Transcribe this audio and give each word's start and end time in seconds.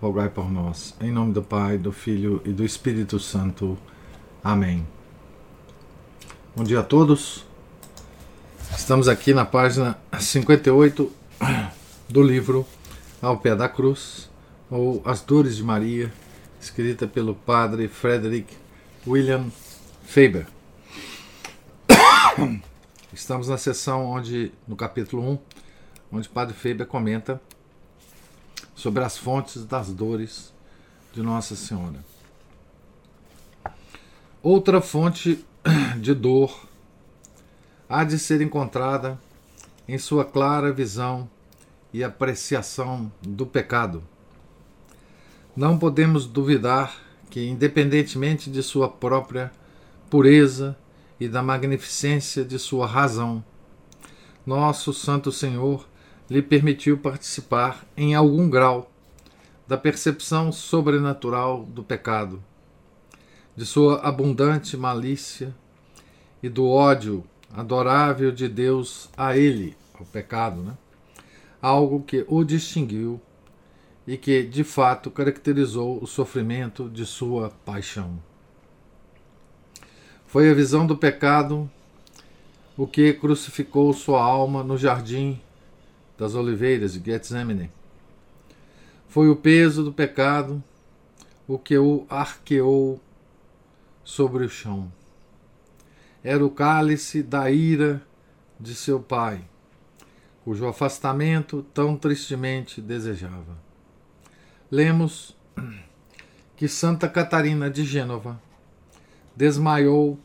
por 0.00 0.50
nós. 0.50 0.94
Em 1.00 1.10
nome 1.10 1.32
do 1.32 1.42
Pai, 1.42 1.78
do 1.78 1.90
Filho 1.90 2.42
e 2.44 2.50
do 2.50 2.64
Espírito 2.64 3.18
Santo. 3.18 3.78
Amém. 4.44 4.86
Bom 6.54 6.62
dia 6.62 6.80
a 6.80 6.82
todos. 6.82 7.46
Estamos 8.76 9.08
aqui 9.08 9.32
na 9.32 9.46
página 9.46 9.98
58 10.18 11.10
do 12.08 12.22
livro 12.22 12.66
Ao 13.22 13.38
Pé 13.38 13.56
da 13.56 13.68
Cruz, 13.68 14.30
ou 14.70 15.00
As 15.04 15.22
Dores 15.22 15.56
de 15.56 15.64
Maria, 15.64 16.12
escrita 16.60 17.06
pelo 17.06 17.34
padre 17.34 17.88
Frederick 17.88 18.54
William 19.06 19.46
Faber. 20.04 20.46
Estamos 23.12 23.48
na 23.48 23.56
sessão 23.56 24.04
onde, 24.04 24.52
no 24.68 24.76
capítulo 24.76 25.22
1, 25.22 25.38
onde 26.12 26.28
o 26.28 26.30
padre 26.30 26.54
Faber 26.54 26.86
comenta 26.86 27.40
sobre 28.76 29.02
as 29.02 29.16
fontes 29.16 29.64
das 29.64 29.92
dores 29.92 30.54
de 31.12 31.22
Nossa 31.22 31.56
Senhora. 31.56 32.04
Outra 34.42 34.80
fonte 34.80 35.44
de 35.98 36.14
dor 36.14 36.68
há 37.88 38.04
de 38.04 38.18
ser 38.18 38.42
encontrada 38.42 39.18
em 39.88 39.98
sua 39.98 40.24
clara 40.24 40.72
visão 40.72 41.28
e 41.92 42.04
apreciação 42.04 43.10
do 43.22 43.46
pecado. 43.46 44.04
Não 45.56 45.78
podemos 45.78 46.26
duvidar 46.26 47.00
que, 47.30 47.48
independentemente 47.48 48.50
de 48.50 48.62
sua 48.62 48.88
própria 48.88 49.50
pureza 50.10 50.76
e 51.18 51.26
da 51.28 51.42
magnificência 51.42 52.44
de 52.44 52.58
sua 52.58 52.86
razão, 52.86 53.42
nosso 54.44 54.92
Santo 54.92 55.32
Senhor 55.32 55.88
lhe 56.28 56.42
permitiu 56.42 56.98
participar 56.98 57.86
em 57.96 58.14
algum 58.14 58.50
grau 58.50 58.90
da 59.66 59.76
percepção 59.76 60.52
sobrenatural 60.52 61.64
do 61.64 61.82
pecado, 61.82 62.42
de 63.56 63.64
sua 63.64 64.00
abundante 64.00 64.76
malícia 64.76 65.54
e 66.42 66.48
do 66.48 66.68
ódio 66.68 67.24
adorável 67.54 68.30
de 68.30 68.48
Deus 68.48 69.08
a 69.16 69.36
ele, 69.36 69.76
ao 69.98 70.04
pecado, 70.04 70.62
né? 70.62 70.76
algo 71.60 72.02
que 72.02 72.24
o 72.28 72.44
distinguiu 72.44 73.20
e 74.06 74.16
que 74.16 74.42
de 74.44 74.62
fato 74.62 75.10
caracterizou 75.10 76.02
o 76.02 76.06
sofrimento 76.06 76.88
de 76.88 77.04
sua 77.04 77.50
paixão. 77.64 78.18
Foi 80.26 80.50
a 80.50 80.54
visão 80.54 80.86
do 80.86 80.96
pecado 80.96 81.68
o 82.76 82.86
que 82.86 83.14
crucificou 83.14 83.92
sua 83.92 84.22
alma 84.22 84.62
no 84.62 84.76
jardim 84.76 85.40
das 86.18 86.34
oliveiras 86.34 86.92
de 86.94 87.10
Getsemane. 87.10 87.70
Foi 89.08 89.28
o 89.28 89.36
peso 89.36 89.82
do 89.82 89.92
pecado 89.92 90.62
o 91.46 91.58
que 91.58 91.78
o 91.78 92.06
arqueou 92.08 93.00
sobre 94.02 94.44
o 94.44 94.48
chão. 94.48 94.90
Era 96.22 96.44
o 96.44 96.50
cálice 96.50 97.22
da 97.22 97.50
ira 97.50 98.02
de 98.58 98.74
seu 98.74 98.98
pai, 98.98 99.44
cujo 100.44 100.66
afastamento 100.66 101.64
tão 101.72 101.96
tristemente 101.96 102.80
desejava. 102.80 103.56
Lemos 104.70 105.36
que 106.56 106.66
Santa 106.66 107.08
Catarina 107.08 107.70
de 107.70 107.84
Gênova 107.84 108.40
desmaiou 109.36 110.18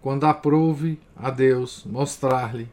quando 0.00 0.24
aprouve 0.24 0.98
a 1.14 1.30
Deus 1.30 1.84
mostrar-lhe 1.84 2.68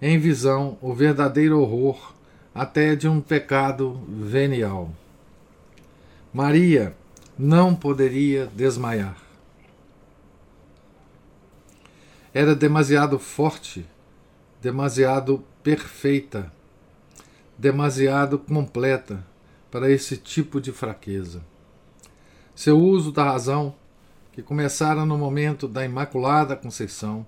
em 0.00 0.18
visão 0.18 0.78
o 0.80 0.94
verdadeiro 0.94 1.60
horror 1.60 2.14
até 2.54 2.94
de 2.94 3.08
um 3.08 3.20
pecado 3.20 4.00
venial. 4.08 4.90
Maria 6.32 6.94
não 7.38 7.74
poderia 7.74 8.46
desmaiar. 8.54 9.16
Era 12.34 12.54
demasiado 12.54 13.18
forte, 13.18 13.86
demasiado 14.60 15.44
perfeita, 15.62 16.52
demasiado 17.56 18.38
completa 18.38 19.24
para 19.70 19.90
esse 19.90 20.16
tipo 20.16 20.60
de 20.60 20.72
fraqueza. 20.72 21.42
Seu 22.54 22.78
uso 22.78 23.12
da 23.12 23.24
razão, 23.24 23.74
que 24.32 24.42
começara 24.42 25.04
no 25.04 25.16
momento 25.16 25.66
da 25.66 25.84
Imaculada 25.84 26.56
Conceição, 26.56 27.26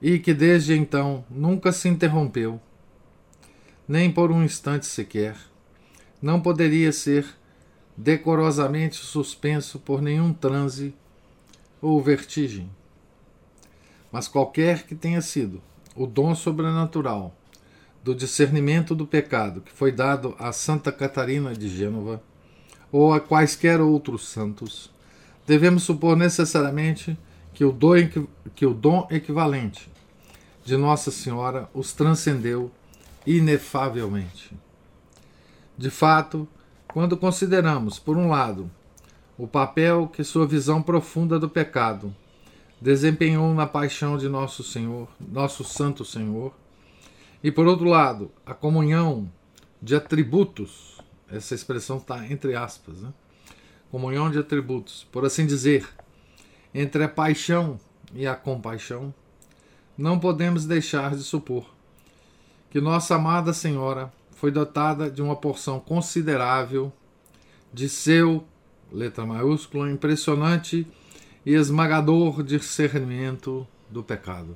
e 0.00 0.18
que 0.18 0.34
desde 0.34 0.74
então 0.74 1.24
nunca 1.30 1.72
se 1.72 1.88
interrompeu, 1.88 2.60
nem 3.88 4.10
por 4.10 4.30
um 4.30 4.42
instante 4.42 4.86
sequer, 4.86 5.36
não 6.20 6.40
poderia 6.40 6.92
ser 6.92 7.26
decorosamente 7.96 8.96
suspenso 8.96 9.78
por 9.78 10.02
nenhum 10.02 10.32
transe 10.32 10.94
ou 11.80 12.02
vertigem. 12.02 12.70
Mas 14.12 14.28
qualquer 14.28 14.84
que 14.84 14.94
tenha 14.94 15.20
sido 15.20 15.62
o 15.94 16.06
dom 16.06 16.34
sobrenatural 16.34 17.34
do 18.04 18.14
discernimento 18.14 18.94
do 18.94 19.06
pecado 19.06 19.60
que 19.60 19.72
foi 19.72 19.90
dado 19.90 20.34
a 20.38 20.52
Santa 20.52 20.92
Catarina 20.92 21.54
de 21.54 21.68
Gênova 21.68 22.22
ou 22.92 23.12
a 23.12 23.20
quaisquer 23.20 23.80
outros 23.80 24.28
santos, 24.28 24.92
devemos 25.46 25.82
supor 25.82 26.16
necessariamente 26.16 27.18
que 27.56 27.64
o 27.64 27.72
dom, 27.72 27.94
que 28.54 28.66
o 28.66 28.74
dom 28.74 29.08
equivalente 29.10 29.90
de 30.62 30.76
Nossa 30.76 31.10
Senhora 31.10 31.70
os 31.72 31.90
transcendeu 31.90 32.70
inefavelmente. 33.26 34.54
De 35.76 35.88
fato, 35.88 36.46
quando 36.86 37.16
consideramos, 37.16 37.98
por 37.98 38.14
um 38.18 38.28
lado, 38.28 38.70
o 39.38 39.48
papel 39.48 40.06
que 40.06 40.22
sua 40.22 40.46
visão 40.46 40.82
profunda 40.82 41.38
do 41.38 41.48
pecado 41.48 42.14
desempenhou 42.78 43.54
na 43.54 43.66
paixão 43.66 44.18
de 44.18 44.28
nosso 44.28 44.62
Senhor, 44.62 45.08
nosso 45.18 45.64
Santo 45.64 46.04
Senhor, 46.04 46.52
e 47.42 47.50
por 47.50 47.66
outro 47.66 47.86
lado, 47.86 48.30
a 48.44 48.52
comunhão 48.52 49.32
de 49.80 49.96
atributos, 49.96 51.00
essa 51.32 51.54
expressão 51.54 51.96
está 51.96 52.26
entre 52.26 52.54
aspas, 52.54 53.00
né? 53.00 53.14
comunhão 53.90 54.30
de 54.30 54.38
atributos, 54.38 55.06
por 55.10 55.24
assim 55.24 55.46
dizer, 55.46 55.88
entre 56.78 57.04
a 57.04 57.08
paixão 57.08 57.80
e 58.14 58.26
a 58.26 58.36
compaixão, 58.36 59.14
não 59.96 60.18
podemos 60.18 60.66
deixar 60.66 61.16
de 61.16 61.22
supor 61.22 61.64
que 62.70 62.82
nossa 62.82 63.14
amada 63.14 63.54
Senhora 63.54 64.12
foi 64.32 64.50
dotada 64.50 65.10
de 65.10 65.22
uma 65.22 65.34
porção 65.34 65.80
considerável 65.80 66.92
de 67.72 67.88
seu, 67.88 68.44
letra 68.92 69.24
maiúscula, 69.24 69.90
impressionante 69.90 70.86
e 71.46 71.54
esmagador 71.54 72.42
discernimento 72.42 73.66
do 73.88 74.02
pecado. 74.02 74.54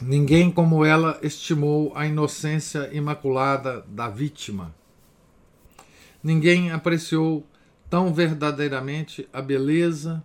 Ninguém 0.00 0.50
como 0.50 0.82
ela 0.82 1.18
estimou 1.22 1.92
a 1.94 2.06
inocência 2.06 2.88
imaculada 2.90 3.84
da 3.86 4.08
vítima. 4.08 4.74
Ninguém 6.24 6.70
apreciou 6.70 7.46
tão 7.92 8.10
verdadeiramente 8.10 9.28
a 9.30 9.42
beleza 9.42 10.24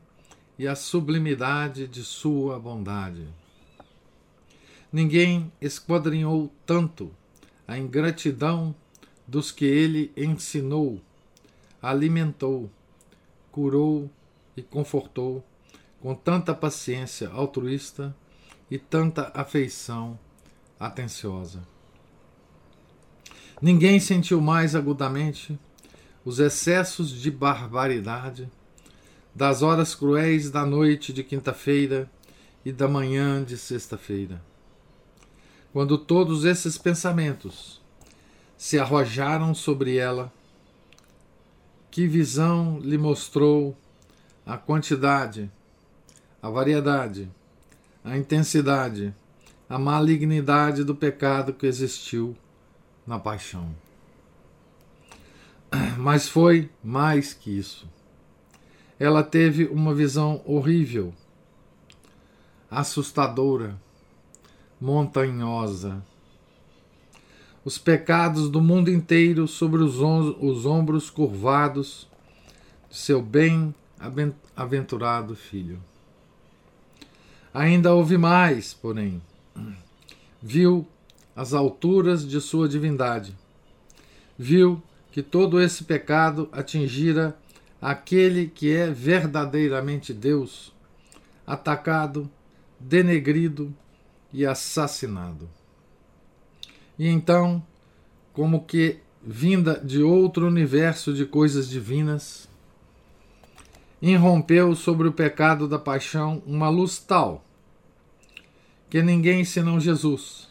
e 0.57 0.65
a 0.65 0.73
sublimidade 0.73 1.85
de 1.85 2.01
sua 2.01 2.57
bondade. 2.57 3.27
Ninguém 4.89 5.51
esquadrinhou 5.59 6.49
tanto 6.65 7.11
a 7.67 7.77
ingratidão 7.77 8.73
dos 9.27 9.51
que 9.51 9.65
ele 9.65 10.13
ensinou, 10.15 11.01
alimentou, 11.81 12.71
curou 13.51 14.09
e 14.55 14.61
confortou 14.61 15.45
com 15.99 16.15
tanta 16.15 16.55
paciência 16.55 17.27
altruísta 17.27 18.15
e 18.71 18.77
tanta 18.77 19.29
afeição 19.35 20.17
atenciosa. 20.79 21.67
Ninguém 23.61 23.99
sentiu 23.99 24.39
mais 24.39 24.73
agudamente 24.73 25.59
os 26.27 26.39
excessos 26.39 27.09
de 27.09 27.31
barbaridade 27.31 28.51
das 29.33 29.61
horas 29.61 29.95
cruéis 29.95 30.51
da 30.51 30.65
noite 30.65 31.13
de 31.13 31.23
quinta-feira 31.23 32.11
e 32.65 32.71
da 32.73 32.85
manhã 32.85 33.41
de 33.41 33.57
sexta-feira. 33.57 34.41
Quando 35.71 35.97
todos 35.97 36.43
esses 36.43 36.77
pensamentos 36.77 37.81
se 38.57 38.77
arrojaram 38.77 39.55
sobre 39.55 39.95
ela 39.95 40.29
que 41.89 42.05
visão 42.05 42.77
lhe 42.81 42.97
mostrou 42.97 43.73
a 44.45 44.57
quantidade, 44.57 45.49
a 46.41 46.49
variedade, 46.49 47.31
a 48.03 48.17
intensidade, 48.17 49.15
a 49.69 49.79
malignidade 49.79 50.83
do 50.83 50.93
pecado 50.93 51.53
que 51.53 51.65
existiu 51.65 52.35
na 53.07 53.17
paixão. 53.17 53.86
Mas 55.97 56.27
foi 56.27 56.69
mais 56.83 57.33
que 57.33 57.57
isso. 57.57 57.87
Ela 58.99 59.23
teve 59.23 59.65
uma 59.65 59.93
visão 59.93 60.41
horrível, 60.45 61.13
assustadora, 62.69 63.79
montanhosa. 64.81 66.03
Os 67.63 67.77
pecados 67.77 68.49
do 68.49 68.59
mundo 68.61 68.89
inteiro 68.89 69.47
sobre 69.47 69.83
os, 69.83 69.99
os 69.99 70.65
ombros 70.65 71.09
curvados 71.09 72.07
de 72.89 72.97
seu 72.97 73.21
bem-aventurado 73.21 75.35
filho. 75.35 75.79
Ainda 77.53 77.93
houve 77.93 78.17
mais, 78.17 78.73
porém. 78.73 79.21
Viu 80.41 80.87
as 81.35 81.53
alturas 81.53 82.25
de 82.27 82.39
sua 82.39 82.69
divindade. 82.69 83.35
Viu 84.37 84.81
que 85.17 85.23
todo 85.23 85.59
esse 85.59 85.83
pecado 85.83 86.47
atingira 86.51 87.35
aquele 87.81 88.45
que 88.45 88.71
é 88.71 88.91
verdadeiramente 88.91 90.13
Deus, 90.13 90.71
atacado, 91.43 92.29
denegrido 92.79 93.73
e 94.31 94.45
assassinado. 94.45 95.49
E 96.99 97.07
então, 97.07 97.65
como 98.31 98.63
que 98.63 98.99
vinda 99.23 99.83
de 99.83 100.03
outro 100.03 100.45
universo 100.45 101.11
de 101.11 101.25
coisas 101.25 101.67
divinas, 101.67 102.47
irrompeu 103.99 104.75
sobre 104.75 105.07
o 105.07 105.11
pecado 105.11 105.67
da 105.67 105.79
paixão 105.79 106.43
uma 106.45 106.69
luz 106.69 106.99
tal 106.99 107.43
que 108.87 109.01
ninguém 109.01 109.43
senão 109.43 109.79
Jesus 109.79 110.47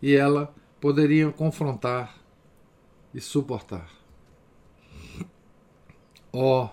e 0.00 0.14
ela 0.14 0.54
poderiam 0.80 1.30
confrontar 1.30 2.19
e 3.14 3.20
suportar. 3.20 3.90
Oh, 6.32 6.68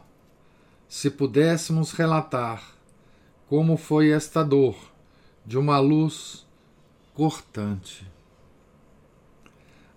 se 0.88 1.10
pudéssemos 1.10 1.92
relatar 1.92 2.76
como 3.48 3.78
foi 3.78 4.12
esta 4.12 4.44
dor 4.44 4.76
de 5.46 5.58
uma 5.58 5.80
luz 5.80 6.46
cortante. 7.14 8.06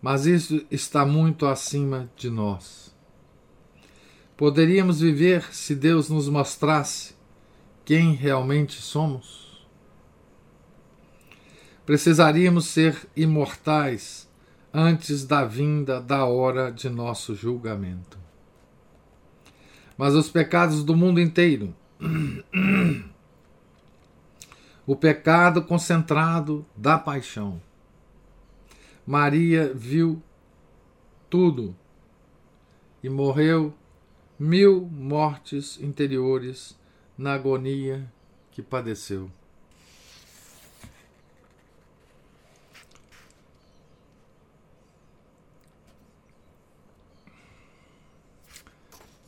Mas 0.00 0.24
isso 0.24 0.64
está 0.70 1.04
muito 1.04 1.46
acima 1.46 2.10
de 2.16 2.30
nós. 2.30 2.94
Poderíamos 4.36 5.00
viver 5.00 5.52
se 5.52 5.74
Deus 5.74 6.08
nos 6.08 6.28
mostrasse 6.28 7.14
quem 7.84 8.14
realmente 8.14 8.80
somos? 8.80 9.66
Precisaríamos 11.84 12.66
ser 12.66 13.08
imortais 13.16 14.29
antes 14.72 15.24
da 15.24 15.44
vinda 15.44 16.00
da 16.00 16.24
hora 16.24 16.70
de 16.70 16.88
nosso 16.88 17.34
julgamento. 17.34 18.18
Mas 19.96 20.14
os 20.14 20.28
pecados 20.28 20.82
do 20.84 20.96
mundo 20.96 21.20
inteiro 21.20 21.74
o 24.86 24.96
pecado 24.96 25.62
concentrado 25.62 26.66
da 26.76 26.98
paixão. 26.98 27.60
Maria 29.06 29.72
viu 29.72 30.22
tudo 31.28 31.76
e 33.02 33.08
morreu 33.08 33.72
mil 34.38 34.86
mortes 34.86 35.78
interiores 35.80 36.78
na 37.16 37.34
agonia 37.34 38.10
que 38.50 38.62
padeceu. 38.62 39.30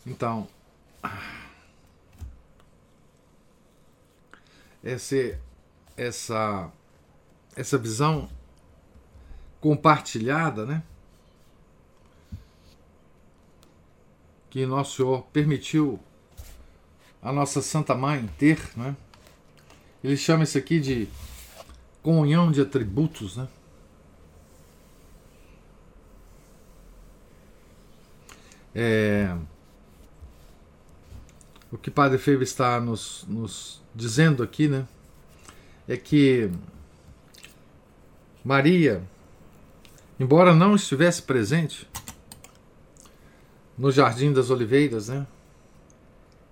Então, 0.06 0.49
esse 4.82 5.38
essa, 5.96 6.70
essa 7.54 7.78
visão 7.78 8.28
compartilhada, 9.60 10.66
né? 10.66 10.82
Que 14.50 14.66
Nosso 14.66 14.96
Senhor 14.96 15.22
permitiu 15.32 16.00
a 17.22 17.32
nossa 17.32 17.62
Santa 17.62 17.94
Mãe 17.94 18.28
ter, 18.38 18.58
né? 18.76 18.96
Ele 20.02 20.16
chama 20.16 20.43
isso 20.43 20.58
aqui 20.58 20.81
de 20.81 21.08
comunhão 22.02 22.50
de 22.50 22.60
atributos, 22.60 23.37
né? 23.37 23.48
É, 28.75 29.37
o 31.72 31.78
que 31.78 31.90
Padre 31.90 32.19
Feio 32.19 32.42
está 32.42 32.78
nos, 32.78 33.24
nos 33.26 33.82
dizendo 33.94 34.42
aqui, 34.42 34.69
né? 34.69 34.86
é 35.88 35.96
que 35.96 36.50
Maria, 38.44 39.02
embora 40.20 40.54
não 40.54 40.74
estivesse 40.74 41.22
presente 41.22 41.88
no 43.76 43.90
Jardim 43.90 44.34
das 44.34 44.50
Oliveiras, 44.50 45.08
né, 45.08 45.26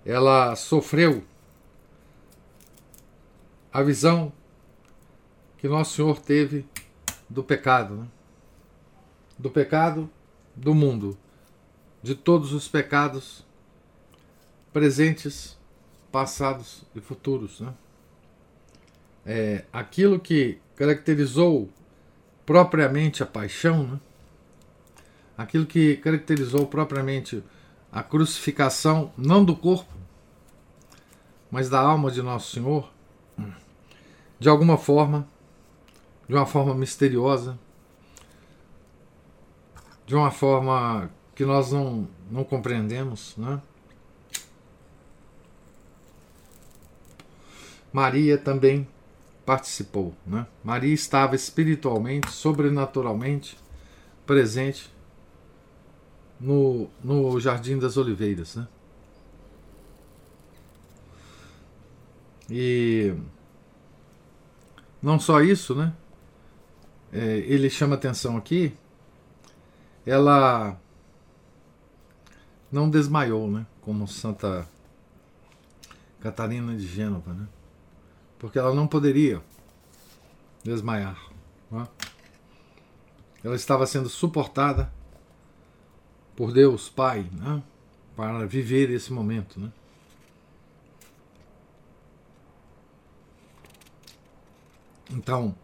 ela 0.07 0.57
sofreu 0.57 1.23
a 3.71 3.83
visão 3.83 4.33
que 5.59 5.69
Nosso 5.69 5.97
Senhor 5.97 6.19
teve 6.19 6.65
do 7.29 7.45
pecado, 7.45 7.95
né? 7.95 8.09
do 9.39 9.51
pecado 9.51 10.11
do 10.57 10.75
mundo, 10.75 11.17
de 12.03 12.15
todos 12.15 12.53
os 12.55 12.67
pecados 12.67 13.45
presentes, 14.73 15.59
passados 16.11 16.83
e 16.95 17.01
futuros. 17.01 17.61
Né? 17.61 17.73
é, 19.25 19.65
aquilo 19.73 20.19
que 20.19 20.59
caracterizou 20.77 21.69
propriamente 22.47 23.23
a 23.23 23.27
paixão, 23.27 23.87
né? 23.87 24.01
aquilo 25.37 25.67
que 25.67 25.97
caracterizou 25.97 26.67
propriamente 26.67 27.43
a 27.93 28.03
crucificação, 28.03 29.13
não 29.17 29.45
do 29.45 29.55
corpo, 29.55 29.93
mas 31.51 31.69
da 31.69 31.81
alma 31.81 32.11
de 32.11 32.23
Nosso 32.23 32.53
Senhor, 32.53 32.91
de 34.39 34.49
alguma 34.49 34.79
forma, 34.79 35.29
de 36.29 36.35
uma 36.35 36.47
forma 36.47 36.75
misteriosa, 36.75 37.59
de 40.07 40.15
uma 40.15 40.31
forma 40.31 41.11
que 41.35 41.45
nós 41.45 41.73
não, 41.73 42.09
não 42.31 42.45
compreendemos, 42.45 43.37
né? 43.37 43.61
Maria 47.93 48.39
também 48.39 48.87
participou. 49.45 50.15
Né? 50.27 50.47
Maria 50.63 50.95
estava 50.95 51.35
espiritualmente, 51.35 52.31
sobrenaturalmente 52.31 53.59
presente 54.27 54.91
no, 56.39 56.89
no 57.03 57.39
Jardim 57.41 57.79
das 57.79 57.97
Oliveiras. 57.97 58.57
Né? 58.57 58.69
E 62.49 63.15
não 65.03 65.19
só 65.19 65.41
isso, 65.41 65.75
né? 65.75 65.93
É, 67.13 67.39
ele 67.39 67.69
chama 67.69 67.97
atenção 67.97 68.37
aqui, 68.37 68.73
ela 70.07 70.77
não 72.71 72.89
desmaiou, 72.89 73.51
né? 73.51 73.67
Como 73.81 74.07
Santa 74.07 74.69
Catarina 76.21 76.77
de 76.77 76.87
Gênova, 76.87 77.33
né? 77.33 77.49
Porque 78.41 78.59
ela 78.59 78.75
não 78.75 78.87
poderia 78.87 79.43
desmaiar. 80.65 81.23
Né? 81.71 81.87
Ela 83.45 83.55
estava 83.55 83.87
sendo 83.87 84.09
suportada 84.09 84.91
por 86.35 86.51
Deus 86.53 86.89
Pai 86.89 87.29
né? 87.31 87.63
para 88.17 88.47
viver 88.47 88.91
esse 88.91 89.13
momento. 89.13 89.61
Né? 89.61 89.71
Então, 95.11 95.55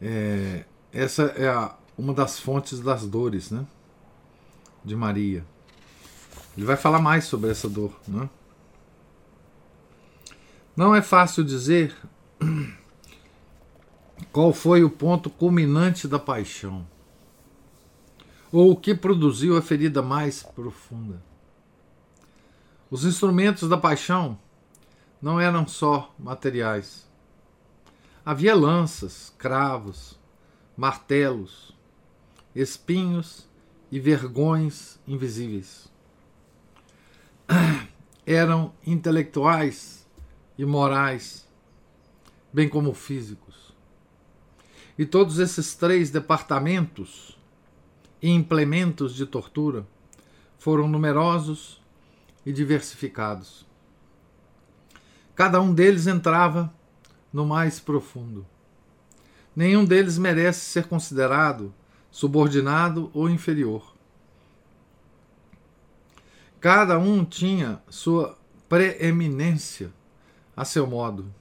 é, 0.00 0.64
essa 0.92 1.24
é 1.36 1.48
a, 1.48 1.76
uma 1.98 2.14
das 2.14 2.40
fontes 2.40 2.80
das 2.80 3.06
dores 3.06 3.50
né? 3.50 3.66
de 4.82 4.96
Maria. 4.96 5.44
Ele 6.56 6.64
vai 6.64 6.76
falar 6.76 6.98
mais 6.98 7.24
sobre 7.24 7.50
essa 7.50 7.68
dor. 7.68 7.92
Né? 8.08 8.26
Não 10.76 10.94
é 10.94 11.00
fácil 11.00 11.42
dizer 11.42 11.96
qual 14.30 14.52
foi 14.52 14.84
o 14.84 14.90
ponto 14.90 15.30
culminante 15.30 16.06
da 16.06 16.18
paixão, 16.18 16.86
ou 18.52 18.72
o 18.72 18.76
que 18.76 18.94
produziu 18.94 19.56
a 19.56 19.62
ferida 19.62 20.02
mais 20.02 20.42
profunda. 20.42 21.22
Os 22.90 23.06
instrumentos 23.06 23.70
da 23.70 23.78
paixão 23.78 24.38
não 25.20 25.40
eram 25.40 25.66
só 25.66 26.14
materiais. 26.18 27.08
Havia 28.22 28.54
lanças, 28.54 29.34
cravos, 29.38 30.20
martelos, 30.76 31.74
espinhos 32.54 33.48
e 33.90 33.98
vergões 33.98 35.00
invisíveis. 35.08 35.90
Eram 38.26 38.74
intelectuais 38.84 40.05
e 40.58 40.64
morais, 40.64 41.46
bem 42.52 42.68
como 42.68 42.94
físicos. 42.94 43.74
E 44.98 45.04
todos 45.04 45.38
esses 45.38 45.74
três 45.74 46.10
departamentos 46.10 47.38
e 48.22 48.30
implementos 48.30 49.14
de 49.14 49.26
tortura 49.26 49.86
foram 50.58 50.88
numerosos 50.88 51.82
e 52.44 52.52
diversificados. 52.52 53.66
Cada 55.34 55.60
um 55.60 55.74
deles 55.74 56.06
entrava 56.06 56.72
no 57.30 57.44
mais 57.44 57.78
profundo. 57.78 58.46
Nenhum 59.54 59.84
deles 59.84 60.16
merece 60.16 60.60
ser 60.60 60.86
considerado 60.86 61.74
subordinado 62.10 63.10
ou 63.12 63.28
inferior. 63.28 63.94
Cada 66.58 66.98
um 66.98 67.24
tinha 67.24 67.82
sua 67.90 68.38
preeminência 68.68 69.92
a 70.56 70.64
seu 70.64 70.86
modo. 70.86 71.32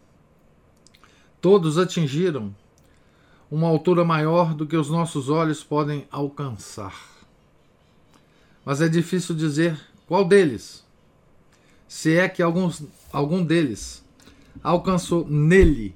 Todos 1.39 1.77
atingiram 1.77 2.53
uma 3.49 3.67
altura 3.67 4.03
maior 4.03 4.53
do 4.53 4.67
que 4.67 4.75
os 4.75 4.89
nossos 4.89 5.29
olhos 5.29 5.63
podem 5.63 6.07
alcançar. 6.11 6.95
Mas 8.65 8.81
é 8.81 8.89
difícil 8.89 9.35
dizer 9.35 9.79
qual 10.07 10.25
deles, 10.25 10.83
se 11.87 12.17
é 12.17 12.27
que 12.27 12.41
alguns, 12.41 12.83
algum 13.13 13.43
deles 13.43 14.03
alcançou 14.63 15.25
nele 15.27 15.95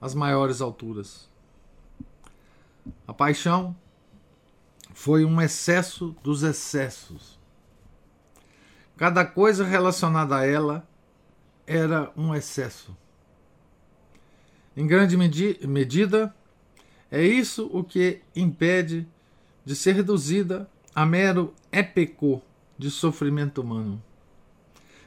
as 0.00 0.14
maiores 0.14 0.60
alturas. 0.60 1.28
A 3.06 3.14
paixão 3.14 3.76
foi 4.92 5.24
um 5.24 5.40
excesso 5.40 6.16
dos 6.22 6.42
excessos. 6.42 7.38
Cada 8.96 9.24
coisa 9.24 9.64
relacionada 9.64 10.36
a 10.36 10.46
ela 10.46 10.86
era 11.66 12.10
um 12.16 12.34
excesso. 12.34 12.96
Em 14.76 14.86
grande 14.86 15.16
medi 15.16 15.58
medida, 15.66 16.34
é 17.10 17.22
isso 17.22 17.68
o 17.72 17.84
que 17.84 18.20
impede 18.34 19.06
de 19.64 19.76
ser 19.76 19.94
reduzida 19.94 20.68
a 20.94 21.04
mero 21.04 21.54
épico 21.70 22.42
de 22.78 22.90
sofrimento 22.90 23.60
humano, 23.60 24.02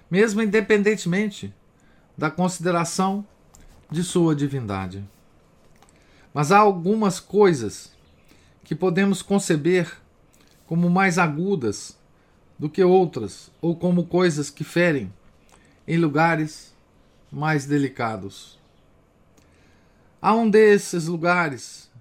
mesmo 0.10 0.42
independentemente 0.42 1.54
da 2.18 2.30
consideração 2.30 3.26
de 3.90 4.04
sua 4.04 4.36
divindade. 4.36 5.04
Mas 6.34 6.52
há 6.52 6.58
algumas 6.58 7.20
coisas 7.20 7.92
que 8.64 8.76
podemos 8.76 9.22
conceber 9.22 9.92
como 10.66 10.90
mais 10.90 11.18
agudas 11.18 11.98
do 12.58 12.70
que 12.70 12.84
outras, 12.84 13.52
ou 13.62 13.76
como 13.76 14.06
coisas 14.06 14.50
que 14.50 14.64
ferem 14.64 15.12
em 15.88 15.98
lugares 15.98 16.76
mais 17.32 17.66
delicados. 17.66 18.60
Há 20.22 20.34
um 20.34 20.50
desses 20.50 21.06
lugares 21.06 21.92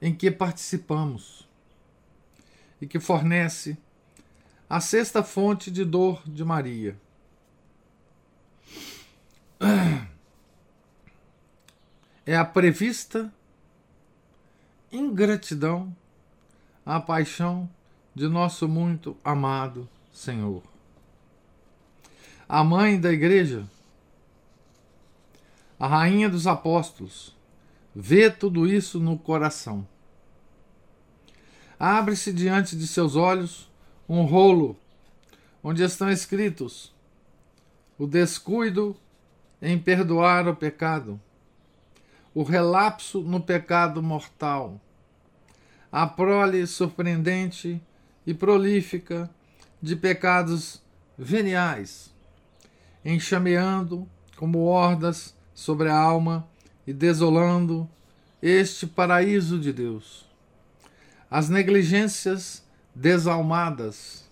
em 0.00 0.14
que 0.14 0.30
participamos 0.30 1.48
e 2.80 2.86
que 2.86 2.98
fornece 2.98 3.78
a 4.68 4.80
sexta 4.80 5.22
fonte 5.22 5.70
de 5.70 5.84
dor 5.84 6.22
de 6.26 6.44
Maria. 6.44 6.96
É 12.24 12.36
a 12.36 12.44
prevista 12.44 13.34
ingratidão 14.92 15.92
à 16.86 17.00
paixão 17.00 17.68
de 18.14 18.28
nosso 18.28 18.68
muito 18.68 19.16
amado 19.24 19.88
Senhor. 20.12 20.71
A 22.48 22.62
mãe 22.62 23.00
da 23.00 23.12
igreja, 23.12 23.66
a 25.78 25.86
rainha 25.86 26.28
dos 26.28 26.46
apóstolos, 26.46 27.36
vê 27.94 28.30
tudo 28.30 28.66
isso 28.66 29.00
no 29.00 29.18
coração. 29.18 29.86
Abre-se 31.78 32.32
diante 32.32 32.76
de 32.76 32.86
seus 32.86 33.16
olhos 33.16 33.70
um 34.08 34.22
rolo 34.22 34.76
onde 35.62 35.82
estão 35.82 36.10
escritos 36.10 36.92
o 37.98 38.06
descuido 38.06 38.96
em 39.60 39.78
perdoar 39.78 40.48
o 40.48 40.56
pecado, 40.56 41.20
o 42.34 42.42
relapso 42.42 43.20
no 43.20 43.40
pecado 43.40 44.02
mortal, 44.02 44.80
a 45.90 46.04
prole 46.04 46.66
surpreendente 46.66 47.80
e 48.26 48.34
prolífica 48.34 49.30
de 49.80 49.94
pecados 49.94 50.82
veniais, 51.16 52.11
enxameando 53.04 54.08
como 54.36 54.64
hordas 54.64 55.34
sobre 55.54 55.88
a 55.88 55.96
alma 55.96 56.48
e 56.86 56.92
desolando 56.92 57.88
este 58.40 58.86
paraíso 58.86 59.58
de 59.58 59.72
Deus. 59.72 60.26
As 61.30 61.48
negligências 61.48 62.64
desalmadas, 62.94 64.28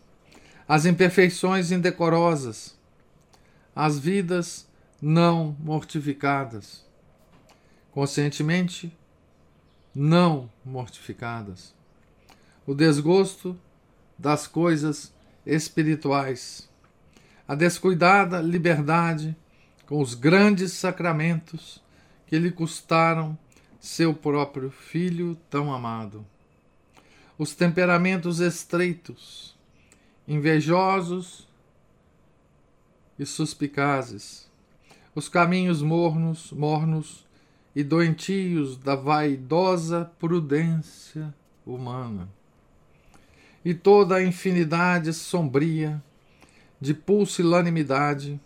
as 0.69 0.85
imperfeições 0.85 1.71
indecorosas, 1.71 2.77
as 3.75 3.99
vidas 3.99 4.69
não 5.00 5.57
mortificadas, 5.59 6.85
conscientemente 7.93 8.97
não 9.95 10.50
mortificadas, 10.65 11.75
o 12.67 12.75
desgosto 12.75 13.59
das 14.19 14.47
coisas 14.47 15.12
espirituais, 15.45 16.70
a 17.50 17.57
descuidada 17.57 18.40
liberdade 18.40 19.37
com 19.85 20.00
os 20.00 20.14
grandes 20.14 20.73
sacramentos 20.75 21.83
que 22.28 22.38
lhe 22.38 22.52
custaram 22.52 23.37
seu 23.80 24.14
próprio 24.14 24.71
filho 24.71 25.37
tão 25.50 25.75
amado. 25.75 26.25
Os 27.37 27.52
temperamentos 27.52 28.38
estreitos, 28.38 29.59
invejosos 30.28 31.49
e 33.19 33.26
suspicazes, 33.26 34.49
os 35.12 35.28
caminhos 35.28 35.83
mornos, 35.83 36.52
mornos 36.52 37.26
e 37.75 37.83
doentios 37.83 38.76
da 38.76 38.95
vaidosa 38.95 40.09
prudência 40.21 41.35
humana, 41.66 42.28
e 43.64 43.75
toda 43.75 44.14
a 44.14 44.25
infinidade 44.25 45.12
sombria 45.12 46.00
de 46.81 46.95
pusilanimidade 46.95 48.41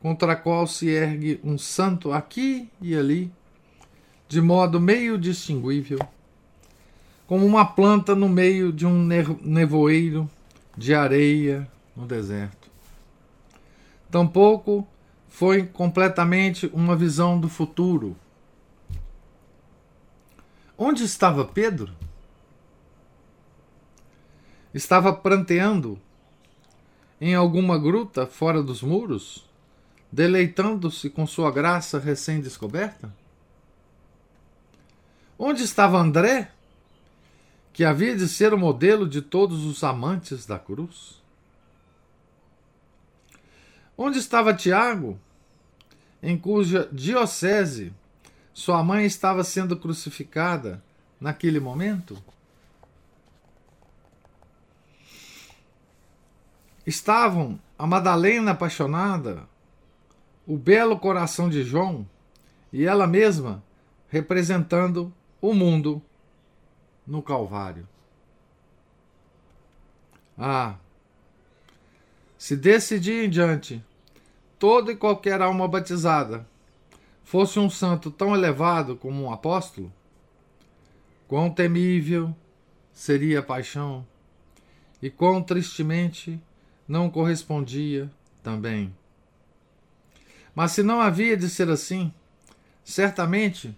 contra 0.00 0.32
a 0.32 0.36
qual 0.36 0.66
se 0.66 0.88
ergue 0.88 1.40
um 1.42 1.58
santo 1.58 2.12
aqui 2.12 2.70
e 2.80 2.96
ali, 2.96 3.32
de 4.28 4.40
modo 4.40 4.80
meio 4.80 5.18
distinguível, 5.18 5.98
como 7.26 7.44
uma 7.44 7.64
planta 7.64 8.14
no 8.14 8.28
meio 8.28 8.72
de 8.72 8.86
um 8.86 9.04
nevoeiro 9.42 10.30
de 10.76 10.94
areia 10.94 11.68
no 11.96 12.06
deserto. 12.06 12.70
Tampouco 14.10 14.86
foi 15.28 15.66
completamente 15.66 16.70
uma 16.72 16.94
visão 16.94 17.38
do 17.38 17.48
futuro. 17.48 18.16
Onde 20.78 21.04
estava 21.04 21.44
Pedro? 21.44 21.92
Estava 24.72 25.12
pranteando 25.12 26.00
em 27.20 27.34
alguma 27.34 27.78
gruta 27.78 28.26
fora 28.26 28.62
dos 28.62 28.82
muros? 28.82 29.46
deleitando-se 30.10 31.10
com 31.10 31.26
sua 31.26 31.50
graça 31.50 31.98
recém-descoberta? 31.98 33.12
Onde 35.38 35.62
estava 35.62 35.98
André, 35.98 36.50
que 37.72 37.84
havia 37.84 38.16
de 38.16 38.26
ser 38.26 38.54
o 38.54 38.58
modelo 38.58 39.06
de 39.06 39.20
todos 39.20 39.64
os 39.64 39.84
amantes 39.84 40.46
da 40.46 40.58
cruz? 40.58 41.22
Onde 43.98 44.18
estava 44.18 44.54
Tiago, 44.54 45.18
em 46.22 46.38
cuja 46.38 46.88
diocese 46.90 47.92
sua 48.54 48.82
mãe 48.82 49.04
estava 49.04 49.44
sendo 49.44 49.76
crucificada 49.76 50.82
naquele 51.20 51.60
momento? 51.60 52.16
Estavam 56.86 57.58
a 57.76 57.86
Madalena 57.86 58.52
apaixonada, 58.52 59.48
o 60.46 60.56
belo 60.56 60.98
coração 60.98 61.48
de 61.48 61.64
João 61.64 62.08
e 62.72 62.84
ela 62.84 63.06
mesma 63.06 63.62
representando 64.08 65.12
o 65.40 65.52
mundo 65.52 66.00
no 67.04 67.20
Calvário. 67.20 67.88
Ah, 70.38 70.76
Se 72.38 72.56
desse 72.56 73.00
dia 73.00 73.24
em 73.24 73.30
diante 73.30 73.82
toda 74.58 74.92
e 74.92 74.96
qualquer 74.96 75.42
alma 75.42 75.66
batizada 75.66 76.46
fosse 77.24 77.58
um 77.58 77.68
santo 77.68 78.10
tão 78.10 78.34
elevado 78.34 78.94
como 78.94 79.24
um 79.24 79.32
apóstolo, 79.32 79.92
quão 81.26 81.50
temível 81.50 82.34
seria 82.92 83.40
a 83.40 83.42
paixão 83.42 84.06
e 85.02 85.10
quão 85.10 85.42
tristemente 85.42 86.40
não 86.86 87.10
correspondia 87.10 88.10
também. 88.42 88.94
Mas 90.54 90.72
se 90.72 90.82
não 90.82 91.00
havia 91.00 91.36
de 91.36 91.50
ser 91.50 91.68
assim, 91.68 92.12
certamente 92.84 93.76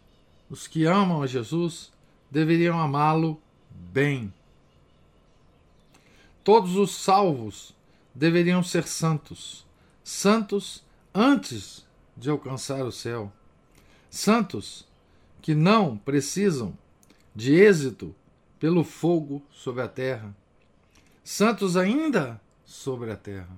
os 0.48 0.66
que 0.66 0.84
amam 0.84 1.22
a 1.22 1.26
Jesus 1.26 1.90
deveriam 2.30 2.78
amá-lo 2.78 3.40
bem. 3.70 4.32
Todos 6.44 6.76
os 6.76 6.94
salvos 6.94 7.74
deveriam 8.14 8.62
ser 8.62 8.86
santos, 8.86 9.66
santos 10.02 10.84
antes 11.14 11.86
de 12.16 12.30
alcançar 12.30 12.84
o 12.84 12.92
céu, 12.92 13.32
santos 14.10 14.86
que 15.40 15.54
não 15.54 15.96
precisam 15.96 16.76
de 17.34 17.54
êxito 17.54 18.14
pelo 18.58 18.82
fogo 18.82 19.42
sobre 19.52 19.82
a 19.82 19.88
terra, 19.88 20.34
santos 21.22 21.76
ainda 21.76 22.40
sobre 22.68 23.10
a 23.10 23.16
terra. 23.16 23.56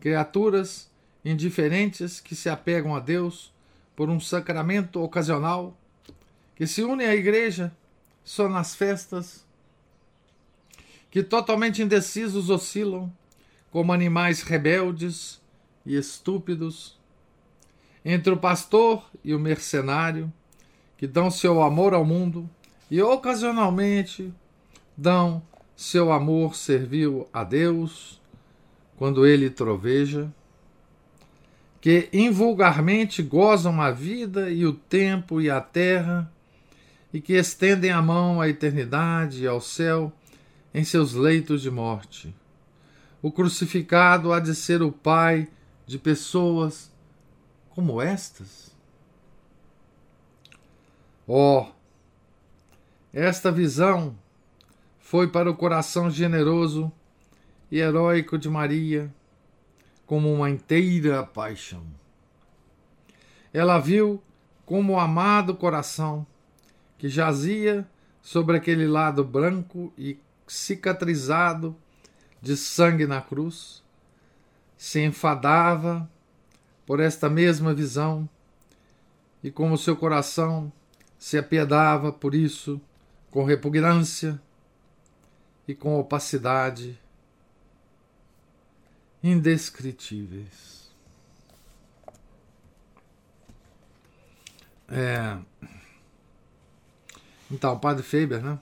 Criaturas 0.00 0.90
indiferentes 1.22 2.18
que 2.18 2.34
se 2.34 2.48
apegam 2.48 2.96
a 2.96 2.98
Deus 2.98 3.52
por 3.94 4.08
um 4.08 4.18
sacramento 4.18 5.02
ocasional, 5.02 5.76
que 6.56 6.66
se 6.66 6.82
unem 6.82 7.06
à 7.06 7.14
igreja 7.14 7.70
só 8.24 8.48
nas 8.48 8.74
festas, 8.74 9.44
que 11.10 11.22
totalmente 11.22 11.82
indecisos 11.82 12.48
oscilam 12.48 13.12
como 13.70 13.92
animais 13.92 14.40
rebeldes 14.40 15.38
e 15.84 15.94
estúpidos 15.94 16.98
entre 18.02 18.32
o 18.32 18.38
pastor 18.38 19.04
e 19.22 19.34
o 19.34 19.38
mercenário, 19.38 20.32
que 20.96 21.06
dão 21.06 21.30
seu 21.30 21.62
amor 21.62 21.92
ao 21.92 22.04
mundo 22.04 22.48
e 22.90 23.02
ocasionalmente 23.02 24.32
dão 24.96 25.42
seu 25.78 26.10
amor 26.10 26.56
servil 26.56 27.28
a 27.32 27.44
Deus 27.44 28.20
quando 28.96 29.24
ele 29.24 29.48
troveja, 29.48 30.28
que 31.80 32.08
invulgarmente 32.12 33.22
gozam 33.22 33.80
a 33.80 33.92
vida 33.92 34.50
e 34.50 34.66
o 34.66 34.72
tempo 34.72 35.40
e 35.40 35.48
a 35.48 35.60
terra, 35.60 36.28
e 37.14 37.20
que 37.20 37.34
estendem 37.34 37.92
a 37.92 38.02
mão 38.02 38.40
à 38.40 38.48
eternidade 38.48 39.44
e 39.44 39.46
ao 39.46 39.60
céu 39.60 40.12
em 40.74 40.82
seus 40.82 41.14
leitos 41.14 41.62
de 41.62 41.70
morte. 41.70 42.34
O 43.22 43.30
crucificado 43.30 44.32
há 44.32 44.40
de 44.40 44.56
ser 44.56 44.82
o 44.82 44.90
pai 44.90 45.46
de 45.86 45.96
pessoas 45.96 46.90
como 47.70 48.02
estas? 48.02 48.74
Oh, 51.24 51.66
esta 53.12 53.52
visão 53.52 54.16
foi 55.10 55.26
para 55.26 55.50
o 55.50 55.56
coração 55.56 56.10
generoso 56.10 56.92
e 57.70 57.78
heróico 57.78 58.36
de 58.36 58.46
Maria 58.46 59.10
como 60.04 60.30
uma 60.30 60.50
inteira 60.50 61.24
paixão. 61.24 61.82
Ela 63.50 63.78
viu 63.78 64.22
como 64.66 64.92
o 64.92 65.00
amado 65.00 65.54
coração 65.54 66.26
que 66.98 67.08
jazia 67.08 67.88
sobre 68.20 68.58
aquele 68.58 68.86
lado 68.86 69.24
branco 69.24 69.90
e 69.96 70.18
cicatrizado 70.46 71.74
de 72.42 72.54
sangue 72.54 73.06
na 73.06 73.22
cruz, 73.22 73.82
se 74.76 75.02
enfadava 75.02 76.06
por 76.84 77.00
esta 77.00 77.30
mesma 77.30 77.72
visão 77.72 78.28
e 79.42 79.50
como 79.50 79.78
seu 79.78 79.96
coração 79.96 80.70
se 81.18 81.38
apiedava 81.38 82.12
por 82.12 82.34
isso 82.34 82.78
com 83.30 83.42
repugnância 83.42 84.38
e 85.68 85.74
com 85.74 86.00
opacidade 86.00 86.98
indescritíveis. 89.22 90.90
É... 94.88 95.38
Então, 97.50 97.74
o 97.74 97.78
padre 97.78 98.02
Faber, 98.02 98.42
né? 98.42 98.58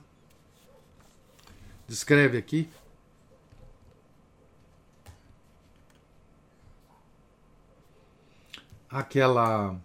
Descreve 1.87 2.37
aqui 2.37 2.69
aquela 8.89 9.79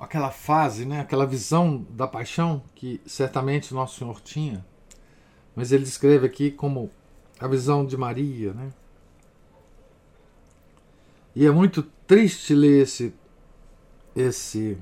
aquela 0.00 0.30
fase, 0.30 0.86
né, 0.86 1.00
aquela 1.00 1.26
visão 1.26 1.86
da 1.90 2.08
paixão 2.08 2.62
que 2.74 3.00
certamente 3.04 3.74
Nosso 3.74 3.98
Senhor 3.98 4.18
tinha, 4.22 4.64
mas 5.54 5.72
ele 5.72 5.84
descreve 5.84 6.26
aqui 6.26 6.50
como 6.50 6.90
a 7.38 7.46
visão 7.46 7.84
de 7.84 7.96
Maria, 7.98 8.54
né? 8.54 8.72
E 11.36 11.46
é 11.46 11.50
muito 11.50 11.82
triste 12.06 12.54
ler 12.54 12.82
esse 12.82 13.14
esse 14.16 14.78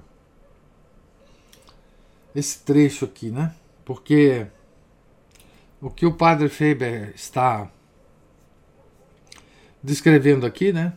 esse 2.34 2.60
trecho 2.60 3.04
aqui, 3.04 3.30
né? 3.30 3.54
Porque 3.84 4.46
o 5.80 5.90
que 5.90 6.06
o 6.06 6.14
padre 6.14 6.48
Faber 6.48 7.12
está 7.14 7.70
descrevendo 9.82 10.46
aqui, 10.46 10.72
né? 10.72 10.96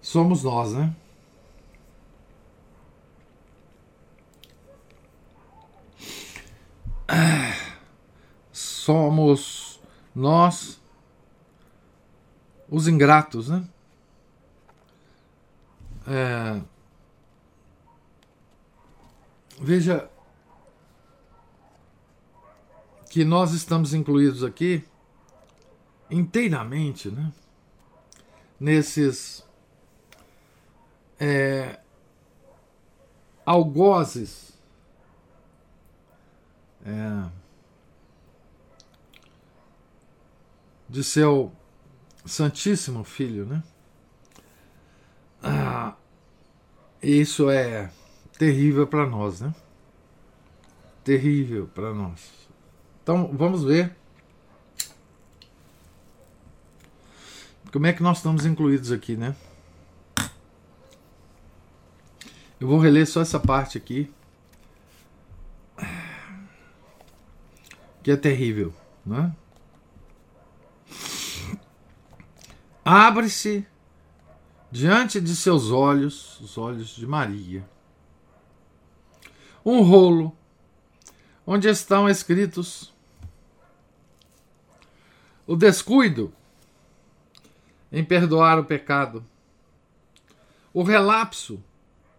Somos 0.00 0.42
nós, 0.42 0.72
né? 0.72 0.94
Somos 8.52 9.80
nós 10.14 10.80
os 12.68 12.86
ingratos, 12.86 13.48
né? 13.48 13.66
É, 16.06 16.60
veja 19.60 20.10
que 23.10 23.24
nós 23.24 23.52
estamos 23.52 23.94
incluídos 23.94 24.44
aqui 24.44 24.84
inteiramente, 26.10 27.10
né? 27.10 27.32
Nesses 28.60 29.46
é, 31.18 31.78
algozes 33.46 34.57
é, 36.88 37.28
de 40.88 41.04
seu 41.04 41.52
Santíssimo 42.24 43.04
Filho, 43.04 43.44
né? 43.44 43.62
Ah, 45.42 45.94
isso 47.02 47.50
é 47.50 47.90
terrível 48.38 48.86
para 48.86 49.06
nós, 49.06 49.40
né? 49.40 49.54
Terrível 51.04 51.68
para 51.74 51.92
nós. 51.92 52.30
Então 53.02 53.30
vamos 53.32 53.64
ver 53.64 53.94
como 57.70 57.86
é 57.86 57.92
que 57.92 58.02
nós 58.02 58.16
estamos 58.16 58.46
incluídos 58.46 58.90
aqui, 58.90 59.16
né? 59.16 59.36
Eu 62.58 62.66
vou 62.66 62.78
reler 62.78 63.06
só 63.06 63.20
essa 63.20 63.38
parte 63.38 63.78
aqui 63.78 64.10
que 68.08 68.12
é 68.12 68.16
terrível, 68.16 68.72
né? 69.04 69.36
Abre-se 72.82 73.66
diante 74.70 75.20
de 75.20 75.36
seus 75.36 75.70
olhos, 75.70 76.40
os 76.40 76.56
olhos 76.56 76.96
de 76.96 77.06
Maria, 77.06 77.68
um 79.62 79.82
rolo 79.82 80.34
onde 81.46 81.68
estão 81.68 82.08
escritos 82.08 82.94
o 85.46 85.54
descuido 85.54 86.32
em 87.92 88.02
perdoar 88.02 88.58
o 88.58 88.64
pecado, 88.64 89.22
o 90.72 90.82
relapso 90.82 91.62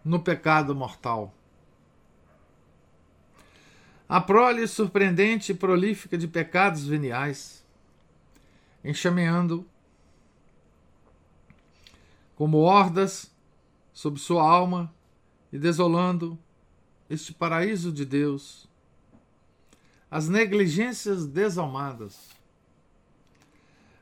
no 0.06 0.20
pecado 0.20 0.76
mortal 0.76 1.34
a 4.10 4.20
prole 4.20 4.68
surpreendente 4.68 5.52
e 5.52 5.56
prolífica 5.56 6.18
de 6.18 6.28
pecados 6.28 6.84
veniais, 6.84 7.64
enxameando 8.84 9.64
como 12.36 12.58
hordas 12.58 13.32
sob 13.94 14.20
sua 14.20 14.42
alma 14.42 14.92
e 15.54 15.60
desolando 15.60 16.40
este 17.08 17.32
paraíso 17.32 17.92
de 17.92 18.04
Deus, 18.04 18.68
as 20.10 20.28
negligências 20.28 21.28
desalmadas, 21.28 22.30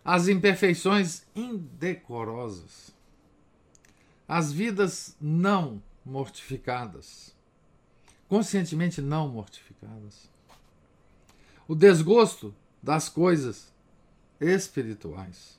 as 0.05 0.29
imperfeições 0.29 1.25
indecorosas, 1.35 2.95
as 4.25 4.53
vidas 4.53 5.17
não 5.19 5.83
mortificadas, 6.05 7.36
conscientemente 8.27 9.01
não 9.01 9.27
mortificadas, 9.27 10.29
o 11.67 11.75
desgosto 11.75 12.53
das 12.81 13.09
coisas 13.09 13.71
espirituais, 14.39 15.57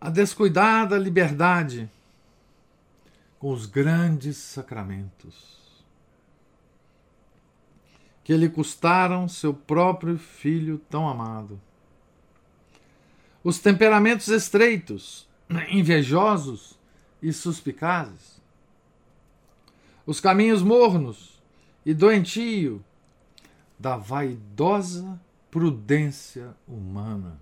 a 0.00 0.08
descuidada 0.08 0.96
liberdade 0.96 1.90
com 3.38 3.52
os 3.52 3.66
grandes 3.66 4.36
sacramentos 4.36 5.60
que 8.30 8.36
lhe 8.36 8.48
custaram 8.48 9.26
seu 9.26 9.52
próprio 9.52 10.16
filho 10.16 10.78
tão 10.88 11.08
amado. 11.08 11.60
Os 13.42 13.58
temperamentos 13.58 14.28
estreitos, 14.28 15.28
invejosos 15.68 16.78
e 17.20 17.32
suspicazes. 17.32 18.39
Os 20.10 20.18
caminhos 20.18 20.60
mornos 20.60 21.40
e 21.86 21.94
doentio 21.94 22.84
da 23.78 23.96
vaidosa 23.96 25.20
prudência 25.52 26.52
humana. 26.66 27.40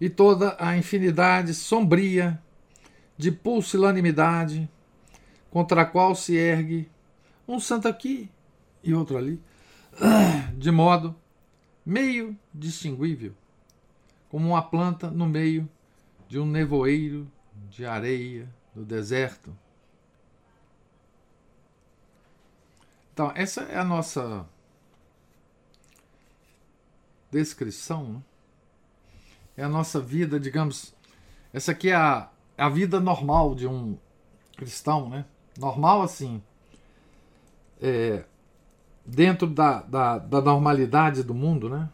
E 0.00 0.08
toda 0.08 0.56
a 0.56 0.76
infinidade 0.76 1.52
sombria 1.52 2.40
de 3.18 3.32
pusilanimidade 3.32 4.70
contra 5.50 5.82
a 5.82 5.84
qual 5.84 6.14
se 6.14 6.36
ergue 6.36 6.88
um 7.48 7.58
santo 7.58 7.88
aqui 7.88 8.30
e 8.84 8.94
outro 8.94 9.16
ali, 9.16 9.42
de 10.56 10.70
modo 10.70 11.12
meio 11.84 12.38
distinguível, 12.54 13.34
como 14.28 14.50
uma 14.50 14.62
planta 14.62 15.10
no 15.10 15.26
meio 15.26 15.68
de 16.28 16.38
um 16.38 16.46
nevoeiro 16.46 17.28
de 17.68 17.84
areia 17.84 18.48
do 18.74 18.84
deserto. 18.84 19.56
Então, 23.12 23.32
essa 23.34 23.62
é 23.62 23.76
a 23.76 23.84
nossa 23.84 24.46
descrição, 27.30 28.14
né? 28.14 28.22
é 29.56 29.64
a 29.64 29.68
nossa 29.68 30.00
vida, 30.00 30.40
digamos. 30.40 30.94
Essa 31.52 31.72
aqui 31.72 31.90
é 31.90 31.94
a, 31.94 32.28
a 32.56 32.68
vida 32.68 32.98
normal 32.98 33.54
de 33.54 33.66
um 33.66 33.98
cristão, 34.56 35.08
né? 35.08 35.24
Normal 35.58 36.02
assim, 36.02 36.42
é, 37.80 38.24
dentro 39.04 39.46
da, 39.46 39.82
da, 39.82 40.18
da, 40.18 40.40
normalidade 40.40 41.22
do 41.22 41.34
mundo, 41.34 41.68
né? 41.68 41.88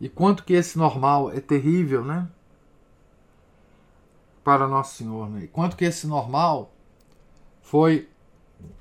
E 0.00 0.08
quanto 0.08 0.44
que 0.44 0.52
esse 0.52 0.76
normal 0.76 1.30
é 1.30 1.40
terrível, 1.40 2.04
né? 2.04 2.28
Para 4.46 4.68
Nosso 4.68 4.98
Senhor, 4.98 5.28
né? 5.28 5.48
Quanto 5.52 5.76
que 5.76 5.84
esse 5.84 6.06
normal 6.06 6.72
foi 7.62 8.08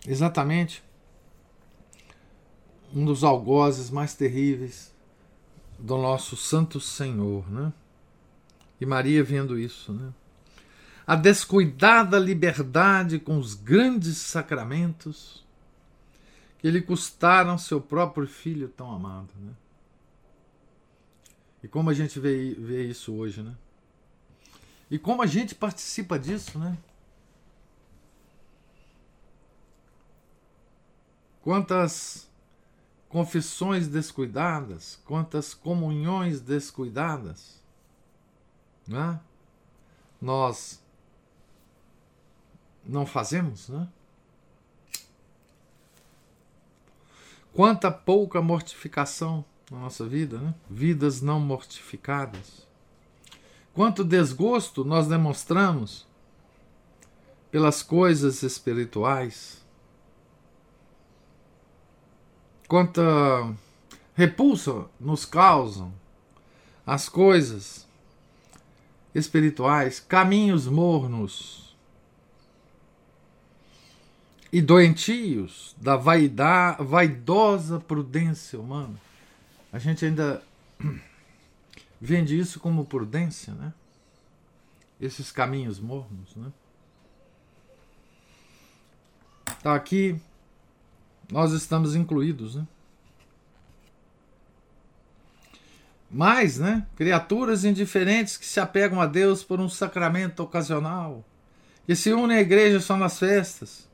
exatamente 0.08 0.84
um 2.93 3.04
dos 3.04 3.23
algozes 3.23 3.89
mais 3.89 4.13
terríveis 4.13 4.93
do 5.80 5.97
nosso 5.97 6.38
Santo 6.38 6.80
Senhor, 6.80 7.51
né? 7.51 7.73
E 8.80 8.86
Maria 8.86 9.23
vendo 9.23 9.58
isso, 9.58 9.91
né? 9.91 10.13
A 11.08 11.15
descuidada 11.15 12.19
liberdade 12.19 13.17
com 13.17 13.39
os 13.39 13.56
grandes 13.56 14.17
sacramentos 14.17 15.43
que 16.60 16.69
lhe 16.69 16.82
custaram 16.84 17.58
seu 17.58 17.82
próprio 17.82 18.28
filho 18.28 18.69
tão 18.69 18.91
amado. 18.91 19.34
Né? 19.36 19.54
E 21.63 21.67
como 21.67 21.89
a 21.89 21.93
gente 21.95 22.19
vê, 22.19 22.54
vê 22.54 22.86
isso 22.86 23.15
hoje, 23.15 23.41
né? 23.41 23.56
E 24.89 25.00
como 25.00 25.21
a 25.21 25.26
gente 25.26 25.56
participa 25.56 26.17
disso, 26.19 26.60
né? 26.60 26.78
Quantas 31.41 32.30
confissões 33.10 33.88
descuidadas, 33.88 35.00
quantas 35.06 35.54
comunhões 35.54 36.41
descuidadas, 36.41 37.62
né? 38.88 39.19
Nós 40.21 40.84
não 42.84 43.06
fazemos, 43.06 43.69
né? 43.69 43.88
Quanta 47.54 47.89
pouca 47.89 48.41
mortificação 48.41 49.45
na 49.71 49.80
nossa 49.80 50.06
vida, 50.06 50.38
né? 50.38 50.54
vidas 50.69 51.21
não 51.21 51.39
mortificadas. 51.39 52.64
Quanto 53.75 54.05
desgosto 54.05 54.85
nós 54.85 55.05
demonstramos 55.05 56.07
pelas 57.51 57.83
coisas 57.83 58.41
espirituais. 58.41 59.61
Quanta 62.69 63.01
repulsa 64.13 64.85
nos 64.97 65.25
causam 65.25 65.93
as 66.88 67.09
coisas 67.09 67.85
espirituais, 69.13 69.99
caminhos 69.99 70.67
mornos 70.67 71.75
e 74.53 74.61
doentios 74.61 75.75
da 75.77 75.97
vaidade, 75.97 76.81
vaidosa 76.81 77.77
prudência 77.77 78.57
humana. 78.57 78.95
A 79.71 79.79
gente 79.79 80.05
ainda 80.05 80.41
vende 81.99 82.38
isso 82.38 82.60
como 82.60 82.86
prudência, 82.86 83.53
né? 83.53 83.73
Esses 84.99 85.31
caminhos 85.31 85.79
mornos, 85.79 86.36
né? 86.36 86.51
Tá 89.62 89.75
aqui 89.75 90.19
nós 91.31 91.51
estamos 91.53 91.95
incluídos, 91.95 92.55
né? 92.55 92.67
Mas, 96.10 96.60
né, 96.60 96.86
criaturas 96.95 97.65
indiferentes 97.65 98.38
que 98.38 98.45
se 98.45 98.60
apegam 98.60 99.01
a 99.01 99.05
Deus 99.05 99.43
por 99.43 99.60
um 99.60 99.67
sacramento 99.67 100.41
ocasional, 100.41 101.25
que 101.86 101.95
se 101.95 102.13
unem 102.13 102.38
à 102.38 102.41
igreja 102.41 102.79
só 102.79 102.95
nas 102.95 103.19
festas, 103.19 103.89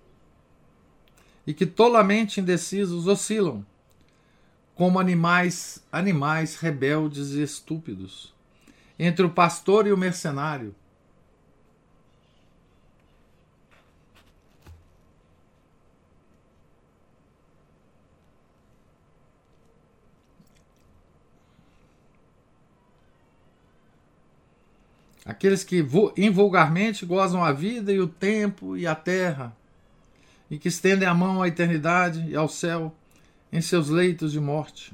e 1.47 1.53
que 1.53 1.65
tolamente 1.65 2.39
indecisos 2.39 3.07
oscilam, 3.07 3.65
como 4.81 4.99
animais, 4.99 5.85
animais 5.91 6.55
rebeldes 6.55 7.33
e 7.33 7.43
estúpidos, 7.43 8.33
entre 8.97 9.23
o 9.23 9.29
pastor 9.29 9.85
e 9.85 9.91
o 9.91 9.95
mercenário. 9.95 10.73
Aqueles 25.23 25.63
que 25.63 25.85
invulgarmente 26.17 27.05
gozam 27.05 27.43
a 27.43 27.51
vida 27.51 27.93
e 27.93 27.99
o 27.99 28.07
tempo 28.07 28.75
e 28.75 28.87
a 28.87 28.95
terra, 28.95 29.55
e 30.49 30.57
que 30.57 30.69
estendem 30.69 31.07
a 31.07 31.13
mão 31.13 31.39
à 31.39 31.47
eternidade 31.47 32.27
e 32.27 32.35
ao 32.35 32.49
céu 32.49 32.95
em 33.51 33.61
seus 33.61 33.89
leitos 33.89 34.31
de 34.31 34.39
morte. 34.39 34.93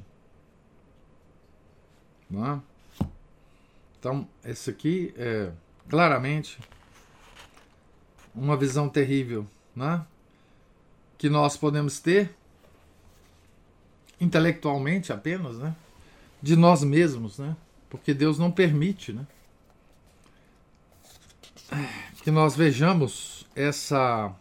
É? 2.34 2.60
Então, 4.00 4.28
esse 4.44 4.70
aqui 4.70 5.14
é 5.18 5.52
claramente 5.88 6.60
uma 8.36 8.58
visão 8.58 8.90
terrível 8.90 9.48
né? 9.76 10.06
que 11.18 11.30
nós 11.30 11.56
podemos 11.56 12.00
ter 12.00 12.36
intelectualmente 14.20 15.14
apenas, 15.14 15.58
né? 15.58 15.76
de 16.42 16.56
nós 16.56 16.84
mesmos, 16.84 17.40
né? 17.40 17.56
porque 17.90 18.14
Deus 18.14 18.38
não 18.38 18.52
permite 18.52 19.14
né? 19.14 19.26
que 22.24 22.32
nós 22.32 22.56
vejamos 22.56 23.48
essa 23.56 24.34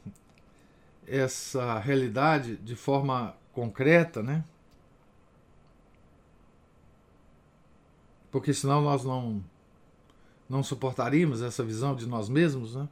essa 1.06 1.78
realidade 1.78 2.56
de 2.56 2.74
forma 2.74 3.36
concreta, 3.56 4.22
né? 4.22 4.44
Porque 8.30 8.52
senão 8.52 8.82
nós 8.82 9.02
não 9.02 9.42
não 10.46 10.62
suportaríamos 10.62 11.40
essa 11.40 11.64
visão 11.64 11.96
de 11.96 12.06
nós 12.06 12.28
mesmos, 12.28 12.74
né? 12.74 12.86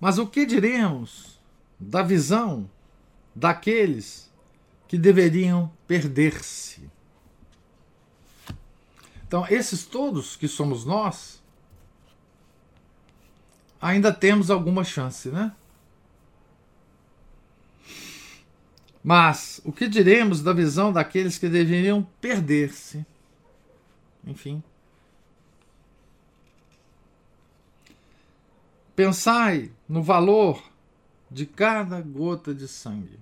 Mas 0.00 0.16
o 0.16 0.26
que 0.26 0.46
diremos 0.46 1.38
da 1.78 2.02
visão 2.02 2.68
daqueles 3.34 4.32
que 4.88 4.96
deveriam 4.96 5.70
perder-se? 5.86 6.90
Então, 9.26 9.46
esses 9.48 9.84
todos 9.84 10.34
que 10.34 10.48
somos 10.48 10.84
nós, 10.84 11.42
ainda 13.86 14.12
temos 14.12 14.50
alguma 14.50 14.82
chance, 14.82 15.28
né? 15.28 15.54
Mas 19.02 19.60
o 19.64 19.70
que 19.72 19.86
diremos 19.86 20.42
da 20.42 20.52
visão 20.52 20.92
daqueles 20.92 21.38
que 21.38 21.48
deveriam 21.48 22.02
perder-se? 22.20 23.06
Enfim. 24.26 24.60
Pensai 28.96 29.70
no 29.88 30.02
valor 30.02 30.60
de 31.30 31.46
cada 31.46 32.00
gota 32.00 32.52
de 32.52 32.66
sangue. 32.66 33.20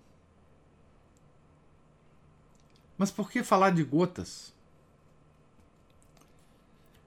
Mas 2.96 3.10
por 3.10 3.30
que 3.30 3.42
falar 3.42 3.70
de 3.70 3.84
gotas? 3.84 4.54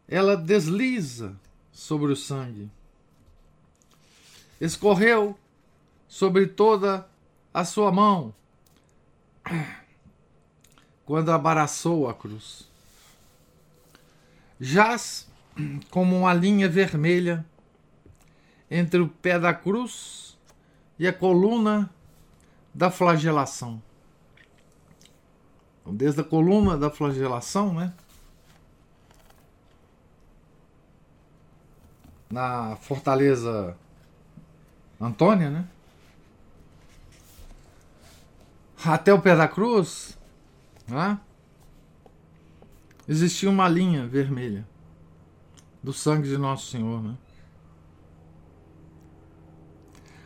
Ela 0.07 0.37
desliza 0.37 1.35
sobre 1.71 2.11
o 2.11 2.15
sangue. 2.15 2.69
Escorreu 4.59 5.37
sobre 6.07 6.47
toda 6.47 7.07
a 7.53 7.63
sua 7.63 7.91
mão 7.91 8.33
quando 11.05 11.31
abaraçou 11.31 12.09
a 12.09 12.13
cruz. 12.13 12.67
Jaz 14.59 15.27
como 15.89 16.17
uma 16.17 16.33
linha 16.33 16.67
vermelha 16.67 17.45
entre 18.69 18.99
o 18.99 19.07
pé 19.07 19.39
da 19.39 19.53
cruz 19.53 20.37
e 20.99 21.07
a 21.07 21.13
coluna 21.13 21.89
da 22.73 22.91
flagelação. 22.91 23.81
Então, 25.81 25.95
desde 25.95 26.21
a 26.21 26.23
coluna 26.23 26.77
da 26.77 26.89
flagelação, 26.89 27.73
né? 27.73 27.93
Na 32.29 32.75
fortaleza 32.75 33.77
Antônia, 34.99 35.49
né? 35.49 35.67
até 38.85 39.13
o 39.13 39.21
pé 39.21 39.35
da 39.35 39.47
cruz, 39.47 40.17
né, 40.87 41.19
existia 43.07 43.49
uma 43.49 43.67
linha 43.67 44.05
vermelha 44.07 44.67
do 45.81 45.91
sangue 45.91 46.27
de 46.27 46.37
Nosso 46.37 46.69
Senhor. 46.69 47.01
Né? 47.01 47.17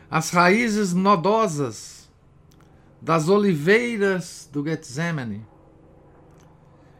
As 0.10 0.30
raízes 0.32 0.94
nodosas 0.94 2.10
das 3.02 3.30
oliveiras 3.30 4.50
do 4.52 4.64
Getsemane 4.64 5.46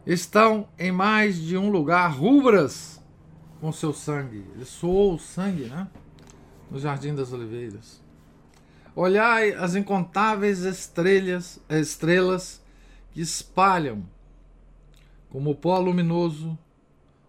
estão 0.06 0.66
em 0.78 0.90
mais 0.90 1.36
de 1.36 1.56
um 1.56 1.70
lugar 1.70 2.08
rubras 2.10 3.00
com 3.60 3.70
seu 3.70 3.92
sangue. 3.92 4.44
Ele 4.54 4.64
soou 4.64 5.14
o 5.14 5.18
sangue, 5.18 5.66
né? 5.66 5.86
No 6.72 6.78
Jardim 6.78 7.14
das 7.14 7.34
Oliveiras. 7.34 8.02
Olhai 8.96 9.52
as 9.52 9.74
incontáveis 9.74 10.60
estrelas, 10.60 11.60
estrelas 11.68 12.62
que 13.10 13.20
espalham, 13.20 14.08
como 15.28 15.54
pó 15.54 15.78
luminoso, 15.78 16.58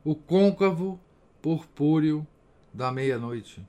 o 0.01 0.15
côncavo 0.15 0.97
purpúreo 1.41 2.25
da 2.73 2.89
meia-noite. 2.89 3.61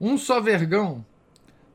Um 0.00 0.18
só 0.18 0.40
vergão 0.40 1.06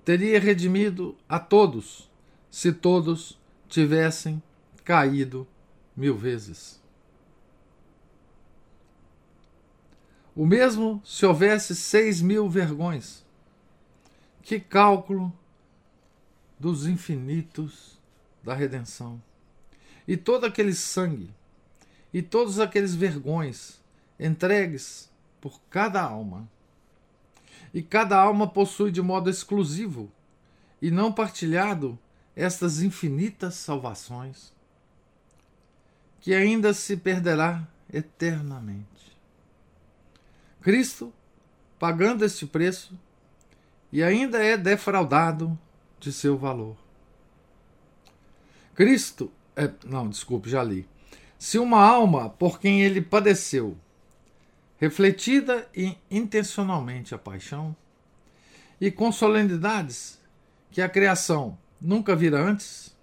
teria 0.04 0.38
redimido 0.38 1.16
a 1.30 1.40
todos, 1.40 2.12
se 2.52 2.74
todos 2.74 3.40
tivessem 3.70 4.44
caído 4.84 5.48
mil 5.96 6.18
vezes. 6.18 6.84
O 10.36 10.46
mesmo 10.46 11.02
se 11.06 11.26
houvesse 11.26 11.74
seis 11.74 12.22
mil 12.22 12.50
vergões 12.50 13.24
que 14.44 14.60
cálculo 14.60 15.34
dos 16.60 16.86
infinitos 16.86 17.98
da 18.44 18.54
redenção. 18.54 19.22
E 20.08 20.18
todo 20.18 20.46
aquele 20.46 20.74
sangue, 20.74 21.34
e 22.14 22.22
todos 22.22 22.60
aqueles 22.60 22.94
vergões 22.94 23.82
entregues 24.20 25.10
por 25.40 25.60
cada 25.70 26.02
alma. 26.02 26.48
E 27.74 27.82
cada 27.82 28.18
alma 28.18 28.48
possui 28.48 28.92
de 28.92 29.02
modo 29.02 29.30
exclusivo 29.30 30.12
e 30.82 30.92
não 30.92 31.12
partilhado 31.12 31.98
estas 32.36 32.82
infinitas 32.82 33.56
salvações, 33.56 34.54
que 36.20 36.34
ainda 36.34 36.74
se 36.74 36.98
perderá 36.98 37.66
eternamente. 37.92 39.15
Cristo, 40.66 41.14
pagando 41.78 42.26
este 42.26 42.48
preço, 42.48 43.00
e 43.92 44.02
ainda 44.02 44.44
é 44.44 44.58
defraudado 44.58 45.56
de 46.00 46.12
seu 46.12 46.36
valor. 46.36 46.76
Cristo, 48.74 49.32
é, 49.56 49.70
não, 49.86 50.10
desculpe, 50.10 50.50
já 50.50 50.64
li. 50.64 50.90
Se 51.38 51.60
uma 51.60 51.80
alma 51.80 52.32
por 52.32 52.60
quem 52.60 52.82
ele 52.82 53.00
padeceu, 53.00 53.78
refletida 54.80 55.70
e 55.72 55.96
intencionalmente 56.10 57.14
a 57.14 57.20
paixão, 57.20 57.76
e 58.82 58.90
com 58.90 59.12
solenidades 59.12 60.20
que 60.72 60.82
a 60.82 60.90
criação 60.90 61.56
nunca 61.80 62.16
vira 62.16 62.42
antes, 62.42 62.98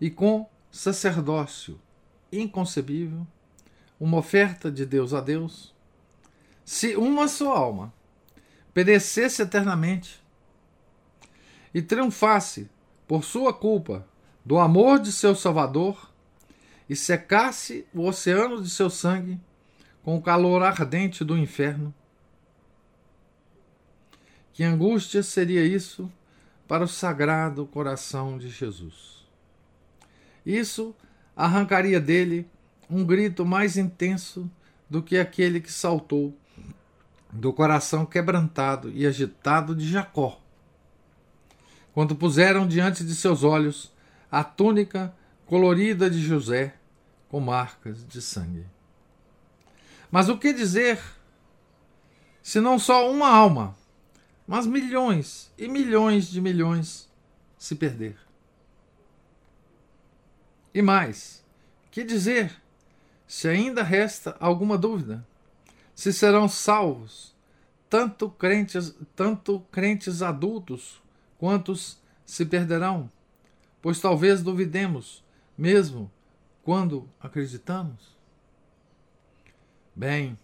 e 0.00 0.08
com 0.08 0.48
sacerdócio 0.70 1.78
inconcebível, 2.32 3.26
uma 4.00 4.16
oferta 4.16 4.72
de 4.72 4.86
Deus 4.86 5.12
a 5.12 5.20
Deus, 5.20 5.78
se 6.70 6.94
uma 6.94 7.26
só 7.26 7.52
alma 7.52 7.92
perecesse 8.72 9.42
eternamente 9.42 10.22
e 11.74 11.82
triunfasse 11.82 12.70
por 13.08 13.24
sua 13.24 13.52
culpa 13.52 14.06
do 14.44 14.56
amor 14.56 15.00
de 15.00 15.10
seu 15.10 15.34
Salvador 15.34 16.12
e 16.88 16.94
secasse 16.94 17.84
o 17.92 18.06
oceano 18.06 18.62
de 18.62 18.70
seu 18.70 18.88
sangue 18.88 19.36
com 20.04 20.16
o 20.16 20.22
calor 20.22 20.62
ardente 20.62 21.24
do 21.24 21.36
inferno. 21.36 21.92
Que 24.52 24.62
angústia 24.62 25.24
seria 25.24 25.64
isso 25.64 26.08
para 26.68 26.84
o 26.84 26.88
sagrado 26.88 27.66
coração 27.66 28.38
de 28.38 28.48
Jesus? 28.48 29.26
Isso 30.46 30.94
arrancaria 31.34 32.00
dele 32.00 32.48
um 32.88 33.04
grito 33.04 33.44
mais 33.44 33.76
intenso 33.76 34.48
do 34.88 35.02
que 35.02 35.18
aquele 35.18 35.60
que 35.60 35.72
saltou 35.72 36.32
do 37.32 37.52
coração 37.52 38.04
quebrantado 38.04 38.90
e 38.90 39.06
agitado 39.06 39.74
de 39.74 39.88
Jacó, 39.88 40.40
quando 41.92 42.14
puseram 42.16 42.66
diante 42.66 43.04
de 43.04 43.14
seus 43.14 43.44
olhos 43.44 43.92
a 44.30 44.42
túnica 44.42 45.14
colorida 45.46 46.08
de 46.08 46.20
José 46.20 46.74
com 47.28 47.40
marcas 47.40 48.06
de 48.06 48.20
sangue. 48.20 48.66
Mas 50.10 50.28
o 50.28 50.36
que 50.36 50.52
dizer 50.52 51.00
se 52.42 52.60
não 52.60 52.78
só 52.78 53.10
uma 53.10 53.28
alma, 53.28 53.76
mas 54.46 54.66
milhões 54.66 55.52
e 55.56 55.68
milhões 55.68 56.28
de 56.28 56.40
milhões 56.40 57.08
se 57.58 57.74
perder? 57.74 58.16
E 60.72 60.82
mais, 60.82 61.44
que 61.90 62.02
dizer 62.02 62.60
se 63.26 63.48
ainda 63.48 63.82
resta 63.82 64.36
alguma 64.40 64.76
dúvida? 64.78 65.24
Se 66.00 66.14
serão 66.14 66.48
salvos 66.48 67.36
tanto 67.90 68.30
crentes, 68.30 68.94
tanto 69.14 69.60
crentes 69.70 70.22
adultos 70.22 70.98
quantos 71.36 72.00
se 72.24 72.46
perderão, 72.46 73.12
pois 73.82 74.00
talvez 74.00 74.42
duvidemos, 74.42 75.22
mesmo 75.58 76.10
quando 76.62 77.06
acreditamos. 77.20 78.16
Bem, 79.94 80.38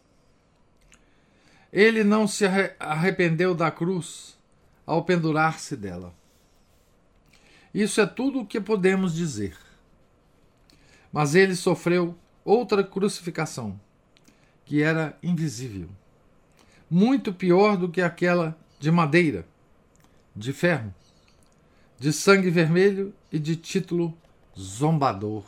ele 1.73 2.05
não 2.05 2.29
se 2.29 2.45
arrependeu 2.79 3.55
da 3.55 3.71
cruz 3.71 4.39
ao 4.85 5.07
pendurar-se 5.07 5.75
dela. 5.75 6.15
Isso 7.73 7.99
é 7.99 8.05
tudo 8.07 8.41
o 8.41 8.47
que 8.47 8.61
podemos 8.61 9.15
dizer. 9.15 9.57
Mas 11.11 11.35
ele 11.35 11.57
sofreu 11.57 12.15
outra 12.45 12.85
crucificação 12.85 13.81
que 14.67 14.83
era 14.83 15.17
invisível, 15.23 15.89
muito 16.91 17.33
pior 17.33 17.77
do 17.77 17.89
que 17.89 18.03
aquela 18.03 18.59
de 18.79 18.91
madeira, 18.91 19.47
de 20.35 20.53
ferro, 20.53 20.93
de 21.99 22.13
sangue 22.13 22.51
vermelho 22.51 23.15
e 23.33 23.39
de 23.39 23.57
título 23.57 24.13
zombador. 24.59 25.45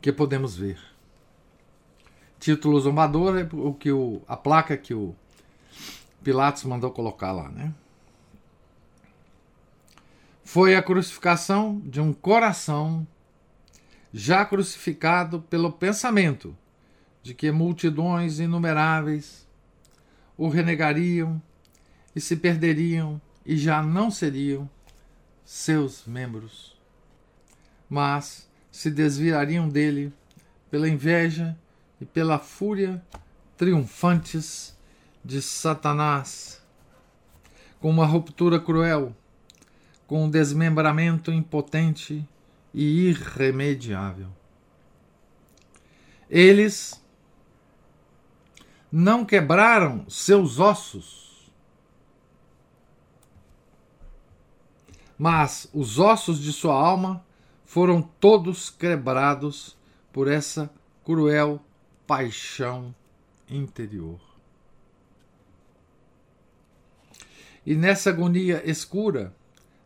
Que 0.00 0.12
podemos 0.12 0.56
ver. 0.56 0.80
Título 2.40 2.80
zombador 2.80 3.36
é 3.36 3.48
o 3.52 3.74
que 3.74 3.92
o, 3.92 4.22
a 4.26 4.36
placa 4.36 4.76
que 4.76 4.94
o 4.94 5.14
Pilatos 6.22 6.64
mandou 6.64 6.90
colocar 6.90 7.32
lá, 7.32 7.48
né? 7.50 7.74
Foi 10.44 10.74
a 10.74 10.82
crucificação 10.82 11.80
de 11.84 12.00
um 12.00 12.12
coração 12.12 13.06
já 14.12 14.44
crucificado 14.44 15.40
pelo 15.42 15.72
pensamento 15.72 16.56
de 17.22 17.34
que 17.34 17.50
multidões 17.50 18.38
inumeráveis 18.38 19.46
o 20.36 20.48
renegariam 20.48 21.42
e 22.14 22.20
se 22.20 22.36
perderiam 22.36 23.20
e 23.44 23.56
já 23.56 23.82
não 23.82 24.10
seriam 24.10 24.68
seus 25.44 26.06
membros, 26.06 26.76
mas 27.88 28.48
se 28.70 28.90
desviariam 28.90 29.68
dele 29.68 30.12
pela 30.70 30.88
inveja 30.88 31.56
e 32.00 32.04
pela 32.04 32.38
fúria 32.38 33.02
triunfantes 33.56 34.76
de 35.24 35.42
Satanás, 35.42 36.62
com 37.80 37.90
uma 37.90 38.06
ruptura 38.06 38.60
cruel, 38.60 39.14
com 40.06 40.24
um 40.24 40.30
desmembramento 40.30 41.32
impotente 41.32 42.26
e 42.78 43.08
irremediável. 43.08 44.28
Eles 46.30 47.04
não 48.90 49.24
quebraram 49.24 50.08
seus 50.08 50.60
ossos, 50.60 51.50
mas 55.18 55.68
os 55.74 55.98
ossos 55.98 56.38
de 56.38 56.52
sua 56.52 56.72
alma 56.74 57.26
foram 57.64 58.00
todos 58.00 58.70
quebrados 58.70 59.76
por 60.12 60.28
essa 60.28 60.70
cruel 61.04 61.60
paixão 62.06 62.94
interior. 63.50 64.20
E 67.66 67.74
nessa 67.74 68.10
agonia 68.10 68.62
escura, 68.64 69.34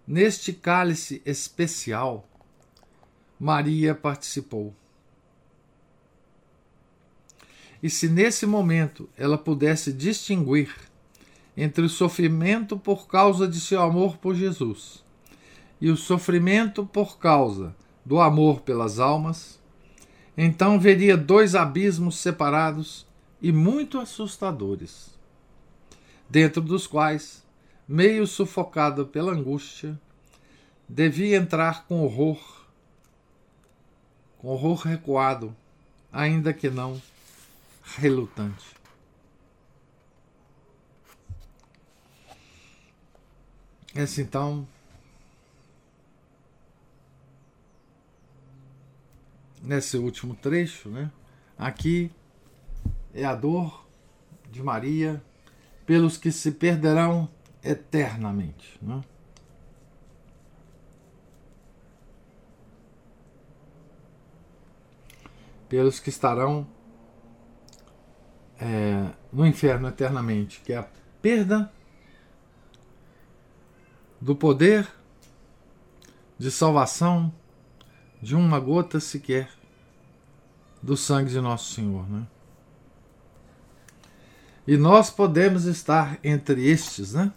neste 0.07 0.53
cálice 0.53 1.23
especial, 1.25 2.29
Maria 3.43 3.93
participou. 3.93 4.73
E 7.83 7.91
se 7.91 8.09
nesse 8.09 8.47
momento 8.47 9.09
ela 9.19 9.37
pudesse 9.37 9.93
distinguir 9.93 10.73
entre 11.57 11.85
o 11.85 11.89
sofrimento 11.89 12.79
por 12.79 13.09
causa 13.09 13.49
de 13.49 13.61
seu 13.61 13.83
amor 13.83 14.17
por 14.19 14.37
Jesus 14.37 15.03
e 15.81 15.91
o 15.91 15.97
sofrimento 15.97 16.87
por 16.87 17.19
causa 17.19 17.75
do 18.07 18.21
amor 18.21 18.61
pelas 18.61 19.01
almas, 19.01 19.59
então 20.39 20.79
veria 20.79 21.17
dois 21.17 21.57
abismos 21.57 22.19
separados 22.19 23.05
e 23.41 23.51
muito 23.51 23.99
assustadores, 23.99 25.19
dentro 26.31 26.63
dos 26.63 26.87
quais, 26.87 27.45
meio 27.89 28.25
sufocado 28.25 29.05
pela 29.05 29.33
angústia, 29.33 30.01
devia 30.89 31.39
entrar 31.39 31.89
com 31.89 32.05
horror, 32.05 32.62
com 34.43 34.49
horror 34.49 34.81
recuado, 34.81 35.57
ainda 36.13 36.53
que 36.53 36.69
não 36.69 37.01
relutante. 37.97 38.75
Esse 43.95 44.21
então 44.21 44.67
nesse 49.63 49.97
último 49.97 50.35
trecho, 50.35 50.89
né? 50.89 51.09
Aqui 51.57 52.11
é 53.15 53.25
a 53.25 53.37
dor 53.37 53.87
de 54.51 54.61
Maria 54.61 55.23
pelos 55.87 56.17
que 56.17 56.33
se 56.33 56.51
perderão 56.51 57.29
eternamente. 57.63 58.77
Né? 58.83 59.05
Pelos 65.73 65.99
que 65.99 66.11
estarão 66.11 66.67
é, 68.61 69.11
no 69.33 69.47
inferno 69.47 69.89
eternamente, 69.89 70.61
que 70.61 70.75
é 70.75 70.77
a 70.77 70.87
perda 71.23 71.73
do 74.21 74.37
poder 74.37 74.87
de 76.39 76.51
salvação 76.51 77.33
de 78.21 78.37
uma 78.37 78.61
gota 78.61 79.01
sequer 79.01 79.49
do 80.83 80.95
sangue 80.95 81.31
de 81.31 81.41
nosso 81.41 81.73
Senhor. 81.73 82.07
Né? 82.07 82.27
E 84.67 84.77
nós 84.77 85.09
podemos 85.09 85.65
estar 85.65 86.19
entre 86.23 86.69
estes, 86.69 87.15
né? 87.15 87.33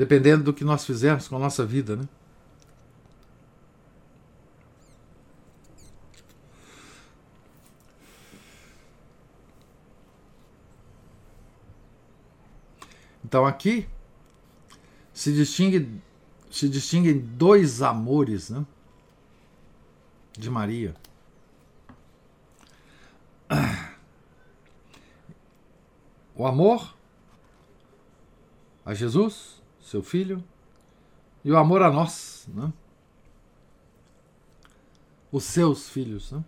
Dependendo 0.00 0.44
do 0.44 0.54
que 0.54 0.64
nós 0.64 0.86
fizermos 0.86 1.28
com 1.28 1.36
a 1.36 1.38
nossa 1.38 1.62
vida, 1.66 1.94
né? 1.94 2.08
Então 13.22 13.44
aqui 13.44 13.86
se 15.12 15.34
distingue 15.34 16.00
se 16.50 16.66
distinguem 16.66 17.18
dois 17.18 17.82
amores 17.82 18.48
né, 18.48 18.64
de 20.32 20.48
Maria. 20.48 20.94
O 26.34 26.46
amor 26.46 26.96
a 28.82 28.94
Jesus, 28.94 29.59
seu 29.90 30.04
filho, 30.04 30.44
e 31.44 31.50
o 31.50 31.56
amor 31.56 31.82
a 31.82 31.90
nós, 31.90 32.46
né? 32.54 32.72
os 35.32 35.42
seus 35.42 35.88
filhos. 35.88 36.30
Né? 36.30 36.44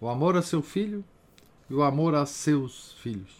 O 0.00 0.08
amor 0.08 0.36
a 0.36 0.42
seu 0.42 0.60
filho 0.60 1.04
e 1.70 1.74
o 1.74 1.80
amor 1.80 2.16
a 2.16 2.26
seus 2.26 2.94
filhos. 2.94 3.32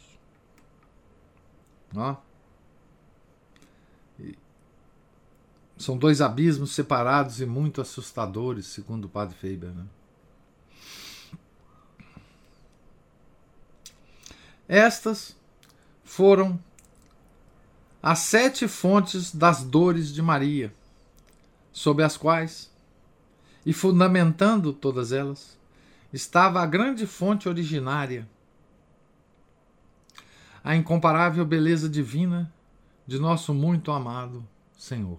Não? 1.93 2.17
São 5.77 5.99
dois 5.99 6.21
abismos 6.21 6.71
separados 6.71 7.41
e 7.41 7.47
muito 7.47 7.81
assustadores, 7.81 8.67
segundo 8.67 9.07
o 9.07 9.09
padre 9.09 9.35
Faber. 9.35 9.73
Né? 9.75 9.87
Estas 14.69 15.37
foram 16.05 16.61
as 18.03 18.21
sete 18.21 18.69
fontes 18.69 19.35
das 19.35 19.65
dores 19.65 20.13
de 20.13 20.23
Maria, 20.23 20.73
sob 21.73 22.03
as 22.03 22.17
quais, 22.17 22.71
e 23.67 23.73
fundamentando 23.73 24.73
todas 24.73 25.13
elas, 25.13 25.59
estava 26.13 26.63
a 26.63 26.67
grande 26.67 27.07
fonte 27.07 27.49
originária, 27.49 28.29
a 30.63 30.75
incomparável 30.75 31.45
beleza 31.45 31.89
divina 31.89 32.53
de 33.07 33.19
nosso 33.19 33.55
muito 33.55 33.91
amado 33.91 34.47
Senhor. 34.77 35.19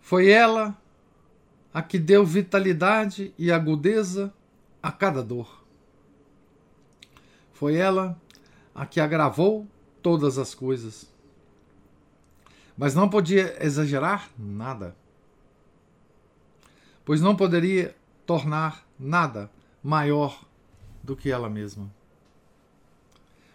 Foi 0.00 0.28
ela 0.28 0.76
a 1.72 1.80
que 1.80 1.98
deu 1.98 2.26
vitalidade 2.26 3.32
e 3.38 3.52
agudeza 3.52 4.34
a 4.82 4.90
cada 4.90 5.22
dor. 5.22 5.64
Foi 7.52 7.76
ela 7.76 8.20
a 8.80 8.86
que 8.86 8.98
agravou 8.98 9.68
todas 10.00 10.38
as 10.38 10.54
coisas. 10.54 11.06
Mas 12.78 12.94
não 12.94 13.10
podia 13.10 13.62
exagerar 13.62 14.30
nada, 14.38 14.96
pois 17.04 17.20
não 17.20 17.36
poderia 17.36 17.94
tornar 18.24 18.82
nada 18.98 19.50
maior 19.84 20.42
do 21.02 21.14
que 21.14 21.30
ela 21.30 21.50
mesma. 21.50 21.92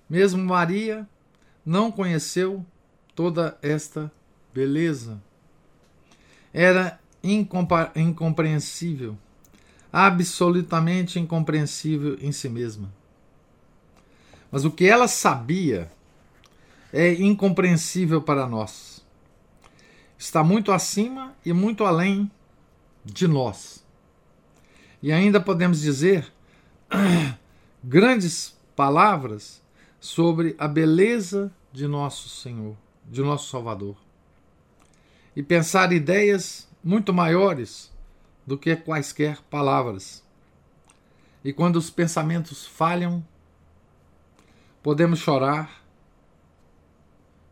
Mesmo 0.07 0.45
Maria 0.45 1.09
não 1.65 1.91
conheceu 1.91 2.63
toda 3.15 3.57
esta 3.63 4.11
beleza 4.53 5.19
era 6.53 6.99
incompreensível, 7.95 9.17
absolutamente 9.91 11.19
incompreensível 11.19 12.15
em 12.21 12.31
si 12.31 12.47
mesma. 12.47 12.93
Mas 14.55 14.63
o 14.63 14.71
que 14.71 14.85
ela 14.85 15.05
sabia 15.05 15.91
é 16.93 17.11
incompreensível 17.11 18.21
para 18.21 18.47
nós. 18.47 19.05
Está 20.17 20.45
muito 20.45 20.71
acima 20.71 21.35
e 21.45 21.51
muito 21.51 21.83
além 21.83 22.31
de 23.03 23.27
nós. 23.27 23.83
E 25.03 25.11
ainda 25.11 25.41
podemos 25.41 25.81
dizer 25.81 26.31
grandes 27.83 28.57
palavras 28.77 29.61
sobre 29.99 30.55
a 30.57 30.69
beleza 30.69 31.51
de 31.73 31.85
nosso 31.85 32.29
Senhor, 32.29 32.77
de 33.03 33.21
nosso 33.21 33.49
Salvador 33.49 33.97
e 35.35 35.43
pensar 35.43 35.91
ideias 35.91 36.65
muito 36.81 37.13
maiores 37.13 37.91
do 38.47 38.57
que 38.57 38.73
quaisquer 38.73 39.37
palavras. 39.49 40.23
E 41.43 41.51
quando 41.51 41.75
os 41.75 41.89
pensamentos 41.89 42.65
falham, 42.65 43.21
Podemos 44.85 45.17
chorar, 45.17 45.83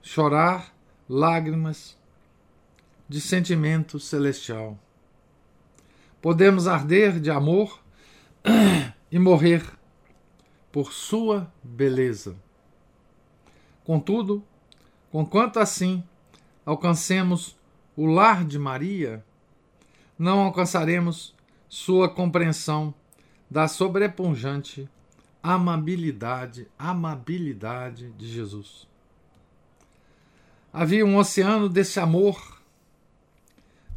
chorar 0.04 0.72
lágrimas 1.10 1.98
de 3.10 3.20
sentimento 3.20 4.00
celestial. 4.00 4.78
Podemos 6.22 6.68
arder 6.68 7.20
de 7.20 7.32
amor 7.32 7.80
e 9.12 9.18
morrer 9.18 9.64
por 10.72 10.94
sua 10.94 11.52
beleza. 11.64 12.36
Contudo, 13.84 14.44
conquanto 15.12 15.60
assim 15.60 16.04
alcancemos 16.64 17.58
o 17.98 18.06
lar 18.06 18.46
de 18.46 18.60
Maria, 18.60 19.26
não 20.20 20.40
alcançaremos 20.40 21.34
sua 21.68 22.08
compreensão 22.08 22.94
da 23.50 23.68
sobrepunjante 23.68 24.88
amabilidade, 25.44 26.68
amabilidade 26.80 28.12
de 28.14 28.28
Jesus. 28.28 28.88
Havia 30.72 31.06
um 31.06 31.18
oceano 31.18 31.68
desse 31.68 32.00
amor 32.00 32.62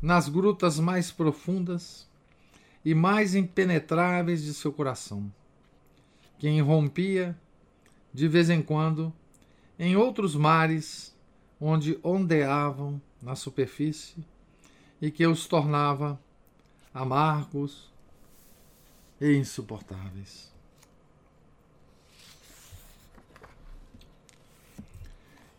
nas 0.03 0.29
grutas 0.29 0.81
mais 0.81 1.13
profundas 1.13 2.07
e 2.85 2.95
mais 2.95 3.35
impenetráveis 3.35 4.43
de 4.43 4.53
seu 4.53 4.73
coração, 4.73 5.33
que 6.39 6.49
irrompia 6.49 7.39
de 8.13 8.27
vez 8.27 8.51
em 8.51 8.61
quando 8.61 9.13
em 9.79 9.97
outros 9.97 10.35
mares 10.35 11.15
onde 11.61 11.99
ondeavam 12.03 13.01
na 13.23 13.35
superfície 13.35 14.17
e 15.01 15.11
que 15.11 15.27
os 15.27 15.47
tornava 15.47 16.21
amargos 16.93 17.91
e 19.21 19.35
insuportáveis. 19.37 20.56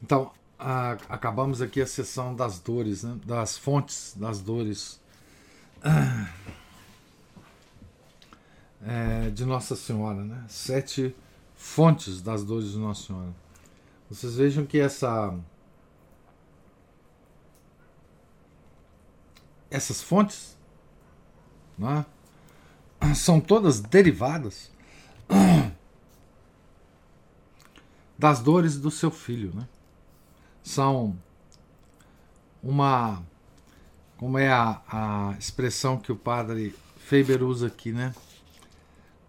Então, 0.02 0.32
a, 0.58 0.92
acabamos 1.10 1.62
aqui 1.62 1.82
a 1.82 1.88
sessão 1.88 2.36
das 2.36 2.60
dores, 2.60 3.04
né? 3.04 3.18
das 3.26 3.58
fontes 3.58 4.14
das 4.16 4.40
dores 4.40 5.00
é, 8.86 9.30
de 9.30 9.46
Nossa 9.46 9.76
Senhora, 9.76 10.24
né? 10.24 10.46
Sete 10.48 11.16
fontes 11.56 12.22
das 12.22 12.44
dores 12.44 12.72
de 12.72 12.78
Nossa 12.78 13.08
Senhora. 13.08 13.34
Vocês 14.10 14.36
vejam 14.36 14.66
que 14.66 14.80
essa 14.80 15.38
essas 19.70 20.02
fontes 20.02 20.58
né, 21.78 22.06
são 23.16 23.40
todas 23.40 23.80
derivadas 23.82 24.72
das 28.18 28.40
dores 28.40 28.78
do 28.78 28.90
seu 28.90 29.12
filho. 29.12 29.54
Né? 29.54 29.68
São 30.68 31.18
uma. 32.62 33.24
Como 34.18 34.38
é 34.38 34.50
a, 34.50 34.82
a 34.86 35.36
expressão 35.40 35.98
que 35.98 36.12
o 36.12 36.16
padre 36.16 36.76
Faber 36.98 37.42
usa 37.42 37.68
aqui, 37.68 37.94
né? 37.94 38.14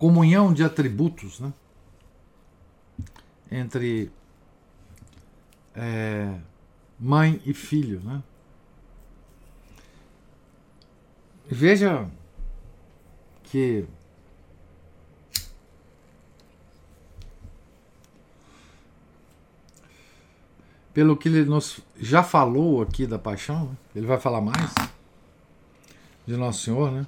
Comunhão 0.01 0.53
de 0.53 0.65
atributos, 0.65 1.39
né? 1.39 1.53
Entre 3.53 4.11
é, 5.77 6.41
mãe 6.99 7.41
e 7.47 7.55
filho, 7.55 8.01
né? 8.01 8.21
Veja 11.47 12.11
que 13.45 13.87
pelo 20.99 21.17
que 21.17 21.29
ele 21.29 21.45
nos 21.45 21.79
já 21.97 22.25
falou 22.25 22.83
aqui 22.83 23.07
da 23.07 23.21
paixão, 23.21 23.67
né? 23.67 23.77
ele 23.95 24.05
vai 24.05 24.19
falar 24.19 24.41
mais 24.41 24.75
de 26.27 26.37
Nosso 26.37 26.65
Senhor, 26.65 26.91
né? 26.91 27.07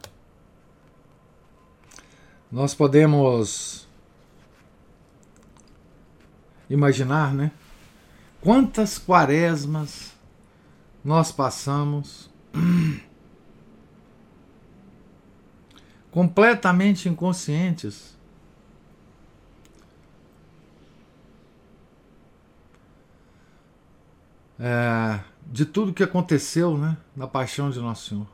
Nós 2.52 2.72
podemos 2.72 3.88
imaginar, 6.68 7.34
né? 7.34 7.50
Quantas 8.40 8.96
quaresmas 8.96 10.12
nós 11.04 11.32
passamos 11.32 12.30
completamente 16.12 17.08
inconscientes. 17.08 18.16
É, 24.60 25.20
de 25.46 25.64
tudo 25.64 25.94
que 25.94 26.02
aconteceu 26.02 26.76
né, 26.76 26.96
na 27.16 27.26
paixão 27.26 27.70
de 27.70 27.80
Nosso 27.80 28.10
Senhor. 28.10 28.26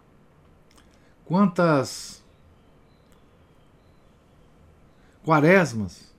Quantas 1.25 2.23
quaresmas 5.25 6.13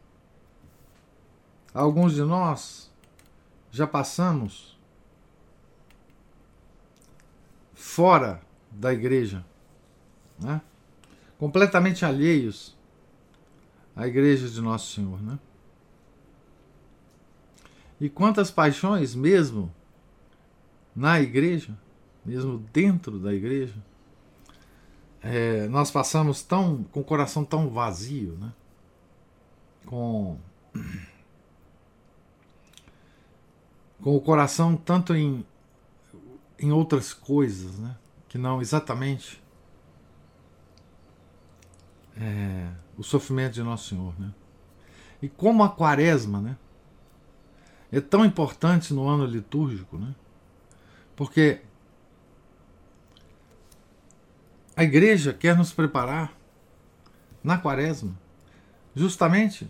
alguns 1.73 2.13
de 2.13 2.23
nós 2.23 2.91
já 3.69 3.85
passamos 3.85 4.77
fora 7.75 8.41
da 8.71 8.93
igreja. 8.93 9.45
Né? 10.39 10.61
completamente 11.37 12.03
alheios 12.03 12.75
à 13.95 14.07
igreja 14.07 14.47
de 14.47 14.61
Nosso 14.61 14.93
Senhor, 14.93 15.21
né? 15.21 15.39
E 17.99 18.09
quantas 18.09 18.51
paixões 18.51 19.15
mesmo 19.15 19.73
na 20.97 21.21
igreja, 21.21 21.77
mesmo 22.25 22.57
dentro 22.73 23.19
da 23.19 23.31
igreja, 23.31 23.75
é, 25.21 25.67
nós 25.67 25.91
passamos 25.91 26.41
tão 26.41 26.83
com 26.85 27.01
o 27.01 27.03
coração 27.03 27.45
tão 27.45 27.69
vazio, 27.69 28.35
né? 28.39 28.51
Com 29.85 30.39
com 34.01 34.15
o 34.15 34.21
coração 34.21 34.75
tanto 34.75 35.15
em 35.15 35.45
em 36.59 36.71
outras 36.71 37.13
coisas, 37.13 37.77
né? 37.77 37.95
Que 38.27 38.39
não 38.39 38.59
exatamente 38.59 39.39
é, 42.19 42.71
o 42.97 43.03
sofrimento 43.03 43.53
de 43.53 43.61
Nosso 43.61 43.89
Senhor. 43.89 44.19
Né? 44.19 44.33
E 45.21 45.29
como 45.29 45.63
a 45.63 45.69
quaresma 45.69 46.41
né, 46.41 46.57
é 47.91 48.01
tão 48.01 48.25
importante 48.25 48.95
no 48.95 49.07
ano 49.07 49.25
litúrgico, 49.25 49.99
né? 49.99 50.15
Porque 51.17 51.59
a 54.75 54.83
igreja 54.83 55.33
quer 55.33 55.57
nos 55.57 55.73
preparar 55.73 56.37
na 57.43 57.57
quaresma 57.57 58.15
justamente 58.95 59.67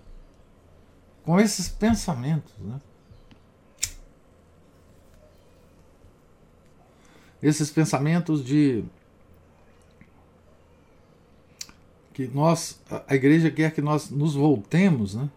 com 1.23 1.39
esses 1.39 1.69
pensamentos. 1.69 2.53
Né? 2.59 2.81
Esses 7.41 7.71
pensamentos 7.71 8.43
de 8.43 8.83
que 12.13 12.27
nós, 12.27 12.81
a 13.07 13.15
igreja 13.15 13.49
quer 13.49 13.73
que 13.73 13.81
nós 13.81 14.09
nos 14.09 14.35
voltemos 14.35 15.15
né, 15.15 15.29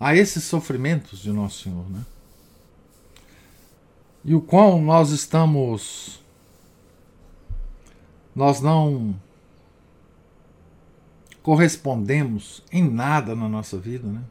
a 0.00 0.16
esses 0.16 0.42
sofrimentos 0.42 1.20
de 1.20 1.30
Nosso 1.30 1.62
Senhor. 1.62 1.88
Né? 1.88 2.04
E 4.24 4.34
o 4.34 4.40
qual 4.40 4.80
nós 4.80 5.10
estamos. 5.10 6.20
Nós 8.34 8.60
não 8.60 9.14
correspondemos 11.42 12.62
em 12.72 12.88
nada 12.88 13.34
na 13.34 13.48
nossa 13.48 13.76
vida, 13.78 14.08
né? 14.08 14.22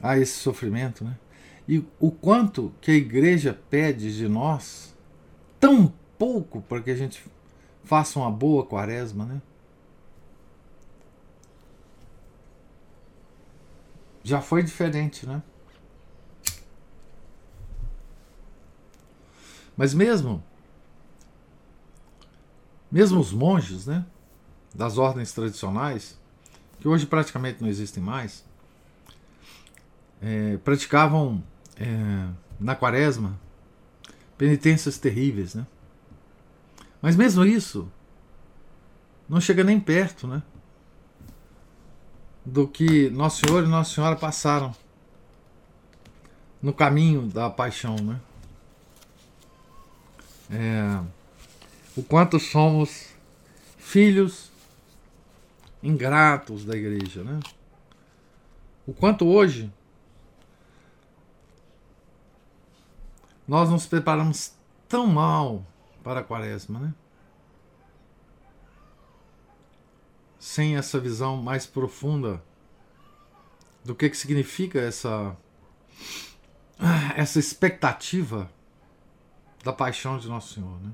A 0.00 0.16
esse 0.16 0.38
sofrimento, 0.38 1.04
né? 1.04 1.18
E 1.68 1.84
o 1.98 2.10
quanto 2.10 2.72
que 2.80 2.90
a 2.90 2.94
igreja 2.94 3.58
pede 3.68 4.16
de 4.16 4.28
nós, 4.28 4.94
tão 5.58 5.92
pouco 6.18 6.60
para 6.62 6.80
que 6.80 6.90
a 6.90 6.96
gente 6.96 7.24
faça 7.82 8.18
uma 8.18 8.30
boa 8.30 8.64
quaresma, 8.64 9.24
né? 9.24 9.42
Já 14.22 14.40
foi 14.40 14.62
diferente, 14.62 15.26
né? 15.26 15.42
Mas 19.76 19.94
mesmo 19.94 20.42
mesmo 22.90 23.18
os 23.18 23.32
monges, 23.32 23.86
né, 23.86 24.06
das 24.72 24.98
ordens 24.98 25.32
tradicionais, 25.32 26.16
que 26.78 26.86
hoje 26.86 27.06
praticamente 27.06 27.60
não 27.60 27.68
existem 27.68 28.02
mais, 28.02 28.44
é, 30.22 30.56
praticavam 30.58 31.42
é, 31.76 32.28
na 32.60 32.76
quaresma 32.76 33.38
penitências 34.38 34.96
terríveis, 34.96 35.54
né? 35.54 35.66
Mas 37.02 37.16
mesmo 37.16 37.44
isso 37.44 37.90
não 39.28 39.40
chega 39.40 39.64
nem 39.64 39.80
perto, 39.80 40.26
né? 40.26 40.42
do 42.44 42.68
que 42.68 43.08
Nosso 43.10 43.46
Senhor 43.46 43.64
e 43.64 43.68
Nossa 43.68 43.94
Senhora 43.94 44.16
passaram 44.16 44.74
no 46.60 46.72
caminho 46.72 47.26
da 47.26 47.48
paixão, 47.48 47.96
né? 47.96 48.20
É, 50.50 51.02
o 51.96 52.02
quanto 52.02 52.38
somos 52.38 53.08
filhos 53.78 54.50
ingratos 55.82 56.64
da 56.64 56.76
igreja, 56.76 57.22
né? 57.22 57.40
O 58.86 58.92
quanto 58.92 59.26
hoje 59.26 59.72
nós 63.46 63.70
nos 63.70 63.86
preparamos 63.86 64.52
tão 64.88 65.06
mal 65.06 65.64
para 66.02 66.20
a 66.20 66.24
quaresma, 66.24 66.80
né? 66.80 66.94
Sem 70.38 70.76
essa 70.76 70.98
visão 70.98 71.36
mais 71.38 71.66
profunda 71.66 72.42
do 73.84 73.94
que, 73.94 74.10
que 74.10 74.16
significa 74.16 74.78
essa 74.80 75.36
essa 77.16 77.38
expectativa 77.38 78.50
da 79.64 79.72
paixão 79.72 80.18
de 80.18 80.28
Nosso 80.28 80.54
Senhor, 80.54 80.78
né? 80.80 80.92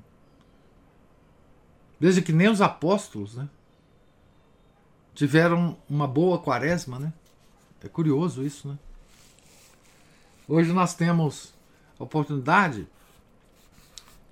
Veja 1.98 2.22
que 2.22 2.32
nem 2.32 2.48
os 2.48 2.62
apóstolos, 2.62 3.34
né? 3.34 3.48
Tiveram 5.14 5.76
uma 5.88 6.06
boa 6.06 6.38
quaresma, 6.38 6.98
né? 6.98 7.12
É 7.82 7.88
curioso 7.88 8.42
isso, 8.42 8.68
né? 8.68 8.78
Hoje 10.48 10.72
nós 10.72 10.94
temos 10.94 11.52
a 11.98 12.04
oportunidade 12.04 12.86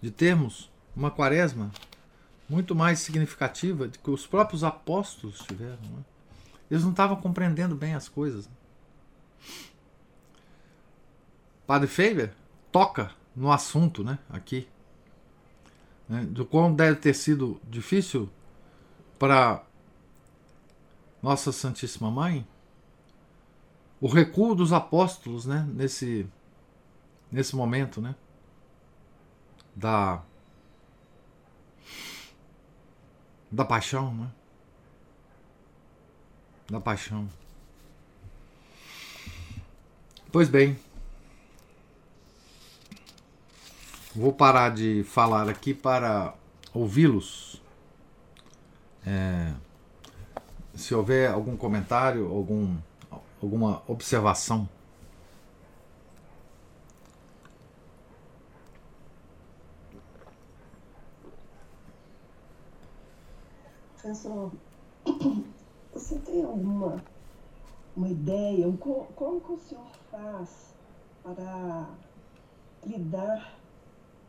de 0.01 0.11
termos 0.11 0.71
uma 0.95 1.11
quaresma 1.11 1.71
muito 2.49 2.75
mais 2.75 3.01
significativa 3.01 3.87
do 3.87 3.99
que 3.99 4.11
os 4.11 4.27
próprios 4.27 4.65
apóstolos 4.65 5.39
tiveram. 5.41 5.79
Né? 5.83 6.05
Eles 6.71 6.83
não 6.83 6.91
estavam 6.91 7.17
compreendendo 7.17 7.75
bem 7.75 7.95
as 7.95 8.09
coisas. 8.09 8.49
Padre 11.67 11.87
Faber 11.87 12.33
toca 12.73 13.13
no 13.35 13.53
assunto, 13.53 14.03
né, 14.03 14.19
aqui, 14.29 14.69
né, 16.09 16.25
do 16.25 16.45
quão 16.45 16.75
deve 16.75 16.97
ter 16.97 17.15
sido 17.15 17.61
difícil 17.69 18.29
para 19.19 19.63
Nossa 21.23 21.53
Santíssima 21.53 22.11
Mãe 22.11 22.47
o 24.01 24.09
recuo 24.09 24.55
dos 24.55 24.73
apóstolos, 24.73 25.45
né, 25.47 25.67
nesse 25.73 26.27
nesse 27.31 27.55
momento, 27.55 28.01
né, 28.01 28.15
da 29.75 30.23
da 33.51 33.65
paixão, 33.65 34.15
né? 34.15 34.31
Da 36.71 36.81
paixão. 36.81 37.29
Pois 40.31 40.49
bem, 40.49 40.79
vou 44.19 44.33
parar 44.33 44.75
de 44.75 45.05
falar 45.05 45.49
aqui 45.49 45.73
para 45.73 46.35
ouvi-los. 46.75 47.63
É, 49.07 49.55
se 50.75 50.93
houver 50.93 51.31
algum 51.31 51.57
comentário, 51.57 52.29
algum, 52.29 52.77
alguma 53.41 53.83
observação. 53.87 54.69
Professor, 63.93 64.53
você 65.95 66.19
tem 66.19 66.43
alguma 66.43 67.03
uma 67.97 68.09
ideia, 68.09 68.73
como, 68.79 69.07
como 69.17 69.41
que 69.41 69.53
o 69.53 69.59
senhor 69.59 69.91
faz 70.09 70.73
para 71.23 71.89
lidar 72.87 73.58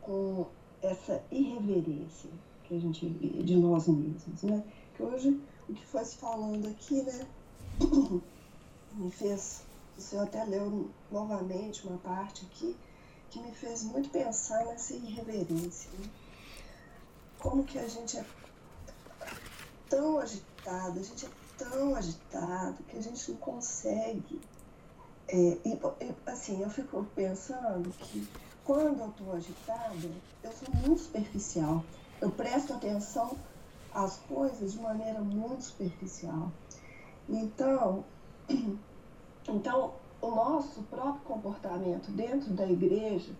com 0.00 0.46
essa 0.82 1.22
irreverência 1.30 2.30
que 2.64 2.76
a 2.76 2.80
gente 2.80 3.08
de 3.08 3.56
nós 3.56 3.86
mesmos, 3.88 4.42
né? 4.42 4.64
Que 4.94 5.02
hoje 5.02 5.40
o 5.68 5.74
que 5.74 5.86
foi 5.86 6.04
se 6.04 6.16
falando 6.16 6.68
aqui, 6.68 7.02
né, 7.02 7.26
me 8.94 9.10
fez, 9.10 9.62
o 9.96 10.00
senhor 10.00 10.22
até 10.24 10.44
leu 10.44 10.90
novamente 11.10 11.86
uma 11.86 11.98
parte 11.98 12.46
aqui 12.46 12.76
que 13.30 13.40
me 13.40 13.52
fez 13.52 13.84
muito 13.84 14.10
pensar 14.10 14.64
nessa 14.66 14.94
irreverência, 14.94 15.90
né? 15.98 16.10
Como 17.38 17.64
que 17.64 17.78
a 17.78 17.88
gente 17.88 18.18
é 18.18 18.24
tão 19.88 20.18
agitado, 20.18 20.98
a 20.98 21.02
gente 21.02 21.26
é 21.26 21.30
tão 21.56 21.94
agitado 21.94 22.82
que 22.84 22.96
a 22.96 23.00
gente 23.00 23.30
não 23.30 23.38
consegue. 23.38 24.40
É, 25.28 25.36
e, 25.36 25.80
assim, 26.26 26.60
eu 26.60 26.68
fico 26.68 27.04
pensando 27.14 27.90
que 27.90 28.28
quando 28.64 29.00
eu 29.00 29.08
estou 29.08 29.32
agitada, 29.32 30.10
eu 30.42 30.52
sou 30.52 30.74
muito 30.74 31.00
superficial. 31.00 31.84
Eu 32.20 32.30
presto 32.30 32.72
atenção 32.72 33.36
às 33.92 34.16
coisas 34.18 34.72
de 34.72 34.80
maneira 34.80 35.20
muito 35.20 35.64
superficial. 35.64 36.52
Então, 37.28 38.04
então 39.48 39.94
o 40.20 40.30
nosso 40.30 40.82
próprio 40.82 41.22
comportamento 41.24 42.10
dentro 42.10 42.52
da 42.52 42.66
igreja, 42.70 43.32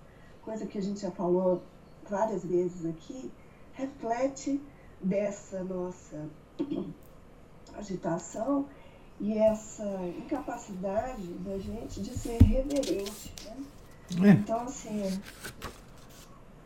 coisa 0.42 0.66
que 0.66 0.78
a 0.78 0.82
gente 0.82 1.00
já 1.00 1.10
falou 1.10 1.62
várias 2.08 2.44
vezes 2.44 2.86
aqui, 2.86 3.30
reflete 3.74 4.60
dessa 5.00 5.62
nossa 5.62 6.28
agitação 7.76 8.66
e 9.20 9.36
essa 9.36 9.84
incapacidade 10.18 11.26
da 11.34 11.58
gente 11.58 12.00
de 12.00 12.16
ser 12.16 12.38
reverente. 12.42 13.32
Né? 13.44 13.64
É. 14.18 14.30
Então, 14.30 14.62
assim, 14.62 15.20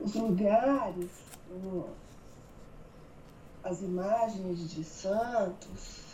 os 0.01 0.15
lugares, 0.15 1.11
as 3.63 3.83
imagens 3.83 4.71
de 4.71 4.83
santos, 4.83 6.05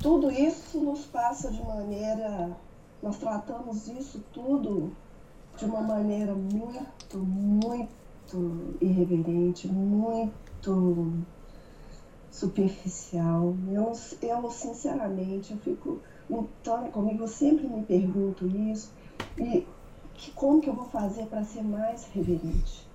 tudo 0.00 0.30
isso 0.30 0.78
nos 0.80 1.06
passa 1.06 1.50
de 1.50 1.62
maneira. 1.62 2.56
Nós 3.02 3.16
tratamos 3.16 3.88
isso 3.88 4.22
tudo 4.32 4.92
de 5.56 5.64
uma 5.64 5.80
maneira 5.80 6.34
muito, 6.34 7.18
muito 7.18 8.76
irreverente, 8.80 9.68
muito 9.68 11.12
superficial. 12.30 13.54
Eu, 13.70 13.92
eu 14.22 14.50
sinceramente, 14.50 15.52
eu 15.52 15.58
fico 15.58 16.00
lutando 16.28 16.90
comigo, 16.90 17.24
eu 17.24 17.28
sempre 17.28 17.66
me 17.66 17.82
pergunto 17.82 18.46
isso. 18.46 18.92
E 19.38 19.66
que, 20.22 20.30
como 20.30 20.60
que 20.60 20.68
eu 20.68 20.74
vou 20.74 20.88
fazer 20.88 21.26
para 21.26 21.42
ser 21.42 21.62
mais 21.62 22.08
reverente? 22.14 22.86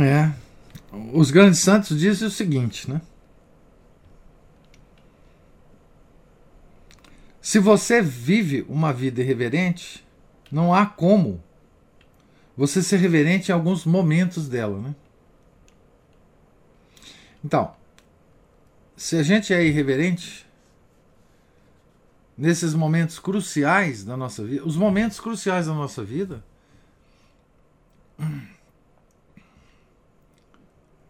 É. 0.00 0.32
Os 1.12 1.30
grandes 1.30 1.60
santos 1.60 1.98
dizem 1.98 2.26
o 2.26 2.30
seguinte, 2.30 2.90
né? 2.90 3.02
Se 7.42 7.58
você 7.58 8.00
vive 8.00 8.64
uma 8.68 8.92
vida 8.92 9.20
irreverente, 9.20 10.06
não 10.50 10.74
há 10.74 10.86
como 10.86 11.42
você 12.56 12.82
ser 12.82 12.96
reverente 12.96 13.50
em 13.50 13.54
alguns 13.54 13.84
momentos 13.84 14.48
dela, 14.48 14.80
né? 14.80 14.94
Então, 17.44 17.72
se 18.96 19.16
a 19.16 19.22
gente 19.22 19.52
é 19.52 19.64
irreverente 19.64 20.47
nesses 22.38 22.72
momentos 22.72 23.18
cruciais 23.18 24.04
da 24.04 24.16
nossa 24.16 24.44
vida, 24.44 24.64
os 24.64 24.76
momentos 24.76 25.18
cruciais 25.18 25.66
da 25.66 25.74
nossa 25.74 26.04
vida 26.04 26.44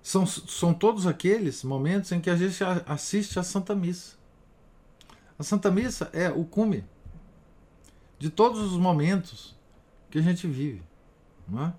são, 0.03 0.25
são 0.25 0.73
todos 0.73 1.07
aqueles 1.07 1.63
momentos 1.63 2.11
em 2.13 2.21
que 2.21 2.31
a 2.31 2.37
gente 2.37 2.65
assiste 2.87 3.39
a 3.39 3.43
Santa 3.43 3.75
Missa. 3.75 4.17
A 5.39 5.43
Santa 5.43 5.71
Missa 5.71 6.11
é 6.15 6.31
o 6.31 6.47
cume 6.47 6.83
de 8.19 8.31
todos 8.31 8.61
os 8.61 8.79
momentos 8.79 9.55
que 10.11 10.19
a 10.19 10.23
gente 10.23 10.47
vive. 10.47 10.83
Não 11.47 11.67
é? 11.67 11.75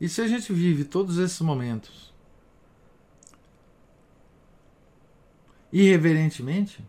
E 0.00 0.08
se 0.08 0.22
a 0.22 0.26
gente 0.26 0.52
vive 0.54 0.84
todos 0.84 1.18
esses 1.18 1.40
momentos 1.40 2.12
irreverentemente, 5.70 6.82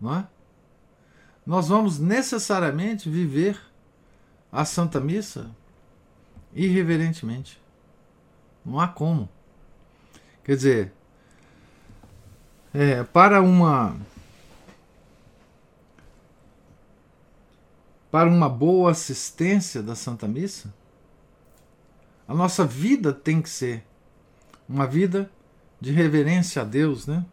não 0.00 0.14
é? 0.14 0.26
nós 1.46 1.68
vamos 1.68 2.00
necessariamente 2.00 3.08
viver 3.08 3.60
a 4.50 4.64
Santa 4.64 4.98
Missa 4.98 5.48
irreverentemente. 6.52 7.60
Não 8.64 8.80
há 8.80 8.88
como. 8.88 9.28
Quer 10.42 10.56
dizer, 10.56 10.92
é, 12.74 13.04
para 13.04 13.40
uma 13.40 13.96
para 18.10 18.28
uma 18.28 18.48
boa 18.48 18.92
assistência 18.92 19.82
da 19.82 19.94
Santa 19.94 20.26
Missa, 20.26 20.72
a 22.26 22.34
nossa 22.34 22.64
vida 22.64 23.12
tem 23.12 23.42
que 23.42 23.50
ser 23.50 23.84
uma 24.68 24.86
vida 24.86 25.30
de 25.80 25.92
reverência 25.92 26.62
a 26.62 26.64
Deus, 26.64 27.06
né? 27.06 27.24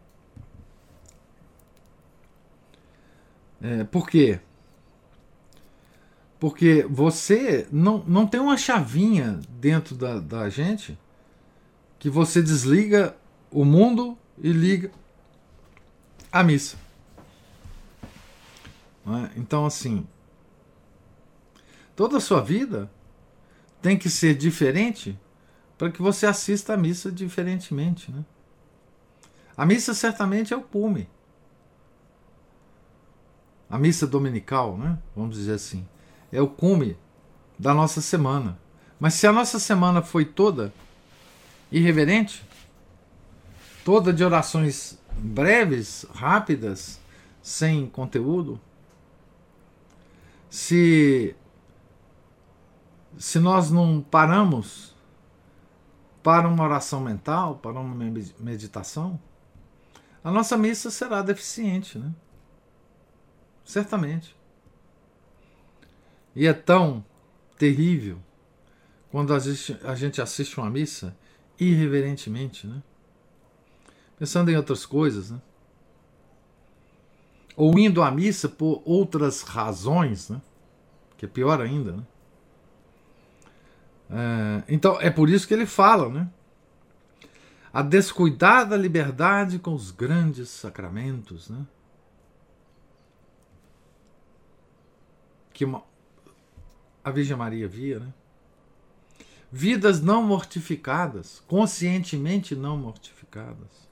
É, 3.62 3.84
por 3.84 4.08
quê? 4.08 4.40
Porque 6.38 6.86
você 6.88 7.66
não, 7.72 8.04
não 8.06 8.26
tem 8.26 8.40
uma 8.40 8.56
chavinha 8.56 9.40
dentro 9.48 9.94
da, 9.94 10.20
da 10.20 10.48
gente 10.48 10.98
que 11.98 12.10
você 12.10 12.42
desliga 12.42 13.16
o 13.50 13.64
mundo 13.64 14.18
e 14.38 14.52
liga 14.52 14.90
a 16.30 16.42
missa. 16.42 16.76
É? 19.06 19.38
Então, 19.38 19.64
assim, 19.64 20.06
toda 21.94 22.18
a 22.18 22.20
sua 22.20 22.42
vida 22.42 22.90
tem 23.80 23.96
que 23.96 24.10
ser 24.10 24.34
diferente 24.34 25.18
para 25.78 25.90
que 25.90 26.02
você 26.02 26.26
assista 26.26 26.74
a 26.74 26.76
missa 26.76 27.12
diferentemente. 27.12 28.10
Né? 28.10 28.24
A 29.56 29.64
missa 29.64 29.94
certamente 29.94 30.52
é 30.52 30.56
o 30.56 30.62
cume. 30.62 31.08
A 33.74 33.78
missa 33.78 34.06
dominical, 34.06 34.78
né? 34.78 34.96
vamos 35.16 35.34
dizer 35.34 35.54
assim, 35.54 35.84
é 36.30 36.40
o 36.40 36.46
cume 36.46 36.96
da 37.58 37.74
nossa 37.74 38.00
semana. 38.00 38.56
Mas 39.00 39.14
se 39.14 39.26
a 39.26 39.32
nossa 39.32 39.58
semana 39.58 40.00
foi 40.00 40.24
toda 40.24 40.72
irreverente, 41.72 42.46
toda 43.84 44.12
de 44.12 44.22
orações 44.22 44.96
breves, 45.18 46.06
rápidas, 46.14 47.00
sem 47.42 47.88
conteúdo, 47.88 48.60
se 50.48 51.34
se 53.18 53.40
nós 53.40 53.72
não 53.72 54.00
paramos 54.00 54.94
para 56.22 56.46
uma 56.46 56.62
oração 56.62 57.00
mental, 57.00 57.56
para 57.56 57.72
uma 57.72 58.12
meditação, 58.38 59.18
a 60.22 60.30
nossa 60.30 60.56
missa 60.56 60.92
será 60.92 61.22
deficiente, 61.22 61.98
né? 61.98 62.12
Certamente. 63.64 64.36
E 66.36 66.46
é 66.46 66.52
tão 66.52 67.04
terrível 67.56 68.18
quando 69.10 69.32
a 69.32 69.38
gente, 69.94 70.20
assiste 70.20 70.58
uma 70.58 70.68
missa 70.68 71.16
irreverentemente, 71.58 72.66
né? 72.66 72.82
Pensando 74.18 74.50
em 74.50 74.56
outras 74.56 74.84
coisas, 74.84 75.30
né? 75.30 75.40
Ou 77.56 77.78
indo 77.78 78.02
à 78.02 78.10
missa 78.10 78.48
por 78.48 78.82
outras 78.84 79.42
razões, 79.42 80.28
né? 80.28 80.42
Que 81.16 81.26
é 81.26 81.28
pior 81.28 81.60
ainda, 81.60 81.92
né? 81.92 82.02
É, 84.10 84.64
então 84.68 85.00
é 85.00 85.10
por 85.10 85.30
isso 85.30 85.46
que 85.46 85.54
ele 85.54 85.66
fala, 85.66 86.08
né? 86.08 86.28
A 87.72 87.82
descuidada 87.82 88.76
liberdade 88.76 89.58
com 89.58 89.74
os 89.74 89.90
grandes 89.90 90.48
sacramentos, 90.48 91.48
né? 91.48 91.64
Que 95.54 95.64
uma, 95.64 95.82
a 97.02 97.10
Virgem 97.10 97.36
Maria 97.36 97.66
via, 97.66 98.00
né? 98.00 98.12
Vidas 99.50 100.02
não 100.02 100.22
mortificadas, 100.22 101.40
conscientemente 101.46 102.56
não 102.56 102.76
mortificadas. 102.76 103.84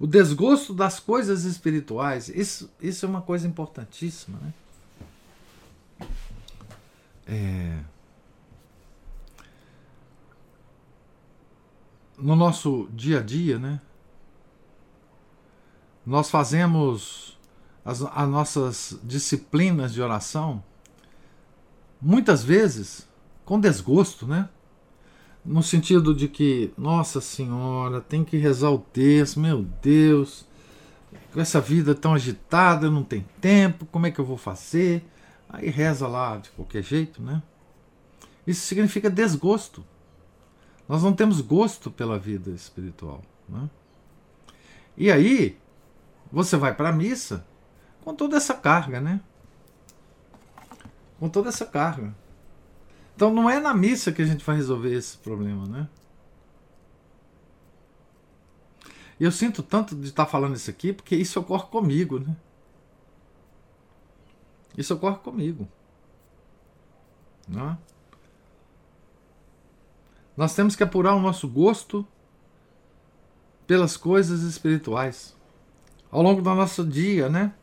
O 0.00 0.06
desgosto 0.06 0.74
das 0.74 0.98
coisas 0.98 1.44
espirituais, 1.44 2.28
isso, 2.28 2.68
isso 2.80 3.06
é 3.06 3.08
uma 3.08 3.22
coisa 3.22 3.46
importantíssima, 3.46 4.38
né? 4.40 4.52
É... 7.24 7.80
No 12.18 12.34
nosso 12.34 12.88
dia 12.92 13.20
a 13.20 13.22
dia, 13.22 13.60
né? 13.60 13.80
Nós 16.04 16.28
fazemos 16.28 17.38
as, 17.84 18.02
as 18.02 18.28
nossas 18.28 18.98
disciplinas 19.02 19.92
de 19.92 20.00
oração 20.00 20.62
muitas 22.00 22.42
vezes 22.42 23.08
com 23.44 23.60
desgosto, 23.60 24.26
né? 24.26 24.48
No 25.44 25.62
sentido 25.62 26.14
de 26.14 26.28
que, 26.28 26.72
nossa 26.78 27.20
senhora, 27.20 28.00
tem 28.00 28.24
que 28.24 28.36
rezar 28.36 28.70
o 28.70 28.78
texto, 28.78 29.40
meu 29.40 29.62
Deus, 29.82 30.46
com 31.32 31.40
essa 31.40 31.60
vida 31.60 31.94
tão 31.94 32.14
agitada, 32.14 32.88
não 32.88 33.02
tenho 33.02 33.24
tempo, 33.40 33.84
como 33.86 34.06
é 34.06 34.10
que 34.10 34.20
eu 34.20 34.24
vou 34.24 34.36
fazer? 34.36 35.04
Aí 35.48 35.68
reza 35.68 36.06
lá 36.06 36.36
de 36.36 36.50
qualquer 36.50 36.82
jeito, 36.82 37.20
né? 37.20 37.42
Isso 38.46 38.66
significa 38.66 39.10
desgosto. 39.10 39.84
Nós 40.88 41.02
não 41.02 41.12
temos 41.12 41.40
gosto 41.40 41.90
pela 41.90 42.18
vida 42.18 42.50
espiritual. 42.50 43.22
Né? 43.48 43.68
E 44.96 45.10
aí, 45.10 45.58
você 46.30 46.56
vai 46.56 46.74
para 46.74 46.88
a 46.88 46.92
missa 46.92 47.46
com 48.04 48.14
toda 48.14 48.36
essa 48.36 48.54
carga, 48.54 49.00
né? 49.00 49.20
com 51.22 51.28
toda 51.28 51.50
essa 51.50 51.64
carga. 51.64 52.12
Então 53.14 53.32
não 53.32 53.48
é 53.48 53.60
na 53.60 53.72
missa 53.72 54.10
que 54.10 54.20
a 54.20 54.24
gente 54.24 54.44
vai 54.44 54.56
resolver 54.56 54.92
esse 54.92 55.16
problema, 55.18 55.68
né? 55.68 55.88
Eu 59.20 59.30
sinto 59.30 59.62
tanto 59.62 59.94
de 59.94 60.08
estar 60.08 60.26
falando 60.26 60.56
isso 60.56 60.68
aqui 60.68 60.92
porque 60.92 61.14
isso 61.14 61.38
ocorre 61.38 61.68
comigo, 61.68 62.18
né? 62.18 62.36
Isso 64.76 64.94
ocorre 64.94 65.18
comigo. 65.18 65.68
Não 67.46 67.70
é? 67.70 67.78
Nós 70.36 70.56
temos 70.56 70.74
que 70.74 70.82
apurar 70.82 71.14
o 71.14 71.20
nosso 71.20 71.46
gosto 71.46 72.04
pelas 73.64 73.96
coisas 73.96 74.42
espirituais 74.42 75.36
ao 76.10 76.20
longo 76.20 76.42
do 76.42 76.52
nosso 76.52 76.84
dia, 76.84 77.28
né? 77.28 77.54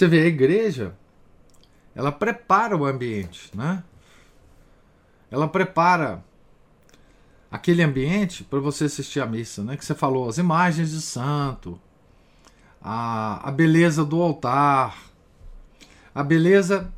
Você 0.00 0.08
vê, 0.08 0.22
a 0.22 0.26
igreja, 0.28 0.96
ela 1.94 2.10
prepara 2.10 2.74
o 2.74 2.86
ambiente, 2.86 3.54
né? 3.54 3.84
Ela 5.30 5.46
prepara 5.46 6.24
aquele 7.50 7.82
ambiente 7.82 8.42
para 8.42 8.60
você 8.60 8.84
assistir 8.84 9.20
a 9.20 9.26
missa, 9.26 9.62
né? 9.62 9.76
Que 9.76 9.84
você 9.84 9.94
falou, 9.94 10.26
as 10.26 10.38
imagens 10.38 10.92
de 10.92 11.02
santo, 11.02 11.78
a, 12.80 13.46
a 13.46 13.52
beleza 13.52 14.02
do 14.02 14.22
altar, 14.22 14.96
a 16.14 16.22
beleza 16.22 16.90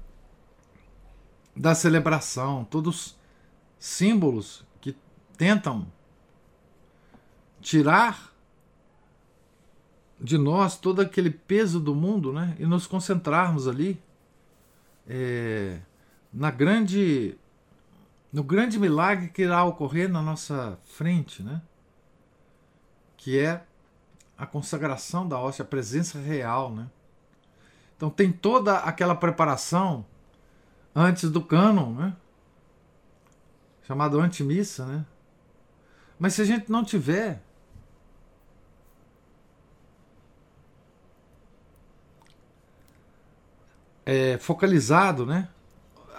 da 1.56 1.74
celebração, 1.74 2.62
todos 2.62 3.18
símbolos 3.80 4.64
que 4.80 4.96
tentam 5.36 5.88
tirar 7.60 8.31
de 10.22 10.38
nós 10.38 10.78
todo 10.78 11.00
aquele 11.00 11.30
peso 11.30 11.80
do 11.80 11.94
mundo 11.94 12.32
né, 12.32 12.54
e 12.58 12.64
nos 12.64 12.86
concentrarmos 12.86 13.66
ali 13.66 14.00
é, 15.08 15.80
na 16.32 16.50
grande 16.50 17.36
no 18.32 18.42
grande 18.42 18.78
milagre 18.78 19.28
que 19.28 19.42
irá 19.42 19.62
ocorrer 19.64 20.08
na 20.08 20.22
nossa 20.22 20.78
frente, 20.84 21.42
né? 21.42 21.60
que 23.18 23.38
é 23.38 23.62
a 24.38 24.46
consagração 24.46 25.28
da 25.28 25.38
hóstia, 25.38 25.64
a 25.64 25.66
presença 25.66 26.18
real. 26.18 26.72
Né? 26.72 26.88
Então 27.94 28.08
tem 28.08 28.32
toda 28.32 28.78
aquela 28.78 29.14
preparação 29.14 30.06
antes 30.94 31.30
do 31.30 31.42
cânon, 31.42 31.92
né? 31.92 32.16
chamado 33.82 34.18
antimissa. 34.18 34.86
Né? 34.86 35.04
Mas 36.18 36.32
se 36.32 36.40
a 36.40 36.44
gente 36.46 36.72
não 36.72 36.82
tiver 36.82 37.42
é, 44.04 44.38
focalizado, 44.38 45.24
né? 45.26 45.48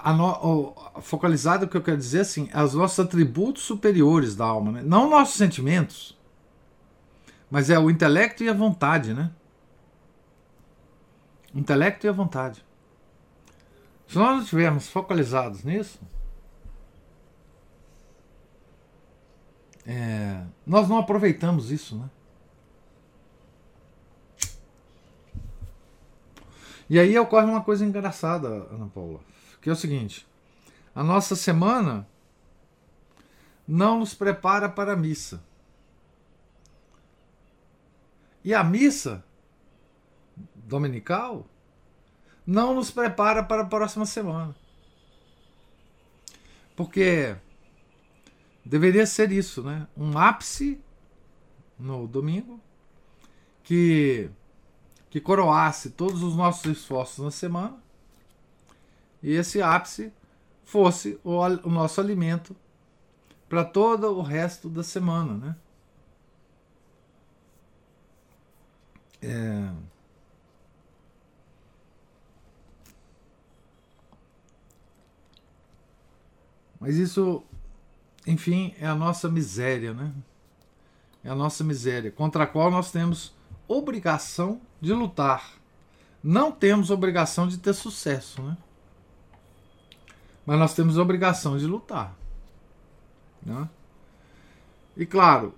No, 0.05 0.29
o, 0.31 1.01
focalizado, 1.01 1.65
o 1.65 1.69
que 1.69 1.77
eu 1.77 1.81
quero 1.81 1.97
dizer 1.97 2.21
assim, 2.21 2.49
os 2.53 2.73
nossos 2.73 2.99
atributos 2.99 3.63
superiores 3.63 4.35
da 4.35 4.43
alma, 4.43 4.73
né? 4.73 4.81
não 4.83 5.09
nossos 5.09 5.37
sentimentos, 5.37 6.17
mas 7.49 7.69
é 7.69 7.79
o 7.79 7.89
intelecto 7.89 8.43
e 8.43 8.49
a 8.49 8.53
vontade, 8.53 9.13
né? 9.13 9.31
Intelecto 11.55 12.05
e 12.05 12.09
a 12.09 12.11
vontade. 12.11 12.65
Se 14.07 14.17
nós 14.17 14.35
não 14.35 14.43
estivermos 14.43 14.89
focalizados 14.89 15.63
nisso, 15.63 15.99
é, 19.85 20.43
nós 20.65 20.89
não 20.89 20.97
aproveitamos 20.97 21.71
isso, 21.71 21.95
né? 21.95 22.09
E 26.93 26.99
aí 26.99 27.17
ocorre 27.17 27.47
uma 27.47 27.63
coisa 27.63 27.83
engraçada, 27.83 28.47
Ana 28.47 28.85
Paula, 28.85 29.19
que 29.59 29.67
é 29.67 29.73
o 29.73 29.75
seguinte: 29.75 30.27
a 30.93 31.03
nossa 31.03 31.35
semana 31.35 32.07
não 33.67 33.97
nos 33.97 34.13
prepara 34.13 34.69
para 34.69 34.93
a 34.93 34.95
missa. 34.95 35.43
E 38.43 38.53
a 38.53 38.63
missa 38.63 39.25
dominical 40.53 41.47
não 42.45 42.75
nos 42.75 42.91
prepara 42.91 43.41
para 43.41 43.63
a 43.63 43.65
próxima 43.65 44.05
semana. 44.05 44.55
Porque 46.75 47.35
deveria 48.63 49.07
ser 49.07 49.31
isso, 49.31 49.63
né? 49.63 49.87
Um 49.97 50.15
ápice 50.15 50.79
no 51.79 52.07
domingo 52.07 52.61
que 53.63 54.29
que 55.13 55.21
coroasse 55.21 55.91
todos 55.91 56.23
os 56.23 56.35
nossos 56.35 56.65
esforços 56.65 57.23
na 57.23 57.29
semana 57.29 57.77
e 59.21 59.33
esse 59.33 59.61
ápice 59.61 60.11
fosse 60.65 61.19
o, 61.23 61.37
o 61.37 61.69
nosso 61.69 62.01
alimento 62.01 62.55
para 63.47 63.63
todo 63.63 64.07
o 64.07 64.23
resto 64.23 64.67
da 64.67 64.81
semana, 64.81 65.35
né? 65.35 65.55
É... 69.21 69.71
Mas 76.79 76.95
isso, 76.95 77.43
enfim, 78.25 78.73
é 78.79 78.87
a 78.87 78.95
nossa 78.95 79.29
miséria, 79.29 79.93
né? 79.93 80.11
É 81.23 81.29
a 81.29 81.35
nossa 81.35 81.63
miséria, 81.63 82.11
contra 82.11 82.45
a 82.45 82.47
qual 82.47 82.71
nós 82.71 82.91
temos 82.91 83.31
obrigação 83.67 84.61
de 84.81 84.93
lutar. 84.93 85.53
Não 86.23 86.51
temos 86.51 86.89
obrigação 86.89 87.47
de 87.47 87.57
ter 87.57 87.73
sucesso, 87.73 88.41
né? 88.41 88.57
Mas 90.45 90.59
nós 90.59 90.73
temos 90.73 90.97
obrigação 90.97 91.57
de 91.57 91.65
lutar. 91.65 92.15
Né? 93.41 93.69
E 94.95 95.05
claro, 95.05 95.53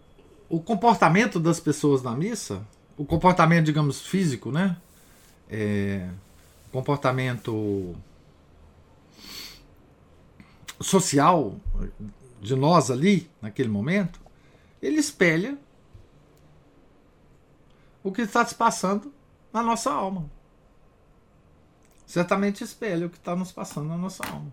o 0.49 0.59
comportamento 0.59 1.39
das 1.39 1.59
pessoas 1.59 2.01
na 2.03 2.15
missa, 2.15 2.65
o 2.97 3.05
comportamento, 3.05 3.65
digamos, 3.65 4.01
físico, 4.01 4.51
né? 4.51 4.77
É, 5.49 6.09
comportamento 6.71 7.95
social 10.81 11.55
de 12.41 12.55
nós 12.55 12.91
ali, 12.91 13.29
naquele 13.41 13.69
momento, 13.69 14.19
ele 14.81 14.99
espelha 14.99 15.57
o 18.05 18.11
que 18.11 18.21
está 18.21 18.45
se 18.45 18.53
passando 18.53 19.11
na 19.51 19.63
nossa 19.63 19.91
alma. 19.91 20.29
Certamente 22.05 22.63
espelha 22.63 23.07
o 23.07 23.09
que 23.09 23.17
está 23.17 23.35
nos 23.35 23.51
passando 23.51 23.87
na 23.87 23.97
nossa 23.97 24.23
alma. 24.27 24.51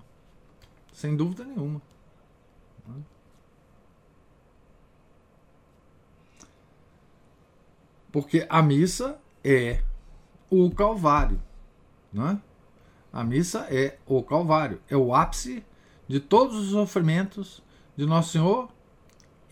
Sem 0.90 1.14
dúvida 1.14 1.44
nenhuma. 1.44 1.82
Porque 8.10 8.46
a 8.48 8.62
missa 8.62 9.20
é 9.44 9.82
o 10.48 10.70
Calvário. 10.70 11.40
Né? 12.10 12.40
A 13.12 13.22
missa 13.22 13.66
é 13.70 13.98
o 14.06 14.22
Calvário. 14.22 14.80
É 14.88 14.96
o 14.96 15.14
ápice 15.14 15.62
de 16.08 16.20
todos 16.20 16.56
os 16.56 16.70
sofrimentos 16.70 17.62
de 17.94 18.06
Nosso 18.06 18.30
Senhor 18.30 18.70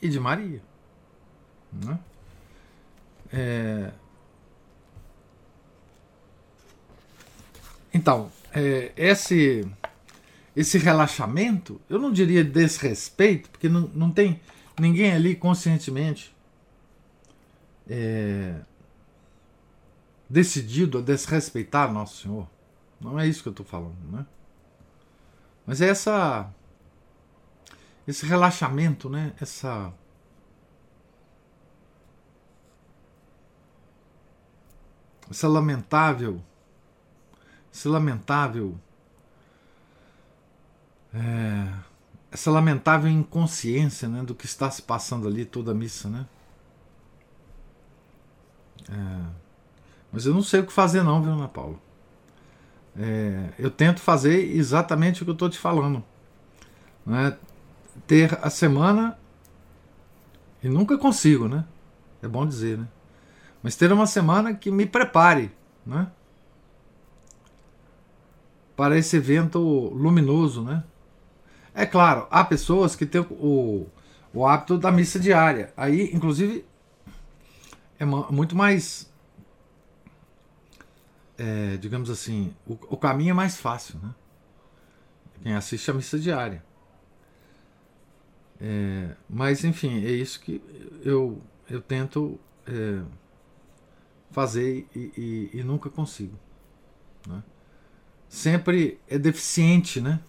e 0.01 0.09
de 0.09 0.19
Maria. 0.19 0.63
Né? 1.71 2.01
É... 3.33 3.93
Então, 7.93 8.31
é, 8.53 8.93
esse 8.97 9.67
esse 10.55 10.79
relaxamento, 10.79 11.81
eu 11.89 11.99
não 11.99 12.13
diria 12.13 12.45
desrespeito, 12.45 13.49
porque 13.51 13.69
não, 13.69 13.83
não 13.95 14.11
tem 14.11 14.41
ninguém 14.79 15.13
ali 15.13 15.35
conscientemente 15.37 16.35
é, 17.89 18.61
decidido 20.29 20.99
a 20.99 21.01
desrespeitar 21.01 21.93
Nosso 21.93 22.23
Senhor. 22.23 22.49
Não 23.01 23.19
é 23.19 23.27
isso 23.27 23.43
que 23.43 23.49
eu 23.49 23.53
estou 23.53 23.65
falando, 23.65 23.97
né? 24.11 24.27
Mas 25.67 25.81
é 25.81 25.89
essa 25.89 26.53
esse 28.07 28.27
relaxamento, 28.27 29.09
né? 29.09 29.33
Essa 29.41 29.93
essa 35.31 35.49
lamentável 35.49 36.43
esse 37.73 37.89
lamentável 37.89 38.79
é, 41.15 41.73
essa 42.31 42.51
lamentável 42.51 43.11
inconsciência 43.11 44.09
né, 44.09 44.23
do 44.23 44.35
que 44.35 44.47
está 44.47 44.71
se 44.71 44.83
passando 44.83 45.27
ali 45.27 45.45
toda 45.45 45.73
a 45.73 45.75
missa, 45.75 46.09
né? 46.09 46.27
É, 48.89 49.31
mas 50.13 50.27
eu 50.27 50.35
não 50.35 50.43
sei 50.43 50.61
o 50.61 50.67
que 50.67 50.73
fazer 50.73 51.03
não, 51.03 51.23
viu, 51.23 51.33
Ana 51.33 51.49
Paula? 51.49 51.79
É, 52.97 53.51
eu 53.59 53.71
tento 53.71 54.01
fazer 54.01 54.57
exatamente 54.57 55.23
o 55.23 55.25
que 55.25 55.31
eu 55.31 55.35
estou 55.35 55.49
te 55.49 55.59
falando. 55.59 56.03
Né? 57.07 57.37
Ter 58.07 58.39
a 58.43 58.51
semana 58.51 59.19
e 60.63 60.69
nunca 60.69 60.99
consigo, 60.99 61.49
né? 61.49 61.65
É 62.23 62.29
bom 62.29 62.47
dizer, 62.47 62.79
né? 62.79 62.89
Mas 63.63 63.77
ter 63.77 63.93
uma 63.93 64.07
semana 64.07 64.55
que 64.55 64.71
me 64.71 64.87
prepare, 64.87 65.53
né? 65.85 66.11
Para 68.75 68.97
esse 68.97 69.17
evento 69.17 69.59
luminoso, 69.59 70.63
né? 70.63 70.85
É 71.75 71.87
claro, 71.87 72.27
há 72.31 72.45
pessoas 72.45 72.97
que 72.97 73.07
têm 73.07 73.21
o, 73.21 73.87
o 74.33 74.47
hábito 74.47 74.79
da 74.79 74.91
missa 74.91 75.21
diária. 75.21 75.73
Aí, 75.77 76.11
inclusive, 76.13 76.65
é 77.99 78.05
muito 78.05 78.57
mais. 78.57 79.11
É, 81.37 81.77
digamos 81.79 82.11
assim, 82.11 82.55
o, 82.67 82.73
o, 82.73 82.97
caminho 82.97 83.31
é 83.31 83.35
mais 83.35 83.57
fácil, 83.57 83.99
né? 84.03 84.15
Quem 85.43 85.55
assiste 85.55 85.91
a 85.91 85.95
missa 85.95 86.19
diária. 86.19 86.63
É, 88.61 89.17
mas, 89.29 89.65
enfim, 89.65 90.05
é 90.05 90.11
isso 90.11 90.39
que 90.41 90.63
eu, 91.03 91.41
eu 91.69 91.81
tento 91.81 92.39
é, 92.67 93.01
fazer 94.31 94.89
e, 94.95 94.99
e, 95.17 95.59
e, 95.59 95.63
nunca 95.63 95.91
consigo. 95.91 96.39
Né? 97.27 97.43
Sempre 98.29 99.01
é 99.09 99.19
deficiente, 99.19 100.01
né? 100.01 100.21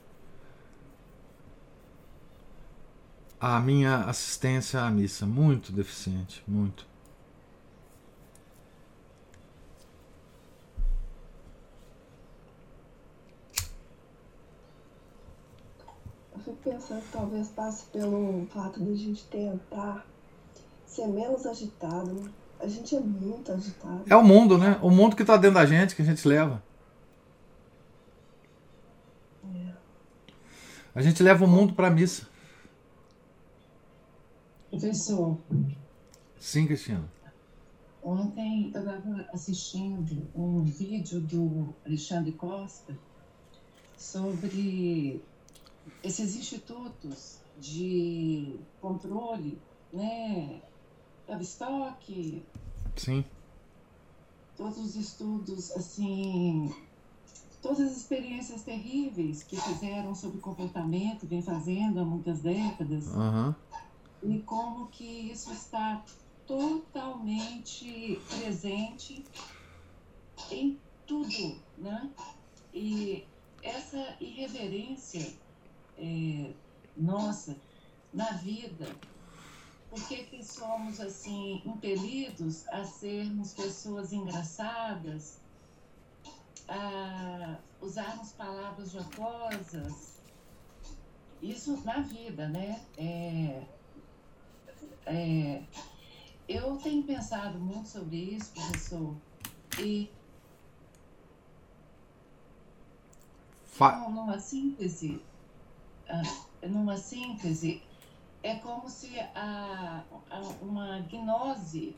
a 3.41 3.59
minha 3.59 4.03
assistência 4.05 4.81
à 4.81 4.91
missa. 4.91 5.25
Muito 5.25 5.71
deficiente, 5.71 6.43
muito. 6.47 6.85
Eu 16.33 16.39
fico 16.39 16.57
pensando 16.63 17.01
que 17.01 17.11
talvez 17.11 17.47
passe 17.49 17.85
pelo 17.85 18.45
fato 18.53 18.79
de 18.79 18.91
a 18.91 18.95
gente 18.95 19.23
tentar 19.25 20.05
ser 20.85 21.07
menos 21.07 21.47
agitado. 21.47 22.31
A 22.61 22.67
gente 22.67 22.95
é 22.95 22.99
muito 22.99 23.51
agitado. 23.51 24.03
É 24.07 24.15
o 24.15 24.23
mundo, 24.23 24.55
né? 24.55 24.77
O 24.83 24.91
mundo 24.91 25.15
que 25.15 25.23
está 25.23 25.35
dentro 25.35 25.55
da 25.55 25.65
gente, 25.65 25.95
que 25.95 26.03
a 26.03 26.05
gente 26.05 26.27
leva. 26.27 26.61
É. 29.43 29.73
A 30.93 31.01
gente 31.01 31.23
leva 31.23 31.43
o 31.43 31.47
mundo 31.47 31.73
para 31.73 31.87
a 31.87 31.89
missa. 31.89 32.27
Professor. 34.69 35.39
Sim, 36.39 36.67
Cristiano. 36.67 37.09
Ontem 38.03 38.71
eu 38.73 38.79
estava 38.79 39.27
assistindo 39.33 40.27
um 40.35 40.63
vídeo 40.63 41.19
do 41.19 41.73
Alexandre 41.83 42.31
Costa 42.31 42.95
sobre 43.97 45.19
esses 46.03 46.35
institutos 46.35 47.39
de 47.59 48.59
controle, 48.79 49.59
né? 49.91 50.61
Tavistock. 51.31 52.43
Sim. 52.95 53.25
Todos 54.57 54.77
os 54.77 54.95
estudos, 54.95 55.71
assim, 55.71 56.73
todas 57.61 57.79
as 57.79 57.97
experiências 57.97 58.63
terríveis 58.63 59.43
que 59.43 59.55
fizeram 59.55 60.13
sobre 60.13 60.39
comportamento, 60.39 61.25
vem 61.25 61.41
fazendo 61.41 61.99
há 61.99 62.05
muitas 62.05 62.41
décadas. 62.41 63.07
Uhum 63.07 63.55
e 64.23 64.39
como 64.39 64.87
que 64.87 65.31
isso 65.31 65.51
está 65.51 66.03
totalmente 66.45 68.19
presente 68.29 69.25
em 70.51 70.79
tudo, 71.07 71.59
né? 71.77 72.09
E 72.73 73.25
essa 73.63 74.15
irreverência 74.19 75.33
é, 75.97 76.51
nossa 76.95 77.57
na 78.13 78.31
vida, 78.33 78.87
por 79.91 80.07
que, 80.07 80.23
que 80.23 80.41
somos 80.41 81.01
assim 81.01 81.61
impelidos 81.65 82.65
a 82.69 82.85
sermos 82.85 83.53
pessoas 83.53 84.13
engraçadas, 84.13 85.37
a 86.65 87.57
usarmos 87.81 88.31
palavras 88.31 88.91
jocosas? 88.91 90.21
Isso 91.41 91.83
na 91.83 91.99
vida, 91.99 92.47
né? 92.47 92.81
É, 92.97 93.63
é, 95.05 95.63
eu 96.47 96.77
tenho 96.77 97.03
pensado 97.03 97.59
muito 97.59 97.89
sobre 97.89 98.15
isso, 98.15 98.53
professor, 98.53 99.13
e 99.77 100.09
Fa 103.65 104.07
numa 104.09 104.39
síntese, 104.39 105.21
ah, 106.07 106.21
numa 106.67 106.95
síntese, 106.95 107.81
é 108.43 108.55
como 108.55 108.89
se 108.89 109.19
a, 109.35 110.03
a, 110.29 110.39
uma 110.61 110.99
gnose, 111.01 111.95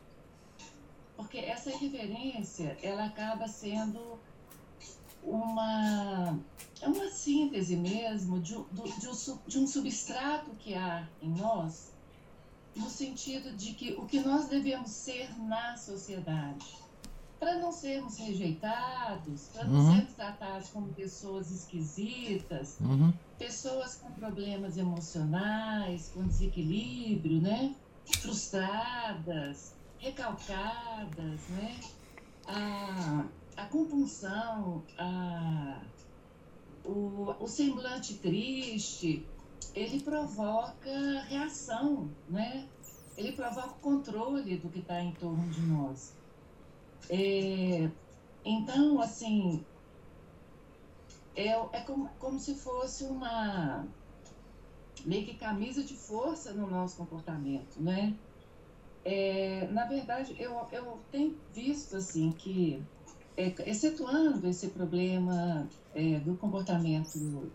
porque 1.16 1.38
essa 1.38 1.70
irreverência, 1.70 2.78
ela 2.82 3.06
acaba 3.06 3.48
sendo 3.48 4.20
uma, 5.24 6.38
é 6.82 6.88
uma 6.88 7.10
síntese 7.10 7.78
mesmo 7.78 8.40
de, 8.40 8.54
de, 8.54 9.08
um, 9.08 9.40
de 9.48 9.60
um 9.60 9.68
substrato 9.68 10.52
que 10.56 10.74
há 10.76 11.08
em 11.22 11.30
nós, 11.30 11.94
no 12.76 12.90
sentido 12.90 13.56
de 13.56 13.74
que 13.74 13.94
o 13.94 14.06
que 14.06 14.20
nós 14.20 14.48
devemos 14.48 14.90
ser 14.90 15.30
na 15.40 15.78
sociedade 15.78 16.83
para 17.44 17.58
não 17.58 17.74
sermos 17.74 18.18
rejeitados, 18.18 19.50
para 19.54 19.66
não 19.66 19.82
uhum. 19.82 19.96
sermos 19.96 20.14
tratados 20.14 20.70
como 20.70 20.88
pessoas 20.94 21.52
esquisitas, 21.52 22.78
uhum. 22.80 23.12
pessoas 23.38 23.96
com 23.96 24.10
problemas 24.12 24.78
emocionais, 24.78 26.10
com 26.14 26.26
desequilíbrio, 26.26 27.42
né? 27.42 27.76
frustradas, 28.22 29.76
recalcadas, 29.98 31.42
né? 31.50 31.80
a, 32.48 33.26
a 33.58 33.66
compulsão, 33.66 34.82
a, 34.98 35.82
o, 36.86 37.36
o 37.42 37.48
semblante 37.48 38.14
triste, 38.16 39.28
ele 39.76 40.00
provoca 40.00 41.22
reação, 41.28 42.10
né? 42.30 42.70
ele 43.18 43.34
provoca 43.34 43.72
o 43.72 43.80
controle 43.80 44.58
do 44.58 44.70
que 44.70 44.80
está 44.80 45.02
em 45.02 45.12
torno 45.12 45.46
de 45.50 45.62
nós. 45.62 46.23
É, 47.10 47.90
então, 48.46 49.02
assim, 49.02 49.64
é, 51.36 51.50
é 51.50 51.82
como, 51.82 52.10
como 52.20 52.40
se 52.40 52.56
fosse 52.56 53.04
uma 53.06 53.86
meio 55.06 55.26
que 55.26 55.36
camisa 55.36 55.84
de 55.84 55.96
força 55.96 56.54
no 56.54 56.68
nosso 56.68 56.98
comportamento, 56.98 57.82
né? 57.82 58.16
É, 59.04 59.68
na 59.72 59.86
verdade, 59.86 60.36
eu, 60.40 60.66
eu 60.72 61.00
tenho 61.12 61.38
visto, 61.54 61.98
assim, 61.98 62.32
que, 62.32 62.82
é, 63.36 63.54
excetuando 63.70 64.48
esse 64.48 64.70
problema 64.70 65.68
é, 65.94 66.20
do 66.20 66.38
comportamento 66.38 67.52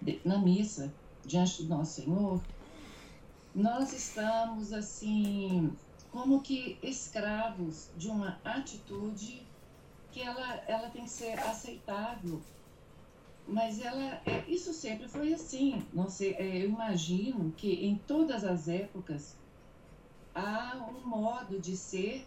de, 0.00 0.20
na 0.24 0.38
missa, 0.38 0.92
diante 1.24 1.64
do 1.64 1.68
Nosso 1.68 2.00
Senhor, 2.00 2.40
nós 3.54 3.92
estamos, 3.92 4.72
assim, 4.72 5.70
como 6.14 6.40
que 6.40 6.78
escravos 6.80 7.90
de 7.96 8.08
uma 8.08 8.38
atitude 8.44 9.44
que 10.12 10.22
ela, 10.22 10.62
ela 10.68 10.88
tem 10.88 11.02
que 11.02 11.10
ser 11.10 11.36
aceitável. 11.40 12.40
Mas 13.48 13.80
ela, 13.80 14.22
é, 14.24 14.44
isso 14.46 14.72
sempre 14.72 15.08
foi 15.08 15.34
assim. 15.34 15.84
Não 15.92 16.08
sei, 16.08 16.34
é, 16.34 16.62
eu 16.62 16.68
imagino 16.68 17.52
que 17.56 17.84
em 17.84 17.96
todas 17.96 18.44
as 18.44 18.68
épocas 18.68 19.36
há 20.32 20.86
um 20.88 21.04
modo 21.04 21.58
de 21.58 21.76
ser, 21.76 22.24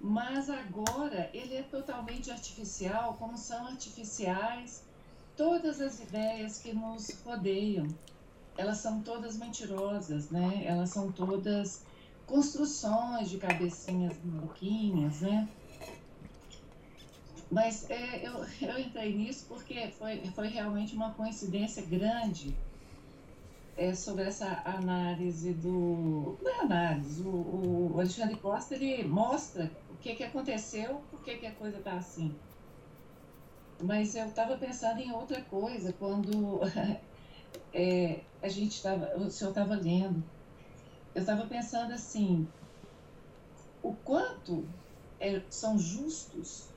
mas 0.00 0.48
agora 0.48 1.30
ele 1.34 1.56
é 1.56 1.62
totalmente 1.64 2.30
artificial, 2.30 3.14
como 3.14 3.36
são 3.36 3.66
artificiais 3.66 4.84
todas 5.36 5.80
as 5.80 5.98
ideias 5.98 6.58
que 6.58 6.72
nos 6.72 7.10
rodeiam. 7.24 7.88
Elas 8.56 8.78
são 8.78 9.02
todas 9.02 9.36
mentirosas, 9.36 10.30
né? 10.30 10.62
Elas 10.64 10.90
são 10.90 11.10
todas 11.10 11.82
construções 12.26 13.28
de 13.28 13.38
cabecinhas 13.38 14.16
maluquinhas, 14.24 15.20
né? 15.20 15.48
Mas 17.50 17.88
é, 17.90 18.26
eu, 18.26 18.44
eu 18.66 18.78
entrei 18.78 19.14
nisso 19.14 19.44
porque 19.46 19.88
foi, 19.98 20.18
foi 20.34 20.48
realmente 20.48 20.94
uma 20.94 21.12
coincidência 21.12 21.84
grande 21.84 22.56
é, 23.76 23.94
sobre 23.94 24.24
essa 24.24 24.62
análise 24.64 25.52
do. 25.52 26.38
Não 26.42 26.50
é 26.50 26.60
análise, 26.60 27.22
o, 27.22 27.92
o 27.92 28.00
Alexandre 28.00 28.36
Costa 28.36 28.74
ele 28.74 29.04
mostra 29.04 29.70
o 29.90 29.96
que, 29.96 30.14
que 30.14 30.24
aconteceu, 30.24 31.02
por 31.10 31.22
que, 31.22 31.36
que 31.36 31.46
a 31.46 31.52
coisa 31.52 31.78
está 31.78 31.92
assim. 31.92 32.34
Mas 33.82 34.14
eu 34.14 34.26
estava 34.26 34.56
pensando 34.56 35.00
em 35.00 35.12
outra 35.12 35.40
coisa 35.42 35.92
quando 35.92 36.60
é, 37.74 38.20
a 38.40 38.48
gente 38.48 38.72
estava, 38.72 39.16
o 39.16 39.30
senhor 39.30 39.50
estava 39.50 39.74
lendo 39.74 40.22
eu 41.14 41.20
estava 41.20 41.46
pensando 41.46 41.92
assim, 41.92 42.46
o 43.82 43.92
quanto 43.92 44.64
é, 45.20 45.42
são 45.50 45.78
justos 45.78 46.72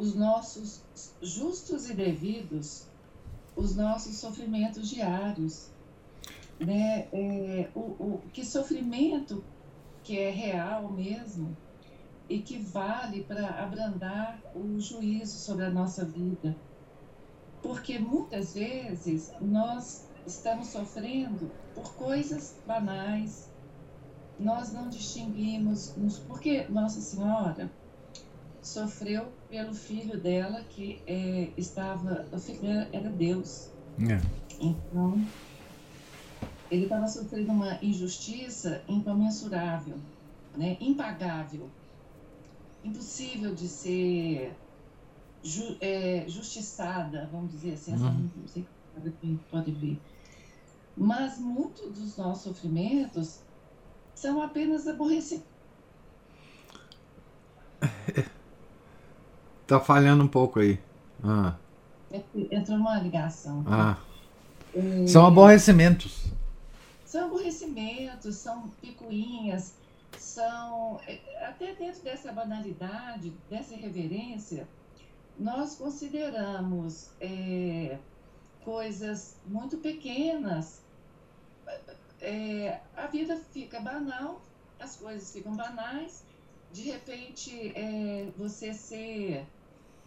os 0.00 0.14
nossos 0.14 0.80
justos 1.20 1.90
e 1.90 1.94
devidos 1.94 2.86
os 3.54 3.76
nossos 3.76 4.16
sofrimentos 4.16 4.88
diários, 4.88 5.68
né? 6.58 7.08
É, 7.12 7.70
o, 7.74 7.80
o 7.80 8.22
que 8.32 8.42
sofrimento 8.44 9.44
que 10.02 10.18
é 10.18 10.30
real 10.30 10.90
mesmo 10.90 11.54
e 12.28 12.38
que 12.38 12.58
vale 12.58 13.24
para 13.24 13.62
abrandar 13.62 14.40
o 14.54 14.80
juízo 14.80 15.36
sobre 15.38 15.66
a 15.66 15.70
nossa 15.70 16.04
vida, 16.04 16.56
porque 17.62 17.98
muitas 17.98 18.54
vezes 18.54 19.30
nós 19.40 20.06
estamos 20.26 20.68
sofrendo 20.68 21.50
por 21.74 21.92
coisas 21.94 22.56
banais, 22.66 23.49
nós 24.40 24.72
não 24.72 24.88
distinguimos, 24.88 25.94
porque 26.26 26.66
Nossa 26.68 27.00
Senhora 27.00 27.70
sofreu 28.62 29.32
pelo 29.48 29.74
filho 29.74 30.18
dela 30.18 30.62
que 30.62 31.02
é, 31.06 31.50
estava, 31.56 32.26
o 32.32 32.38
filho 32.38 32.60
dela 32.60 32.88
era 32.92 33.10
Deus. 33.10 33.70
É. 34.00 34.20
Então, 34.60 35.22
ele 36.70 36.84
estava 36.84 37.06
sofrendo 37.06 37.52
uma 37.52 37.78
injustiça 37.82 38.82
incomensurável, 38.88 39.96
né, 40.56 40.76
impagável, 40.80 41.68
impossível 42.82 43.54
de 43.54 43.68
ser 43.68 44.54
ju, 45.42 45.76
é, 45.80 46.24
justiçada, 46.28 47.28
vamos 47.30 47.52
dizer 47.52 47.74
assim, 47.74 47.92
uhum. 47.92 48.30
não 48.36 48.48
sei 48.48 48.64
quem 49.20 49.38
pode 49.50 49.70
ver. 49.72 49.98
Mas 50.96 51.38
muitos 51.38 51.92
dos 51.92 52.16
nossos 52.16 52.44
sofrimentos 52.44 53.40
são 54.20 54.42
apenas 54.42 54.86
aborrecimentos. 54.86 55.48
tá 59.66 59.80
falhando 59.80 60.22
um 60.22 60.28
pouco 60.28 60.60
aí. 60.60 60.78
Ah. 61.24 61.56
Entrou 62.34 62.76
uma 62.76 62.98
ligação. 63.00 63.64
Ah. 63.66 63.96
É... 64.74 65.06
São 65.06 65.24
aborrecimentos. 65.24 66.26
São 67.06 67.28
aborrecimentos, 67.28 68.36
são 68.36 68.68
picuinhas, 68.82 69.72
são. 70.18 71.00
É, 71.06 71.46
até 71.46 71.74
dentro 71.74 72.02
dessa 72.02 72.30
banalidade, 72.30 73.32
dessa 73.48 73.72
irreverência, 73.72 74.68
nós 75.38 75.76
consideramos 75.76 77.08
é, 77.18 77.96
coisas 78.64 79.34
muito 79.46 79.78
pequenas 79.78 80.82
é, 82.20 82.80
a 82.96 83.06
vida 83.06 83.36
fica 83.52 83.80
banal, 83.80 84.40
as 84.78 84.96
coisas 84.96 85.32
ficam 85.32 85.54
banais, 85.54 86.24
de 86.72 86.82
repente 86.82 87.72
é, 87.74 88.28
você 88.36 88.72
ser 88.72 89.46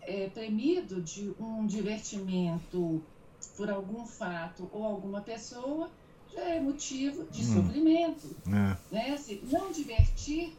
é, 0.01 0.29
premido 0.29 1.01
de 1.01 1.33
um 1.39 1.65
divertimento 1.65 3.01
por 3.57 3.69
algum 3.69 4.05
fato 4.05 4.69
ou 4.71 4.83
alguma 4.83 5.21
pessoa 5.21 5.89
já 6.33 6.41
é 6.41 6.59
motivo 6.59 7.25
de 7.25 7.41
hum. 7.41 7.53
sofrimento. 7.53 8.35
É. 8.47 8.93
Né? 8.93 9.17
Se 9.17 9.41
não 9.51 9.71
divertir 9.71 10.55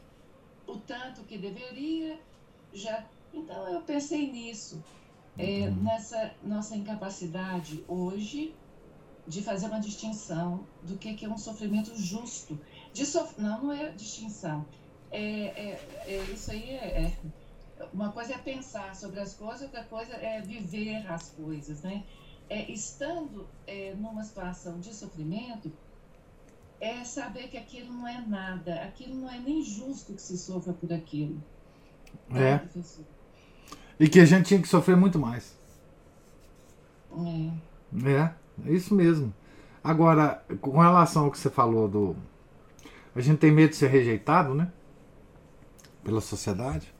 o 0.67 0.77
tanto 0.77 1.23
que 1.23 1.37
deveria, 1.37 2.19
já. 2.73 3.05
Então 3.33 3.69
eu 3.69 3.81
pensei 3.81 4.31
nisso, 4.31 4.83
é, 5.37 5.69
hum. 5.69 5.83
nessa 5.83 6.33
nossa 6.43 6.77
incapacidade 6.77 7.85
hoje 7.89 8.55
de 9.27 9.43
fazer 9.43 9.66
uma 9.66 9.81
distinção 9.81 10.66
do 10.83 10.97
que, 10.97 11.14
que 11.14 11.25
é 11.25 11.29
um 11.29 11.39
sofrimento 11.39 11.97
justo. 11.97 12.59
De 12.93 13.07
sof... 13.07 13.41
Não, 13.41 13.64
não 13.64 13.72
é 13.72 13.91
distinção. 13.91 14.66
É, 15.11 15.20
é, 15.20 16.05
é 16.07 16.25
isso 16.33 16.51
aí 16.51 16.70
é, 16.70 17.14
é, 17.79 17.87
Uma 17.93 18.12
coisa 18.12 18.35
é 18.35 18.39
pensar 18.39 18.95
sobre 18.95 19.20
as 19.20 19.35
coisas, 19.35 19.62
outra 19.62 19.85
coisa 19.85 20.12
é 20.14 20.41
viver 20.41 21.07
as 21.11 21.31
coisas, 21.31 21.83
né? 21.83 22.05
É, 22.49 22.70
estando 22.70 23.49
é, 23.66 23.95
numa 23.95 24.22
situação 24.22 24.79
de 24.79 24.95
sofrimento, 24.95 25.72
é 26.81 27.03
saber 27.05 27.49
que 27.49 27.57
aquilo 27.57 27.93
não 27.93 28.07
é 28.07 28.20
nada, 28.27 28.83
aquilo 28.83 29.14
não 29.14 29.31
é 29.31 29.39
nem 29.39 29.62
justo 29.62 30.12
que 30.12 30.20
se 30.20 30.37
sofra 30.37 30.72
por 30.72 30.93
aquilo. 30.93 31.43
É. 32.35 32.61
E 33.99 34.09
que 34.09 34.20
a 34.20 34.25
gente 34.25 34.47
tinha 34.47 34.61
que 34.61 34.68
sofrer 34.68 34.97
muito 34.97 35.18
mais. 35.18 35.57
É. 37.16 38.11
É. 38.11 38.44
É 38.65 38.73
isso 38.73 38.95
mesmo. 38.95 39.33
Agora, 39.83 40.45
com 40.61 40.79
relação 40.79 41.25
ao 41.25 41.31
que 41.31 41.39
você 41.39 41.51
falou 41.51 41.89
do. 41.89 42.17
A 43.15 43.21
gente 43.21 43.39
tem 43.39 43.53
medo 43.53 43.71
de 43.71 43.77
ser 43.77 43.89
rejeitado, 43.89 44.55
né? 44.55 44.73
Pela 46.03 46.21
sociedade. 46.21 46.93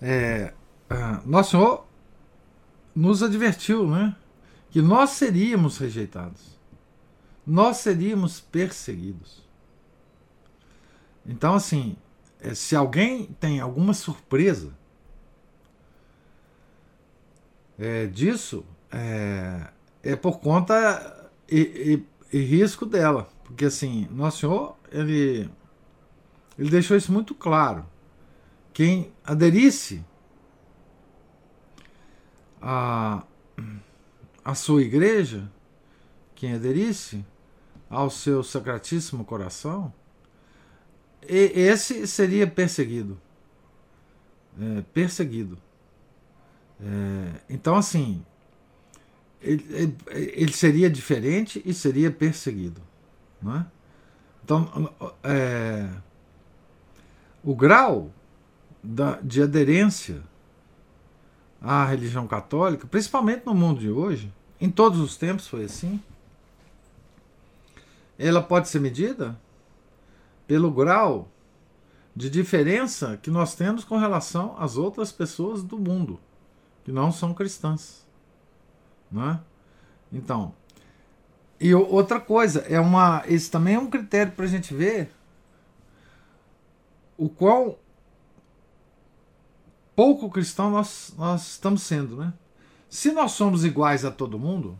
É, 0.00 0.52
uh, 0.90 1.28
Nosso 1.28 1.50
Senhor 1.52 1.86
nos 2.94 3.22
advertiu, 3.22 3.88
né? 3.88 4.16
Que 4.70 4.82
nós 4.82 5.10
seríamos 5.10 5.78
rejeitados. 5.78 6.58
nós 7.46 7.78
seríamos 7.78 8.40
perseguidos. 8.40 9.42
Então, 11.24 11.54
assim, 11.54 11.96
é, 12.40 12.54
se 12.54 12.76
alguém 12.76 13.26
tem 13.40 13.60
alguma 13.60 13.94
surpresa 13.94 14.72
é, 17.78 18.06
disso, 18.06 18.64
é, 18.90 19.68
é 20.02 20.16
por 20.16 20.40
conta 20.40 21.30
e, 21.48 22.04
e, 22.32 22.36
e, 22.36 22.40
risco 22.42 22.86
dela. 22.86 23.28
Porque, 23.44 23.64
assim, 23.64 24.08
Nosso 24.10 24.40
Senhor, 24.40 24.76
ele, 24.90 25.50
ele 26.58 26.70
deixou 26.70 26.96
isso 26.96 27.12
muito 27.12 27.34
claro. 27.34 27.86
Quem 28.72 29.12
aderisse 29.24 30.04
a, 32.60 33.24
a 34.44 34.54
sua 34.54 34.82
igreja, 34.82 35.50
quem 36.34 36.54
aderisse 36.54 37.24
ao 37.90 38.10
seu 38.10 38.42
sacratíssimo 38.42 39.24
coração, 39.24 39.92
esse 41.22 42.06
seria 42.06 42.46
perseguido. 42.46 43.20
É, 44.60 44.82
perseguido. 44.92 45.58
É, 46.80 47.40
então, 47.48 47.76
assim, 47.76 48.24
ele, 49.40 49.96
ele, 50.08 50.52
seria 50.52 50.90
diferente 50.90 51.62
e 51.64 51.72
seria 51.72 52.10
perseguido. 52.10 52.80
Não 53.40 53.56
é? 53.56 53.66
Então, 54.44 54.90
é, 55.22 55.88
o 57.44 57.54
grau 57.54 58.10
da, 58.82 59.20
de 59.20 59.42
aderência 59.42 60.22
à 61.60 61.84
religião 61.84 62.26
católica, 62.26 62.86
principalmente 62.86 63.44
no 63.44 63.54
mundo 63.54 63.80
de 63.80 63.90
hoje, 63.90 64.32
em 64.60 64.70
todos 64.70 64.98
os 65.00 65.16
tempos 65.16 65.46
foi 65.46 65.64
assim, 65.64 66.02
ela 68.18 68.42
pode 68.42 68.68
ser 68.68 68.80
medida 68.80 69.38
pelo 70.46 70.70
grau 70.70 71.28
de 72.16 72.28
diferença 72.28 73.16
que 73.16 73.30
nós 73.30 73.54
temos 73.54 73.84
com 73.84 73.96
relação 73.96 74.56
às 74.58 74.76
outras 74.76 75.12
pessoas 75.12 75.62
do 75.62 75.78
mundo 75.78 76.18
que 76.84 76.90
não 76.90 77.12
são 77.12 77.34
cristãs. 77.34 78.07
Não 79.10 79.30
é? 79.30 79.40
Então, 80.12 80.54
e 81.60 81.74
outra 81.74 82.20
coisa, 82.20 82.60
é 82.68 82.78
uma, 82.78 83.22
esse 83.26 83.50
também 83.50 83.74
é 83.74 83.78
um 83.78 83.90
critério 83.90 84.32
para 84.32 84.44
a 84.44 84.48
gente 84.48 84.72
ver 84.72 85.10
o 87.16 87.28
qual 87.28 87.78
pouco 89.96 90.30
cristão 90.30 90.70
nós, 90.70 91.12
nós 91.18 91.48
estamos 91.48 91.82
sendo. 91.82 92.16
Né? 92.16 92.32
Se 92.88 93.10
nós 93.10 93.32
somos 93.32 93.64
iguais 93.64 94.04
a 94.04 94.10
todo 94.10 94.38
mundo, 94.38 94.78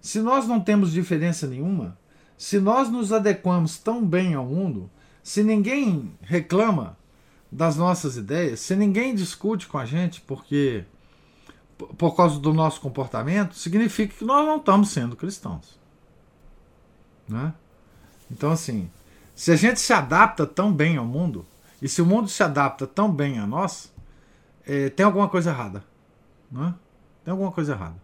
se 0.00 0.20
nós 0.20 0.46
não 0.46 0.60
temos 0.60 0.92
diferença 0.92 1.48
nenhuma, 1.48 1.98
se 2.38 2.60
nós 2.60 2.88
nos 2.88 3.12
adequamos 3.12 3.78
tão 3.78 4.04
bem 4.04 4.34
ao 4.34 4.46
mundo, 4.46 4.88
se 5.20 5.42
ninguém 5.42 6.12
reclama 6.20 6.96
das 7.50 7.76
nossas 7.76 8.16
ideias, 8.16 8.60
se 8.60 8.76
ninguém 8.76 9.14
discute 9.14 9.66
com 9.66 9.78
a 9.78 9.84
gente 9.84 10.20
porque 10.20 10.84
por 11.76 12.14
causa 12.14 12.38
do 12.38 12.52
nosso 12.52 12.80
comportamento, 12.80 13.54
significa 13.54 14.14
que 14.14 14.24
nós 14.24 14.46
não 14.46 14.56
estamos 14.56 14.90
sendo 14.90 15.16
cristãos. 15.16 15.78
Né? 17.28 17.52
Então, 18.30 18.50
assim, 18.52 18.90
se 19.34 19.50
a 19.50 19.56
gente 19.56 19.80
se 19.80 19.92
adapta 19.92 20.46
tão 20.46 20.72
bem 20.72 20.96
ao 20.96 21.04
mundo, 21.04 21.46
e 21.80 21.88
se 21.88 22.00
o 22.00 22.06
mundo 22.06 22.28
se 22.28 22.42
adapta 22.42 22.86
tão 22.86 23.12
bem 23.12 23.38
a 23.38 23.46
nós, 23.46 23.92
é, 24.66 24.88
tem 24.88 25.04
alguma 25.04 25.28
coisa 25.28 25.50
errada. 25.50 25.84
Né? 26.50 26.74
Tem 27.24 27.32
alguma 27.32 27.50
coisa 27.50 27.72
errada. 27.72 27.96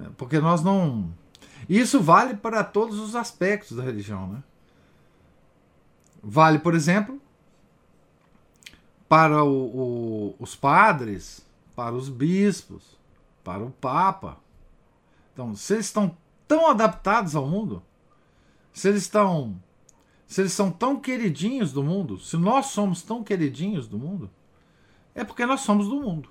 É, 0.00 0.08
porque 0.16 0.38
nós 0.38 0.62
não 0.62 1.12
isso 1.68 2.00
vale 2.00 2.34
para 2.34 2.62
todos 2.62 2.98
os 2.98 3.16
aspectos 3.16 3.76
da 3.76 3.82
religião. 3.82 4.28
Né? 4.28 4.42
Vale, 6.22 6.58
por 6.58 6.74
exemplo, 6.74 7.20
para 9.08 9.42
o, 9.44 9.48
o, 9.50 10.36
os 10.38 10.54
padres, 10.54 11.44
para 11.74 11.94
os 11.94 12.08
bispos, 12.08 12.98
para 13.42 13.62
o 13.62 13.70
Papa. 13.70 14.38
Então, 15.32 15.54
se 15.54 15.74
eles 15.74 15.86
estão 15.86 16.16
tão 16.46 16.68
adaptados 16.68 17.34
ao 17.34 17.46
mundo, 17.46 17.82
se 18.72 18.88
eles 18.88 19.02
estão. 19.02 19.60
Se 20.26 20.40
eles 20.40 20.52
são 20.52 20.70
tão 20.70 20.98
queridinhos 20.98 21.70
do 21.72 21.82
mundo, 21.82 22.18
se 22.18 22.36
nós 22.36 22.66
somos 22.66 23.02
tão 23.02 23.22
queridinhos 23.22 23.86
do 23.86 23.98
mundo, 23.98 24.30
é 25.14 25.22
porque 25.22 25.44
nós 25.44 25.60
somos 25.60 25.86
do 25.86 26.00
mundo. 26.00 26.30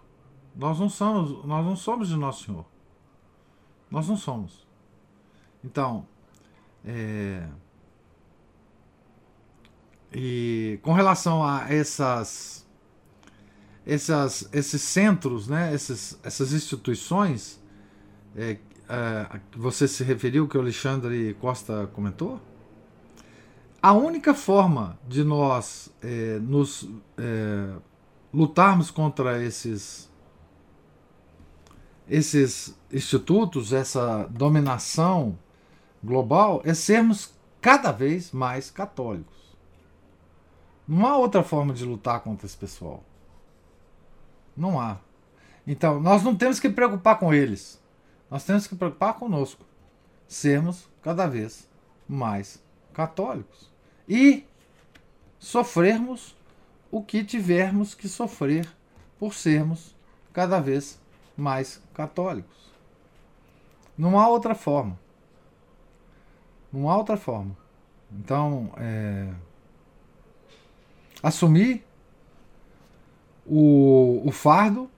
Nós 0.55 0.79
não 0.79 0.89
somos, 0.89 1.45
nós 1.45 1.65
não 1.65 1.75
somos 1.75 2.09
de 2.09 2.15
Nosso 2.15 2.45
Senhor. 2.45 2.65
Nós 3.89 4.07
não 4.07 4.17
somos. 4.17 4.67
Então, 5.63 6.05
é, 6.83 7.47
e 10.13 10.79
com 10.83 10.93
relação 10.93 11.43
a 11.43 11.73
essas, 11.73 12.62
essas 13.85 14.47
esses 14.53 14.81
centros, 14.81 15.47
né, 15.47 15.73
essas, 15.73 16.17
essas 16.23 16.53
instituições 16.53 17.61
é, 18.35 18.57
é, 18.89 19.39
que 19.51 19.59
você 19.59 19.87
se 19.87 20.03
referiu, 20.03 20.47
que 20.47 20.57
o 20.57 20.61
Alexandre 20.61 21.35
Costa 21.39 21.89
comentou, 21.93 22.41
a 23.81 23.91
única 23.91 24.33
forma 24.33 24.97
de 25.07 25.23
nós 25.23 25.89
é, 26.01 26.39
nos 26.39 26.89
é, 27.17 27.75
lutarmos 28.33 28.89
contra 28.89 29.43
esses 29.43 30.11
esses 32.07 32.77
institutos, 32.91 33.71
essa 33.71 34.27
dominação 34.29 35.37
global 36.03 36.61
é 36.65 36.73
sermos 36.73 37.33
cada 37.61 37.91
vez 37.91 38.31
mais 38.31 38.69
católicos. 38.69 39.57
Não 40.85 41.05
há 41.07 41.17
outra 41.17 41.43
forma 41.43 41.73
de 41.73 41.85
lutar 41.85 42.19
contra 42.19 42.45
esse 42.45 42.57
pessoal. 42.57 43.03
Não 44.55 44.79
há. 44.79 44.97
Então, 45.65 45.99
nós 45.99 46.23
não 46.23 46.35
temos 46.35 46.59
que 46.59 46.69
preocupar 46.69 47.17
com 47.17 47.33
eles. 47.33 47.81
Nós 48.29 48.43
temos 48.43 48.67
que 48.67 48.75
preocupar 48.75 49.13
conosco. 49.15 49.65
Sermos 50.27 50.89
cada 51.01 51.27
vez 51.27 51.69
mais 52.07 52.61
católicos. 52.93 53.71
E 54.07 54.45
sofrermos 55.39 56.35
o 56.91 57.01
que 57.01 57.23
tivermos 57.23 57.95
que 57.95 58.07
sofrer 58.07 58.67
por 59.17 59.33
sermos 59.33 59.95
cada 60.31 60.59
vez 60.59 60.99
mais 61.35 61.81
católicos. 61.93 62.71
Não 63.97 64.19
há 64.19 64.27
outra 64.27 64.55
forma. 64.55 64.99
Não 66.71 66.89
há 66.89 66.97
outra 66.97 67.17
forma. 67.17 67.55
Então, 68.11 68.71
é, 68.77 69.31
assumir 71.21 71.85
o, 73.45 74.21
o 74.25 74.31
fardo 74.31 74.89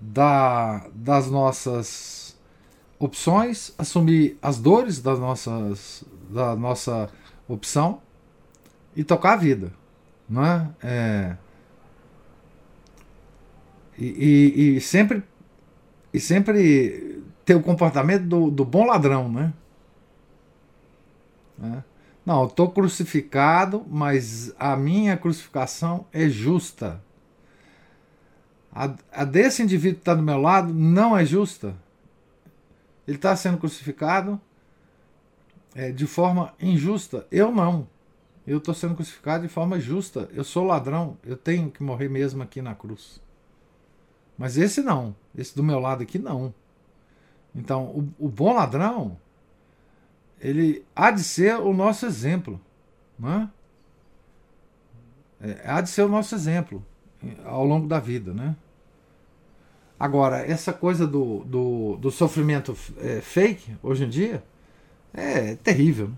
da, 0.00 0.86
das 0.94 1.30
nossas 1.30 2.36
opções, 2.98 3.74
assumir 3.78 4.38
as 4.42 4.58
dores 4.58 5.00
das 5.00 5.18
nossas, 5.18 6.04
da 6.28 6.54
nossa 6.54 7.10
opção 7.48 8.00
e 8.94 9.02
tocar 9.02 9.34
a 9.34 9.36
vida. 9.36 9.72
Não 10.28 10.44
é? 10.44 10.70
é 10.82 11.36
e, 13.98 14.06
e, 14.06 14.76
e, 14.76 14.80
sempre 14.80 15.22
e 16.12 16.18
sempre 16.18 17.22
ter 17.44 17.54
o 17.54 17.62
comportamento 17.62 18.24
do, 18.24 18.50
do 18.50 18.64
bom 18.64 18.86
ladrão, 18.86 19.30
né? 19.30 19.52
Né? 21.58 21.84
Não, 22.24 22.44
estou 22.44 22.70
crucificado, 22.70 23.84
mas 23.88 24.54
a 24.58 24.76
minha 24.76 25.16
crucificação 25.16 26.06
é 26.12 26.28
justa. 26.28 27.02
A, 28.72 28.94
a 29.12 29.24
desse 29.24 29.62
indivíduo 29.62 29.96
que 29.96 30.02
está 30.02 30.14
do 30.14 30.22
meu 30.22 30.38
lado 30.38 30.72
não 30.72 31.16
é 31.16 31.24
justa. 31.24 31.74
Ele 33.06 33.16
está 33.16 33.34
sendo 33.34 33.58
crucificado 33.58 34.40
é, 35.74 35.90
de 35.90 36.06
forma 36.06 36.54
injusta. 36.60 37.26
Eu 37.30 37.50
não. 37.50 37.88
Eu 38.46 38.58
estou 38.58 38.74
sendo 38.74 38.94
crucificado 38.94 39.42
de 39.46 39.52
forma 39.52 39.80
justa. 39.80 40.28
Eu 40.32 40.44
sou 40.44 40.64
ladrão. 40.64 41.16
Eu 41.24 41.36
tenho 41.36 41.70
que 41.70 41.82
morrer 41.82 42.08
mesmo 42.08 42.42
aqui 42.42 42.62
na 42.62 42.74
cruz. 42.74 43.20
Mas 44.38 44.56
esse 44.56 44.82
não. 44.82 45.14
Esse 45.36 45.56
do 45.56 45.62
meu 45.62 45.80
lado 45.80 46.02
aqui 46.02 46.18
não. 46.18 46.54
Então, 47.54 47.84
o, 47.86 48.26
o 48.26 48.28
bom 48.28 48.54
ladrão 48.54 49.18
ele 50.40 50.84
há 50.96 51.10
de 51.10 51.22
ser 51.22 51.56
o 51.56 51.72
nosso 51.72 52.06
exemplo. 52.06 52.60
Né? 53.18 53.48
É, 55.40 55.60
há 55.64 55.80
de 55.80 55.90
ser 55.90 56.02
o 56.02 56.08
nosso 56.08 56.34
exemplo 56.34 56.84
ao 57.44 57.64
longo 57.64 57.86
da 57.86 58.00
vida. 58.00 58.32
Né? 58.32 58.56
Agora, 59.98 60.38
essa 60.38 60.72
coisa 60.72 61.06
do, 61.06 61.44
do, 61.44 61.96
do 61.96 62.10
sofrimento 62.10 62.76
é, 62.98 63.20
fake, 63.20 63.76
hoje 63.82 64.04
em 64.04 64.08
dia, 64.08 64.42
é 65.12 65.54
terrível. 65.56 66.08
Né? 66.08 66.16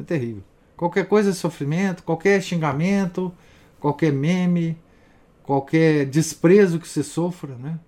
É 0.00 0.02
terrível. 0.02 0.42
Qualquer 0.76 1.06
coisa 1.06 1.30
é 1.30 1.34
sofrimento, 1.34 2.02
qualquer 2.02 2.40
xingamento, 2.42 3.30
qualquer 3.78 4.10
meme, 4.12 4.78
qualquer 5.42 6.06
desprezo 6.06 6.80
que 6.80 6.88
você 6.88 7.02
sofra, 7.02 7.54
né? 7.56 7.78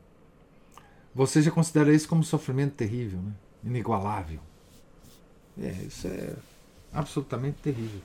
Você 1.15 1.41
já 1.41 1.51
considera 1.51 1.95
isso 1.95 2.09
como 2.09 2.23
sofrimento 2.23 2.75
terrível, 2.75 3.19
né? 3.21 3.33
inigualável. 3.65 4.41
É, 5.61 5.71
isso 5.87 6.07
é 6.07 6.35
absolutamente 6.93 7.59
terrível. 7.63 8.01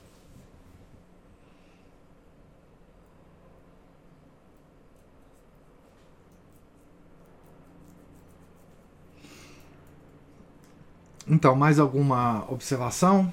Então, 11.26 11.54
mais 11.54 11.78
alguma 11.78 12.50
observação? 12.50 13.32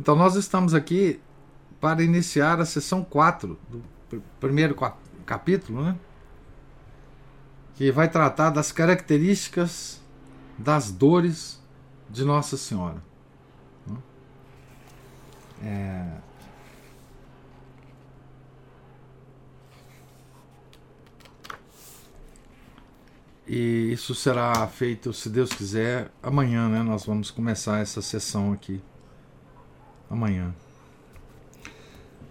Então, 0.00 0.16
nós 0.16 0.34
estamos 0.34 0.74
aqui 0.74 1.20
para 1.80 2.02
iniciar 2.02 2.60
a 2.60 2.64
sessão 2.64 3.04
4 3.04 3.56
do 3.68 3.82
primeiro 4.40 4.74
capítulo, 5.24 5.82
né? 5.84 5.96
Que 7.80 7.90
vai 7.90 8.10
tratar 8.10 8.50
das 8.50 8.70
características 8.70 10.02
das 10.58 10.92
dores 10.92 11.58
de 12.10 12.26
Nossa 12.26 12.58
Senhora. 12.58 13.02
É, 15.62 16.06
E 23.48 23.92
isso 23.92 24.14
será 24.14 24.66
feito, 24.68 25.12
se 25.14 25.30
Deus 25.30 25.50
quiser, 25.50 26.10
amanhã, 26.22 26.68
né? 26.68 26.82
Nós 26.82 27.06
vamos 27.06 27.30
começar 27.30 27.80
essa 27.80 28.02
sessão 28.02 28.52
aqui. 28.52 28.80
Amanhã. 30.08 30.54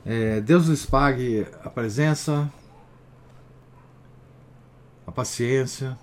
É, 0.06 0.40
Deus 0.42 0.68
lhes 0.68 0.86
pague 0.86 1.48
a 1.64 1.70
presença, 1.70 2.50
a 5.10 5.12
paciência, 5.12 5.98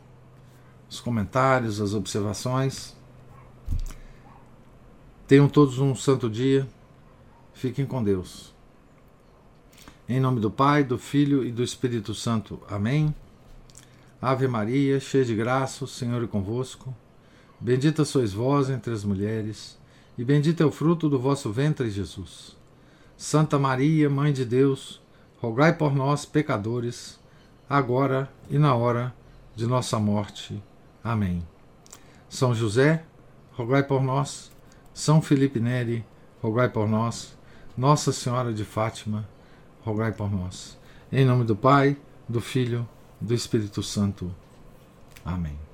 os 0.91 0.99
comentários, 0.99 1.81
as 1.81 1.95
observações. 1.95 2.95
Tenham 5.29 5.49
todos 5.49 5.79
um 5.79 5.95
santo 5.95 6.29
dia. 6.29 6.69
Fiquem 7.55 7.87
com 7.87 8.03
Deus. 8.03 8.53
Em 10.09 10.19
nome 10.19 10.41
do 10.41 10.51
Pai, 10.51 10.83
do 10.83 10.99
Filho 10.99 11.45
e 11.45 11.53
do 11.53 11.63
Espírito 11.63 12.15
Santo. 12.15 12.61
Amém. 12.69 13.15
Ave 14.21 14.49
Maria, 14.49 14.99
cheia 14.99 15.25
de 15.25 15.37
graça, 15.37 15.85
o 15.85 15.89
Senhor 15.89 16.23
é 16.23 16.27
convosco. 16.27 16.93
Bendita 17.61 18.05
sois 18.05 18.33
vós 18.33 18.69
entre 18.69 18.93
as 18.93 19.05
mulheres, 19.05 19.79
e 20.19 20.25
bendito 20.25 20.63
é 20.63 20.67
o 20.67 20.73
fruto 20.73 21.09
do 21.09 21.19
vosso 21.19 21.53
ventre, 21.53 21.91
Jesus. 21.91 22.57
Santa 23.17 23.57
Maria, 23.57 24.11
Mãe 24.11 24.33
de 24.33 24.45
Deus, 24.45 25.01
rogai 25.39 25.73
por 25.73 25.95
nós, 25.95 26.27
pecadores, 26.27 27.19
agora 27.69 28.31
e 28.49 28.59
na 28.59 28.75
hora 28.75 29.15
de 29.55 29.67
nossa 29.67 29.99
morte. 29.99 30.63
Amém. 31.03 31.47
São 32.29 32.55
José, 32.55 33.05
rogai 33.53 33.83
por 33.83 34.03
nós. 34.03 34.51
São 34.93 35.21
Felipe 35.21 35.61
Neri, 35.61 36.05
rogai 36.43 36.69
por 36.69 36.89
nós. 36.89 37.37
Nossa 37.77 38.13
Senhora 38.13 38.53
de 38.53 38.65
Fátima, 38.65 39.29
rogai 39.85 40.13
por 40.13 40.31
nós. 40.31 40.79
Em 41.13 41.25
nome 41.25 41.45
do 41.45 41.55
Pai, 41.55 41.97
do 42.29 42.41
Filho 42.41 42.89
do 43.21 43.35
Espírito 43.35 43.83
Santo. 43.83 44.35
Amém. 45.25 45.66